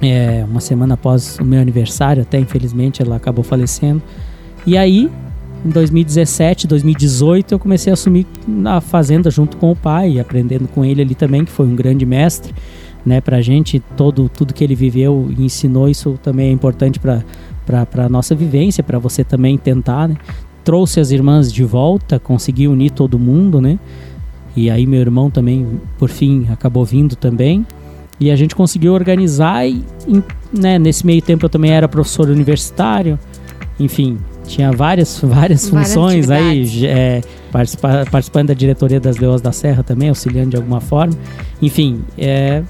É, 0.01 0.45
uma 0.49 0.61
semana 0.61 0.93
após 0.93 1.37
o 1.39 1.45
meu 1.45 1.61
aniversário, 1.61 2.21
até 2.21 2.39
infelizmente 2.39 3.01
ela 3.01 3.17
acabou 3.17 3.43
falecendo. 3.43 4.01
E 4.65 4.77
aí, 4.77 5.09
em 5.65 5.69
2017, 5.69 6.67
2018, 6.67 7.53
eu 7.53 7.59
comecei 7.59 7.91
a 7.91 7.93
assumir 7.93 8.25
a 8.65 8.79
fazenda 8.79 9.29
junto 9.29 9.57
com 9.57 9.71
o 9.71 9.75
pai, 9.75 10.19
aprendendo 10.19 10.67
com 10.69 10.85
ele 10.85 11.01
ali 11.01 11.15
também, 11.15 11.43
que 11.43 11.51
foi 11.51 11.67
um 11.67 11.75
grande 11.75 12.05
mestre, 12.05 12.53
né, 13.05 13.19
pra 13.19 13.41
gente, 13.41 13.79
todo 13.97 14.29
tudo 14.29 14.53
que 14.53 14.63
ele 14.63 14.75
viveu 14.75 15.29
e 15.37 15.43
ensinou, 15.43 15.89
isso 15.89 16.17
também 16.23 16.47
é 16.47 16.51
importante 16.51 16.99
para 16.99 17.23
para 17.69 18.05
a 18.05 18.09
nossa 18.09 18.33
vivência, 18.33 18.83
para 18.83 18.97
você 18.97 19.23
também 19.23 19.57
tentar, 19.57 20.07
né? 20.07 20.15
Trouxe 20.63 20.99
as 20.99 21.11
irmãs 21.11 21.51
de 21.51 21.63
volta, 21.63 22.19
consegui 22.19 22.67
unir 22.67 22.91
todo 22.91 23.19
mundo, 23.19 23.61
né? 23.61 23.79
E 24.55 24.69
aí 24.69 24.85
meu 24.85 24.99
irmão 24.99 25.29
também, 25.29 25.79
por 25.97 26.09
fim, 26.09 26.47
acabou 26.49 26.83
vindo 26.83 27.15
também. 27.15 27.65
E 28.19 28.29
a 28.29 28.35
gente 28.35 28.53
conseguiu 28.53 28.93
organizar 28.93 29.65
e 29.65 29.83
né, 30.51 30.77
nesse 30.77 31.05
meio 31.05 31.21
tempo 31.21 31.45
eu 31.45 31.49
também 31.49 31.71
era 31.71 31.87
professor 31.87 32.29
universitário. 32.29 33.17
Enfim, 33.79 34.17
tinha 34.43 34.71
várias, 34.71 35.19
várias, 35.23 35.69
várias 35.69 35.69
funções 35.69 36.29
aí, 36.29 36.85
é, 36.85 37.21
participa, 37.51 38.05
participando 38.11 38.47
da 38.47 38.53
diretoria 38.53 38.99
das 38.99 39.17
Leões 39.17 39.41
da 39.41 39.53
Serra 39.53 39.83
também, 39.83 40.09
auxiliando 40.09 40.49
de 40.49 40.57
alguma 40.57 40.81
forma. 40.81 41.13
Enfim, 41.61 42.01
é, 42.17 42.61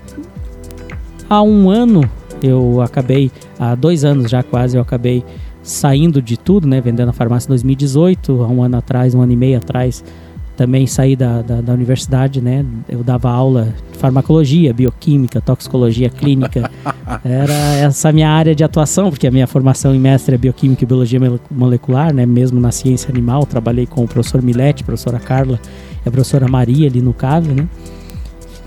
há 1.28 1.41
um 1.41 1.70
ano 1.70 2.08
eu 2.42 2.82
acabei, 2.82 3.32
há 3.58 3.76
dois 3.76 4.04
anos 4.04 4.30
já 4.30 4.44
quase, 4.44 4.78
eu 4.78 4.82
acabei 4.82 5.24
saindo 5.62 6.22
de 6.22 6.38
tudo, 6.38 6.68
né? 6.68 6.82
Vendendo 6.82 7.10
a 7.10 7.14
farmácia 7.14 7.48
em 7.48 7.50
2018, 7.50 8.44
há 8.44 8.48
um 8.48 8.64
ano 8.64 8.78
atrás, 8.78 9.14
um 9.14 9.22
ano 9.22 9.32
e 9.32 9.36
meio 9.36 9.58
atrás, 9.58 10.04
também 10.60 10.86
saí 10.88 11.16
da, 11.16 11.42
da, 11.42 11.62
da, 11.62 11.74
universidade, 11.74 12.42
né? 12.42 12.66
Eu 12.90 13.02
dava 13.02 13.30
aula 13.30 13.74
de 13.94 13.98
farmacologia, 13.98 14.74
bioquímica, 14.74 15.40
toxicologia 15.40 16.10
clínica. 16.10 16.70
Era 17.24 17.54
essa 17.78 18.12
minha 18.12 18.30
área 18.30 18.54
de 18.54 18.62
atuação, 18.62 19.10
porque 19.10 19.26
a 19.26 19.32
minha 19.32 19.48
formação 19.48 19.96
em 19.96 20.00
mestre 20.00 20.36
é 20.36 20.38
bioquímica 20.38 20.84
e 20.84 20.88
biologia 20.88 21.20
molecular, 21.50 22.14
né? 22.14 22.26
Mesmo 22.26 22.60
na 22.60 22.72
ciência 22.72 23.10
animal, 23.10 23.46
trabalhei 23.46 23.86
com 23.86 24.04
o 24.04 24.08
professor 24.08 24.42
Milete, 24.42 24.84
professora 24.84 25.18
Carla 25.18 25.58
e 26.06 26.10
a 26.10 26.12
professora 26.12 26.46
Maria 26.48 26.90
ali 26.90 27.02
no 27.02 27.14
CAV, 27.14 27.48
né? 27.54 27.68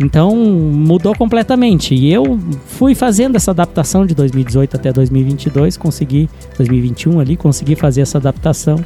Então 0.03 0.35
mudou 0.35 1.15
completamente. 1.15 1.95
E 1.95 2.13
eu 2.13 2.39
fui 2.67 2.95
fazendo 2.95 3.37
essa 3.37 3.53
adaptação 3.53 4.05
de 4.05 4.15
2018 4.15 4.77
até 4.77 4.93
2022, 4.93 5.77
consegui 5.77 6.29
2021 6.57 7.21
ali, 7.21 7.37
consegui 7.37 7.77
fazer 7.77 8.01
essa 8.03 8.19
adaptação. 8.19 8.77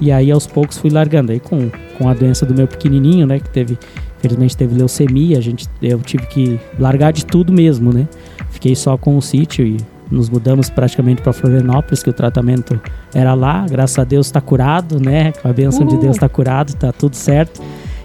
E 0.00 0.10
aí 0.10 0.30
aos 0.30 0.46
poucos 0.46 0.78
fui 0.78 0.90
largando. 0.90 1.32
Aí 1.32 1.40
com, 1.40 1.70
com 1.98 2.08
a 2.08 2.14
doença 2.14 2.46
do 2.46 2.54
meu 2.54 2.66
pequenininho, 2.66 3.26
né, 3.26 3.40
que 3.40 3.50
teve, 3.50 3.78
infelizmente 4.18 4.56
teve 4.56 4.74
leucemia, 4.74 5.38
a 5.38 5.40
gente 5.40 5.68
eu 5.80 5.98
tive 6.00 6.26
que 6.26 6.60
largar 6.78 7.12
de 7.12 7.26
tudo 7.26 7.52
mesmo, 7.52 7.92
né? 7.92 8.08
Fiquei 8.50 8.74
só 8.74 8.96
com 8.96 9.16
o 9.16 9.22
sítio 9.22 9.66
e 9.66 9.76
nos 10.10 10.28
mudamos 10.28 10.68
praticamente 10.68 11.22
para 11.22 11.32
Florianópolis, 11.32 12.02
que 12.02 12.10
o 12.10 12.12
tratamento 12.12 12.78
era 13.14 13.34
lá. 13.34 13.66
Graças 13.68 13.98
a 13.98 14.04
Deus 14.04 14.26
está 14.26 14.40
curado, 14.40 15.00
né? 15.00 15.32
Com 15.32 15.48
a 15.48 15.52
bênção 15.52 15.86
de 15.86 15.96
Deus 15.96 16.16
está 16.16 16.28
curado, 16.28 16.68
está 16.68 16.92
tudo 16.92 17.16
certo. 17.16 17.62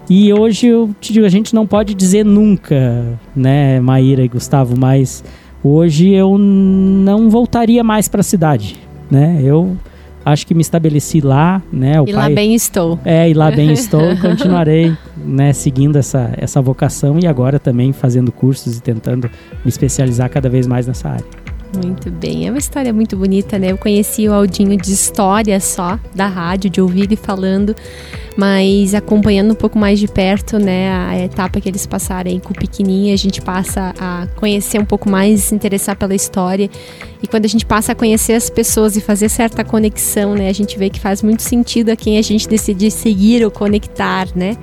E 0.09 0.33
hoje 0.33 0.67
eu 0.67 0.89
te 1.01 1.11
digo, 1.11 1.25
a 1.25 1.29
gente 1.29 1.53
não 1.53 1.67
pode 1.67 1.93
dizer 1.93 2.23
nunca, 2.23 3.19
né, 3.35 3.79
Maíra 3.81 4.23
e 4.23 4.27
Gustavo, 4.27 4.75
mas 4.77 5.23
hoje 5.61 6.09
eu 6.09 6.37
não 6.37 7.29
voltaria 7.29 7.83
mais 7.83 8.07
para 8.07 8.21
a 8.21 8.23
cidade, 8.23 8.77
né? 9.11 9.41
Eu 9.43 9.75
acho 10.23 10.47
que 10.47 10.53
me 10.53 10.61
estabeleci 10.61 11.19
lá, 11.19 11.61
né? 11.71 11.99
O 11.99 12.05
e 12.07 12.13
pai, 12.13 12.29
lá 12.29 12.29
bem 12.29 12.55
estou. 12.55 12.97
É, 13.03 13.29
e 13.29 13.33
lá 13.33 13.51
bem 13.51 13.71
estou, 13.73 14.15
continuarei, 14.21 14.95
né, 15.17 15.51
seguindo 15.51 15.97
essa, 15.97 16.33
essa 16.37 16.61
vocação 16.61 17.19
e 17.21 17.27
agora 17.27 17.59
também 17.59 17.91
fazendo 17.91 18.31
cursos 18.31 18.77
e 18.77 18.81
tentando 18.81 19.29
me 19.63 19.69
especializar 19.69 20.29
cada 20.29 20.47
vez 20.47 20.67
mais 20.67 20.87
nessa 20.87 21.09
área. 21.09 21.46
Muito 21.75 22.09
bem, 22.09 22.47
é 22.47 22.49
uma 22.49 22.57
história 22.57 22.93
muito 22.93 23.17
bonita, 23.17 23.59
né? 23.59 23.71
Eu 23.71 23.77
conheci 23.77 24.27
o 24.27 24.33
Aldinho 24.33 24.77
de 24.77 24.91
história 24.91 25.59
só, 25.59 25.99
da 26.15 26.27
rádio, 26.27 26.69
de 26.69 26.81
ouvir 26.81 27.03
ele 27.03 27.15
falando 27.15 27.75
mas 28.37 28.93
acompanhando 28.93 29.51
um 29.51 29.55
pouco 29.55 29.79
mais 29.79 29.99
de 29.99 30.07
perto, 30.07 30.59
né, 30.59 30.91
a 30.91 31.19
etapa 31.19 31.59
que 31.59 31.67
eles 31.67 31.87
passaram 31.87 32.29
aí 32.29 32.39
com 32.39 32.53
o 32.53 32.55
pequenininho, 32.55 33.11
a 33.11 33.17
gente 33.17 33.41
passa 33.41 33.95
a 33.99 34.27
conhecer 34.35 34.79
um 34.79 34.85
pouco 34.85 35.09
mais, 35.09 35.45
se 35.45 35.55
interessar 35.55 35.95
pela 35.95 36.13
história. 36.13 36.69
E 37.21 37.25
quando 37.25 37.45
a 37.45 37.47
gente 37.47 37.65
passa 37.65 37.93
a 37.93 37.95
conhecer 37.95 38.33
as 38.33 38.47
pessoas 38.47 38.95
e 38.95 39.01
fazer 39.01 39.27
certa 39.27 39.63
conexão, 39.63 40.35
né, 40.35 40.49
a 40.49 40.53
gente 40.53 40.77
vê 40.77 40.87
que 40.87 40.99
faz 40.99 41.23
muito 41.23 41.41
sentido 41.41 41.89
a 41.89 41.95
quem 41.95 42.19
a 42.19 42.21
gente 42.21 42.47
decide 42.47 42.91
seguir 42.91 43.43
ou 43.43 43.49
conectar, 43.49 44.27
né? 44.35 44.55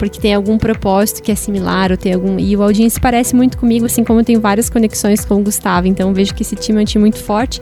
Porque 0.00 0.18
tem 0.18 0.34
algum 0.34 0.56
propósito 0.56 1.22
que 1.22 1.30
é 1.30 1.34
similar, 1.34 1.90
ou 1.90 1.96
tem 1.98 2.14
algum. 2.14 2.38
E 2.38 2.56
o 2.56 2.62
Aldinho 2.62 2.88
se 2.90 2.98
parece 2.98 3.36
muito 3.36 3.58
comigo, 3.58 3.84
assim 3.84 4.02
como 4.02 4.20
eu 4.20 4.24
tenho 4.24 4.40
várias 4.40 4.70
conexões 4.70 5.26
com 5.26 5.34
o 5.34 5.42
Gustavo. 5.42 5.86
Então 5.86 6.14
vejo 6.14 6.34
que 6.34 6.42
esse 6.42 6.56
time 6.56 6.78
é 6.78 6.82
um 6.82 6.84
time 6.86 7.02
muito 7.02 7.18
forte. 7.18 7.60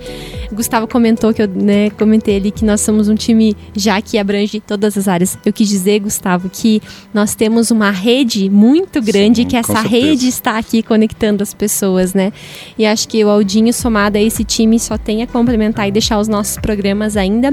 O 0.49 0.55
Gustavo 0.55 0.87
comentou 0.87 1.35
que 1.35 1.43
eu 1.43 1.49
né, 1.49 1.91
comentei 1.91 2.37
ali 2.37 2.53
que 2.53 2.65
nós 2.65 2.81
somos 2.81 3.09
um 3.09 3.17
time 3.17 3.57
já 3.75 4.01
que 4.01 4.17
abrange 4.19 4.61
todas 4.61 4.97
as 4.97 5.09
áreas. 5.09 5.37
Eu 5.45 5.53
quis 5.53 5.69
dizer, 5.69 5.99
Gustavo, 5.99 6.49
que 6.49 6.81
nós 7.13 7.35
temos 7.35 7.73
uma 7.73 7.91
rede 7.91 8.49
muito 8.49 9.03
grande 9.03 9.43
Sim, 9.43 9.49
que 9.49 9.57
essa 9.57 9.73
certeza. 9.73 9.89
rede 9.89 10.29
está 10.29 10.59
aqui 10.59 10.81
conectando 10.81 11.43
as 11.43 11.53
pessoas, 11.53 12.15
né? 12.15 12.33
E 12.79 12.87
acho 12.87 13.09
que 13.09 13.25
o 13.25 13.29
Aldinho 13.29 13.73
somado 13.73 14.17
a 14.17 14.21
esse 14.21 14.45
time 14.45 14.79
só 14.79 14.97
tem 14.97 15.25
a 15.25 15.27
complementar 15.27 15.89
e 15.89 15.91
deixar 15.91 16.21
os 16.21 16.29
nossos 16.29 16.57
programas 16.57 17.17
ainda 17.17 17.53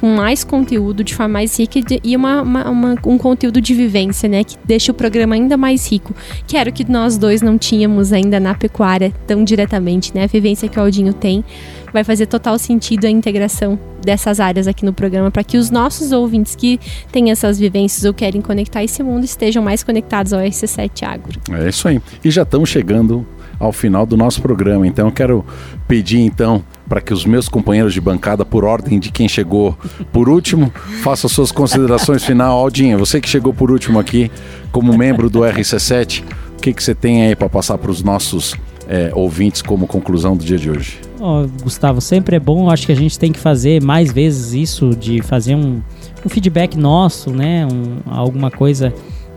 com 0.00 0.08
mais 0.08 0.42
conteúdo 0.42 1.04
de 1.04 1.14
forma 1.14 1.34
mais 1.34 1.56
rica 1.56 1.78
e 2.02 2.16
uma, 2.16 2.42
uma, 2.42 2.68
uma 2.68 2.94
um 3.06 3.16
conteúdo 3.16 3.60
de 3.60 3.74
vivência 3.74 4.23
né, 4.28 4.44
que 4.44 4.56
deixa 4.64 4.92
o 4.92 4.94
programa 4.94 5.34
ainda 5.34 5.56
mais 5.56 5.90
rico, 5.90 6.14
que 6.46 6.56
era 6.56 6.70
o 6.70 6.72
que 6.72 6.90
nós 6.90 7.16
dois 7.16 7.42
não 7.42 7.58
tínhamos 7.58 8.12
ainda 8.12 8.38
na 8.40 8.54
pecuária 8.54 9.12
tão 9.26 9.44
diretamente, 9.44 10.14
né? 10.14 10.24
A 10.24 10.26
vivência 10.26 10.68
que 10.68 10.78
o 10.78 10.82
Aldinho 10.82 11.12
tem 11.12 11.44
vai 11.92 12.02
fazer 12.02 12.26
total 12.26 12.58
sentido 12.58 13.04
a 13.04 13.10
integração 13.10 13.78
dessas 14.02 14.40
áreas 14.40 14.66
aqui 14.66 14.84
no 14.84 14.92
programa 14.92 15.30
para 15.30 15.44
que 15.44 15.56
os 15.56 15.70
nossos 15.70 16.12
ouvintes 16.12 16.56
que 16.56 16.80
têm 17.12 17.30
essas 17.30 17.58
vivências 17.58 18.04
ou 18.04 18.12
querem 18.12 18.40
conectar 18.40 18.82
esse 18.82 19.02
mundo 19.02 19.24
estejam 19.24 19.62
mais 19.62 19.84
conectados 19.84 20.32
ao 20.32 20.40
RC7 20.40 21.04
Agro. 21.04 21.40
É 21.52 21.68
isso 21.68 21.86
aí. 21.86 22.00
E 22.24 22.30
já 22.30 22.42
estamos 22.42 22.68
chegando 22.68 23.24
ao 23.58 23.72
final 23.72 24.04
do 24.04 24.16
nosso 24.16 24.42
programa. 24.42 24.86
Então 24.86 25.06
eu 25.06 25.12
quero 25.12 25.44
pedir 25.86 26.18
então 26.18 26.64
para 26.88 27.00
que 27.00 27.12
os 27.12 27.24
meus 27.24 27.48
companheiros 27.48 27.94
de 27.94 28.00
bancada, 28.00 28.44
por 28.44 28.64
ordem 28.64 28.98
de 28.98 29.10
quem 29.10 29.28
chegou 29.28 29.76
por 30.12 30.28
último, 30.28 30.72
façam 31.02 31.28
suas 31.28 31.50
considerações 31.50 32.24
final. 32.24 32.58
Aldinha, 32.58 32.98
você 32.98 33.20
que 33.20 33.28
chegou 33.28 33.52
por 33.52 33.70
último 33.70 33.98
aqui 33.98 34.30
como 34.70 34.96
membro 34.96 35.30
do 35.30 35.40
RC7, 35.40 36.22
o 36.56 36.60
que, 36.60 36.72
que 36.72 36.82
você 36.82 36.94
tem 36.94 37.26
aí 37.26 37.36
para 37.36 37.48
passar 37.48 37.78
para 37.78 37.90
os 37.90 38.02
nossos 38.02 38.54
é, 38.88 39.10
ouvintes 39.14 39.62
como 39.62 39.86
conclusão 39.86 40.36
do 40.36 40.44
dia 40.44 40.58
de 40.58 40.70
hoje? 40.70 41.00
Oh, 41.20 41.46
Gustavo, 41.62 42.00
sempre 42.00 42.36
é 42.36 42.40
bom, 42.40 42.68
acho 42.70 42.86
que 42.86 42.92
a 42.92 42.96
gente 42.96 43.18
tem 43.18 43.32
que 43.32 43.38
fazer 43.38 43.82
mais 43.82 44.12
vezes 44.12 44.52
isso, 44.52 44.90
de 44.90 45.22
fazer 45.22 45.54
um, 45.54 45.80
um 46.24 46.28
feedback 46.28 46.76
nosso, 46.76 47.30
né? 47.30 47.66
Um, 47.66 47.98
alguma 48.10 48.50
coisa 48.50 48.92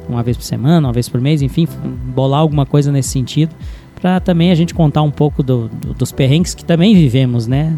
uma 0.09 0.23
vez 0.23 0.37
por 0.37 0.43
semana, 0.43 0.87
uma 0.87 0.93
vez 0.93 1.09
por 1.09 1.19
mês, 1.19 1.41
enfim, 1.41 1.67
bolar 2.15 2.39
alguma 2.39 2.65
coisa 2.65 2.91
nesse 2.91 3.09
sentido 3.09 3.53
para 3.99 4.19
também 4.19 4.51
a 4.51 4.55
gente 4.55 4.73
contar 4.73 5.01
um 5.01 5.09
pouco 5.09 5.41
do, 5.41 5.67
do, 5.67 5.93
dos 5.93 6.11
perrengues 6.11 6.53
que 6.53 6.63
também 6.63 6.93
vivemos, 6.93 7.47
né? 7.47 7.75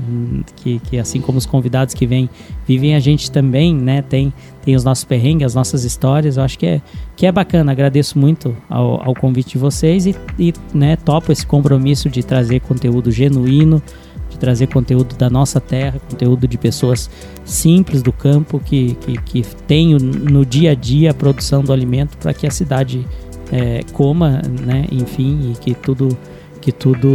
Que, 0.57 0.79
que, 0.79 0.97
assim 0.99 1.21
como 1.21 1.37
os 1.37 1.45
convidados 1.45 1.93
que 1.93 2.05
vêm 2.05 2.29
vivem, 2.67 2.93
a 2.93 2.99
gente 2.99 3.31
também, 3.31 3.73
né? 3.73 4.01
Tem, 4.01 4.33
tem 4.63 4.75
os 4.75 4.83
nossos 4.83 5.05
perrengues, 5.05 5.45
as 5.45 5.55
nossas 5.55 5.83
histórias. 5.85 6.37
Eu 6.37 6.43
acho 6.43 6.59
que 6.59 6.65
é, 6.65 6.81
que 7.15 7.25
é 7.25 7.31
bacana. 7.31 7.71
Agradeço 7.71 8.19
muito 8.19 8.55
ao, 8.69 9.07
ao 9.07 9.13
convite 9.15 9.53
de 9.53 9.57
vocês 9.57 10.05
e, 10.05 10.15
e 10.37 10.53
né, 10.73 10.97
topo 10.97 11.31
esse 11.31 11.45
compromisso 11.45 12.09
de 12.09 12.21
trazer 12.21 12.59
conteúdo 12.59 13.11
genuíno, 13.11 13.81
de 14.29 14.37
trazer 14.37 14.67
conteúdo 14.67 15.15
da 15.15 15.29
nossa 15.29 15.61
terra, 15.61 15.99
conteúdo 16.09 16.47
de 16.47 16.57
pessoas 16.57 17.09
simples 17.45 18.03
do 18.03 18.11
campo 18.11 18.59
que, 18.59 18.95
que, 18.95 19.21
que 19.21 19.55
tem 19.65 19.95
no 19.95 20.45
dia 20.45 20.71
a 20.71 20.75
dia 20.75 21.11
a 21.11 21.13
produção 21.13 21.63
do 21.63 21.71
alimento 21.71 22.17
para 22.17 22.33
que 22.33 22.45
a 22.45 22.51
cidade 22.51 23.07
é, 23.51 23.81
coma, 23.93 24.41
né? 24.65 24.85
Enfim, 24.91 25.51
e 25.51 25.57
que 25.57 25.73
tudo, 25.73 26.17
que 26.61 26.71
tudo, 26.71 27.09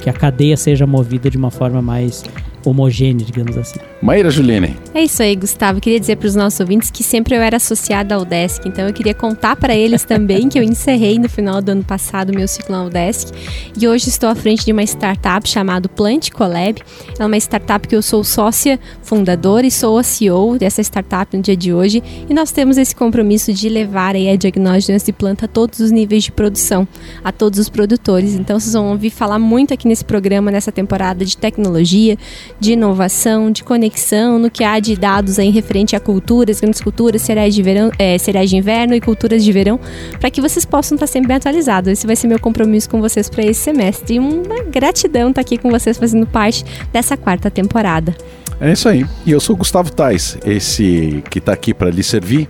que 0.00 0.08
a 0.08 0.12
cadeia 0.12 0.56
seja 0.56 0.86
movida 0.86 1.30
de 1.30 1.36
uma 1.36 1.50
forma 1.50 1.82
mais 1.82 2.24
homogêneo, 2.64 3.24
digamos 3.24 3.56
assim. 3.56 3.78
Maíra 4.00 4.30
Juline. 4.30 4.76
É 4.94 5.02
isso 5.02 5.22
aí, 5.22 5.34
Gustavo. 5.34 5.80
Queria 5.80 5.98
dizer 5.98 6.16
para 6.16 6.26
os 6.26 6.34
nossos 6.34 6.60
ouvintes 6.60 6.90
que 6.90 7.02
sempre 7.02 7.34
eu 7.34 7.42
era 7.42 7.56
associada 7.56 8.14
ao 8.14 8.24
Desk, 8.24 8.66
então 8.66 8.86
eu 8.86 8.92
queria 8.92 9.14
contar 9.14 9.56
para 9.56 9.74
eles 9.74 10.04
também 10.04 10.48
que 10.48 10.58
eu 10.58 10.62
encerrei 10.62 11.18
no 11.18 11.28
final 11.28 11.60
do 11.60 11.70
ano 11.70 11.84
passado 11.84 12.30
o 12.30 12.34
meu 12.34 12.46
ciclo 12.46 12.74
ao 12.74 12.88
Desk 12.88 13.32
e 13.76 13.88
hoje 13.88 14.08
estou 14.08 14.28
à 14.28 14.34
frente 14.34 14.64
de 14.64 14.72
uma 14.72 14.82
startup 14.82 15.48
chamada 15.48 15.88
Plant 15.88 16.30
Collab. 16.30 16.80
É 17.18 17.24
uma 17.24 17.36
startup 17.36 17.86
que 17.86 17.94
eu 17.94 18.02
sou 18.02 18.22
sócia 18.24 18.78
fundadora 19.02 19.66
e 19.66 19.70
sou 19.70 19.98
a 19.98 20.02
CEO 20.02 20.58
dessa 20.58 20.82
startup 20.82 21.36
no 21.36 21.42
dia 21.42 21.56
de 21.56 21.72
hoje 21.72 22.02
e 22.28 22.34
nós 22.34 22.52
temos 22.52 22.78
esse 22.78 22.94
compromisso 22.94 23.52
de 23.52 23.68
levar 23.68 24.14
aí 24.14 24.28
a 24.28 24.36
diagnóstico 24.36 24.98
de 25.04 25.12
planta 25.12 25.44
a 25.46 25.48
todos 25.48 25.80
os 25.80 25.90
níveis 25.90 26.24
de 26.24 26.32
produção, 26.32 26.86
a 27.24 27.32
todos 27.32 27.58
os 27.58 27.68
produtores. 27.68 28.34
Então 28.34 28.58
vocês 28.58 28.72
vão 28.72 28.90
ouvir 28.90 29.10
falar 29.10 29.38
muito 29.38 29.74
aqui 29.74 29.88
nesse 29.88 30.04
programa, 30.04 30.50
nessa 30.50 30.70
temporada 30.70 31.24
de 31.24 31.36
tecnologia, 31.36 32.16
de 32.60 32.72
inovação, 32.72 33.50
de 33.50 33.62
conexão, 33.62 34.38
no 34.38 34.50
que 34.50 34.64
há 34.64 34.80
de 34.80 34.96
dados 34.96 35.38
aí 35.38 35.50
referente 35.50 35.94
a 35.94 36.00
culturas, 36.00 36.60
grandes 36.60 36.80
culturas, 36.80 37.22
cereais 37.22 37.54
de, 37.54 37.62
verão, 37.62 37.90
é, 37.98 38.18
cereais 38.18 38.50
de 38.50 38.56
inverno 38.56 38.94
e 38.94 39.00
culturas 39.00 39.44
de 39.44 39.52
verão, 39.52 39.78
para 40.18 40.30
que 40.30 40.40
vocês 40.40 40.64
possam 40.64 40.96
estar 40.96 41.06
sempre 41.06 41.28
bem 41.28 41.36
atualizados. 41.36 41.90
Esse 41.90 42.06
vai 42.06 42.16
ser 42.16 42.26
meu 42.26 42.38
compromisso 42.38 42.90
com 42.90 43.00
vocês 43.00 43.28
para 43.28 43.44
esse 43.44 43.60
semestre. 43.60 44.16
E 44.16 44.18
uma 44.18 44.62
gratidão 44.64 45.30
estar 45.30 45.40
aqui 45.40 45.56
com 45.58 45.70
vocês 45.70 45.96
fazendo 45.96 46.26
parte 46.26 46.64
dessa 46.92 47.16
quarta 47.16 47.50
temporada. 47.50 48.16
É 48.60 48.72
isso 48.72 48.88
aí. 48.88 49.06
E 49.24 49.30
eu 49.30 49.40
sou 49.40 49.54
Gustavo 49.54 49.92
Tais, 49.92 50.36
esse 50.44 51.22
que 51.30 51.38
está 51.38 51.52
aqui 51.52 51.72
para 51.72 51.90
lhe 51.90 52.02
servir 52.02 52.48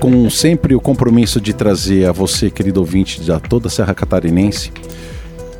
com 0.00 0.28
sempre 0.30 0.74
o 0.74 0.80
compromisso 0.80 1.40
de 1.40 1.52
trazer 1.52 2.06
a 2.06 2.12
você, 2.12 2.50
querido 2.50 2.80
ouvinte 2.80 3.20
de 3.20 3.30
toda 3.48 3.68
a 3.68 3.70
Serra 3.70 3.94
Catarinense, 3.94 4.72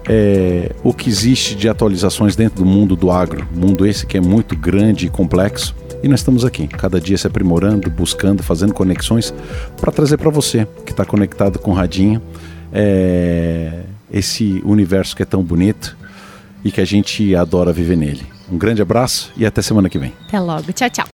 é, 0.08 0.72
o 0.82 0.92
que 0.92 1.08
existe 1.08 1.54
de 1.54 1.68
atualizações 1.68 2.34
dentro 2.34 2.58
do 2.58 2.64
mundo 2.64 2.96
do 2.96 3.10
agro, 3.10 3.46
mundo 3.54 3.86
esse 3.86 4.06
que 4.06 4.16
é 4.16 4.20
muito 4.20 4.56
grande 4.56 5.06
e 5.06 5.08
complexo 5.08 5.74
E 6.02 6.08
nós 6.08 6.20
estamos 6.20 6.44
aqui, 6.44 6.66
cada 6.66 7.00
dia 7.00 7.16
se 7.16 7.26
aprimorando, 7.26 7.88
buscando, 7.90 8.42
fazendo 8.42 8.74
conexões 8.74 9.32
para 9.80 9.92
trazer 9.92 10.16
para 10.16 10.30
você 10.30 10.66
que 10.84 10.90
está 10.90 11.04
conectado 11.04 11.58
com 11.58 11.70
o 11.70 11.74
Radinho 11.74 12.20
é, 12.72 13.82
esse 14.12 14.60
universo 14.64 15.14
que 15.14 15.22
é 15.22 15.26
tão 15.26 15.42
bonito 15.42 15.96
e 16.64 16.70
que 16.70 16.80
a 16.80 16.84
gente 16.84 17.34
adora 17.34 17.72
viver 17.72 17.96
nele. 17.96 18.24
Um 18.50 18.58
grande 18.58 18.82
abraço 18.82 19.32
e 19.36 19.46
até 19.46 19.62
semana 19.62 19.88
que 19.88 19.98
vem. 19.98 20.12
Até 20.26 20.40
logo. 20.40 20.72
Tchau, 20.72 20.90
tchau. 20.90 21.06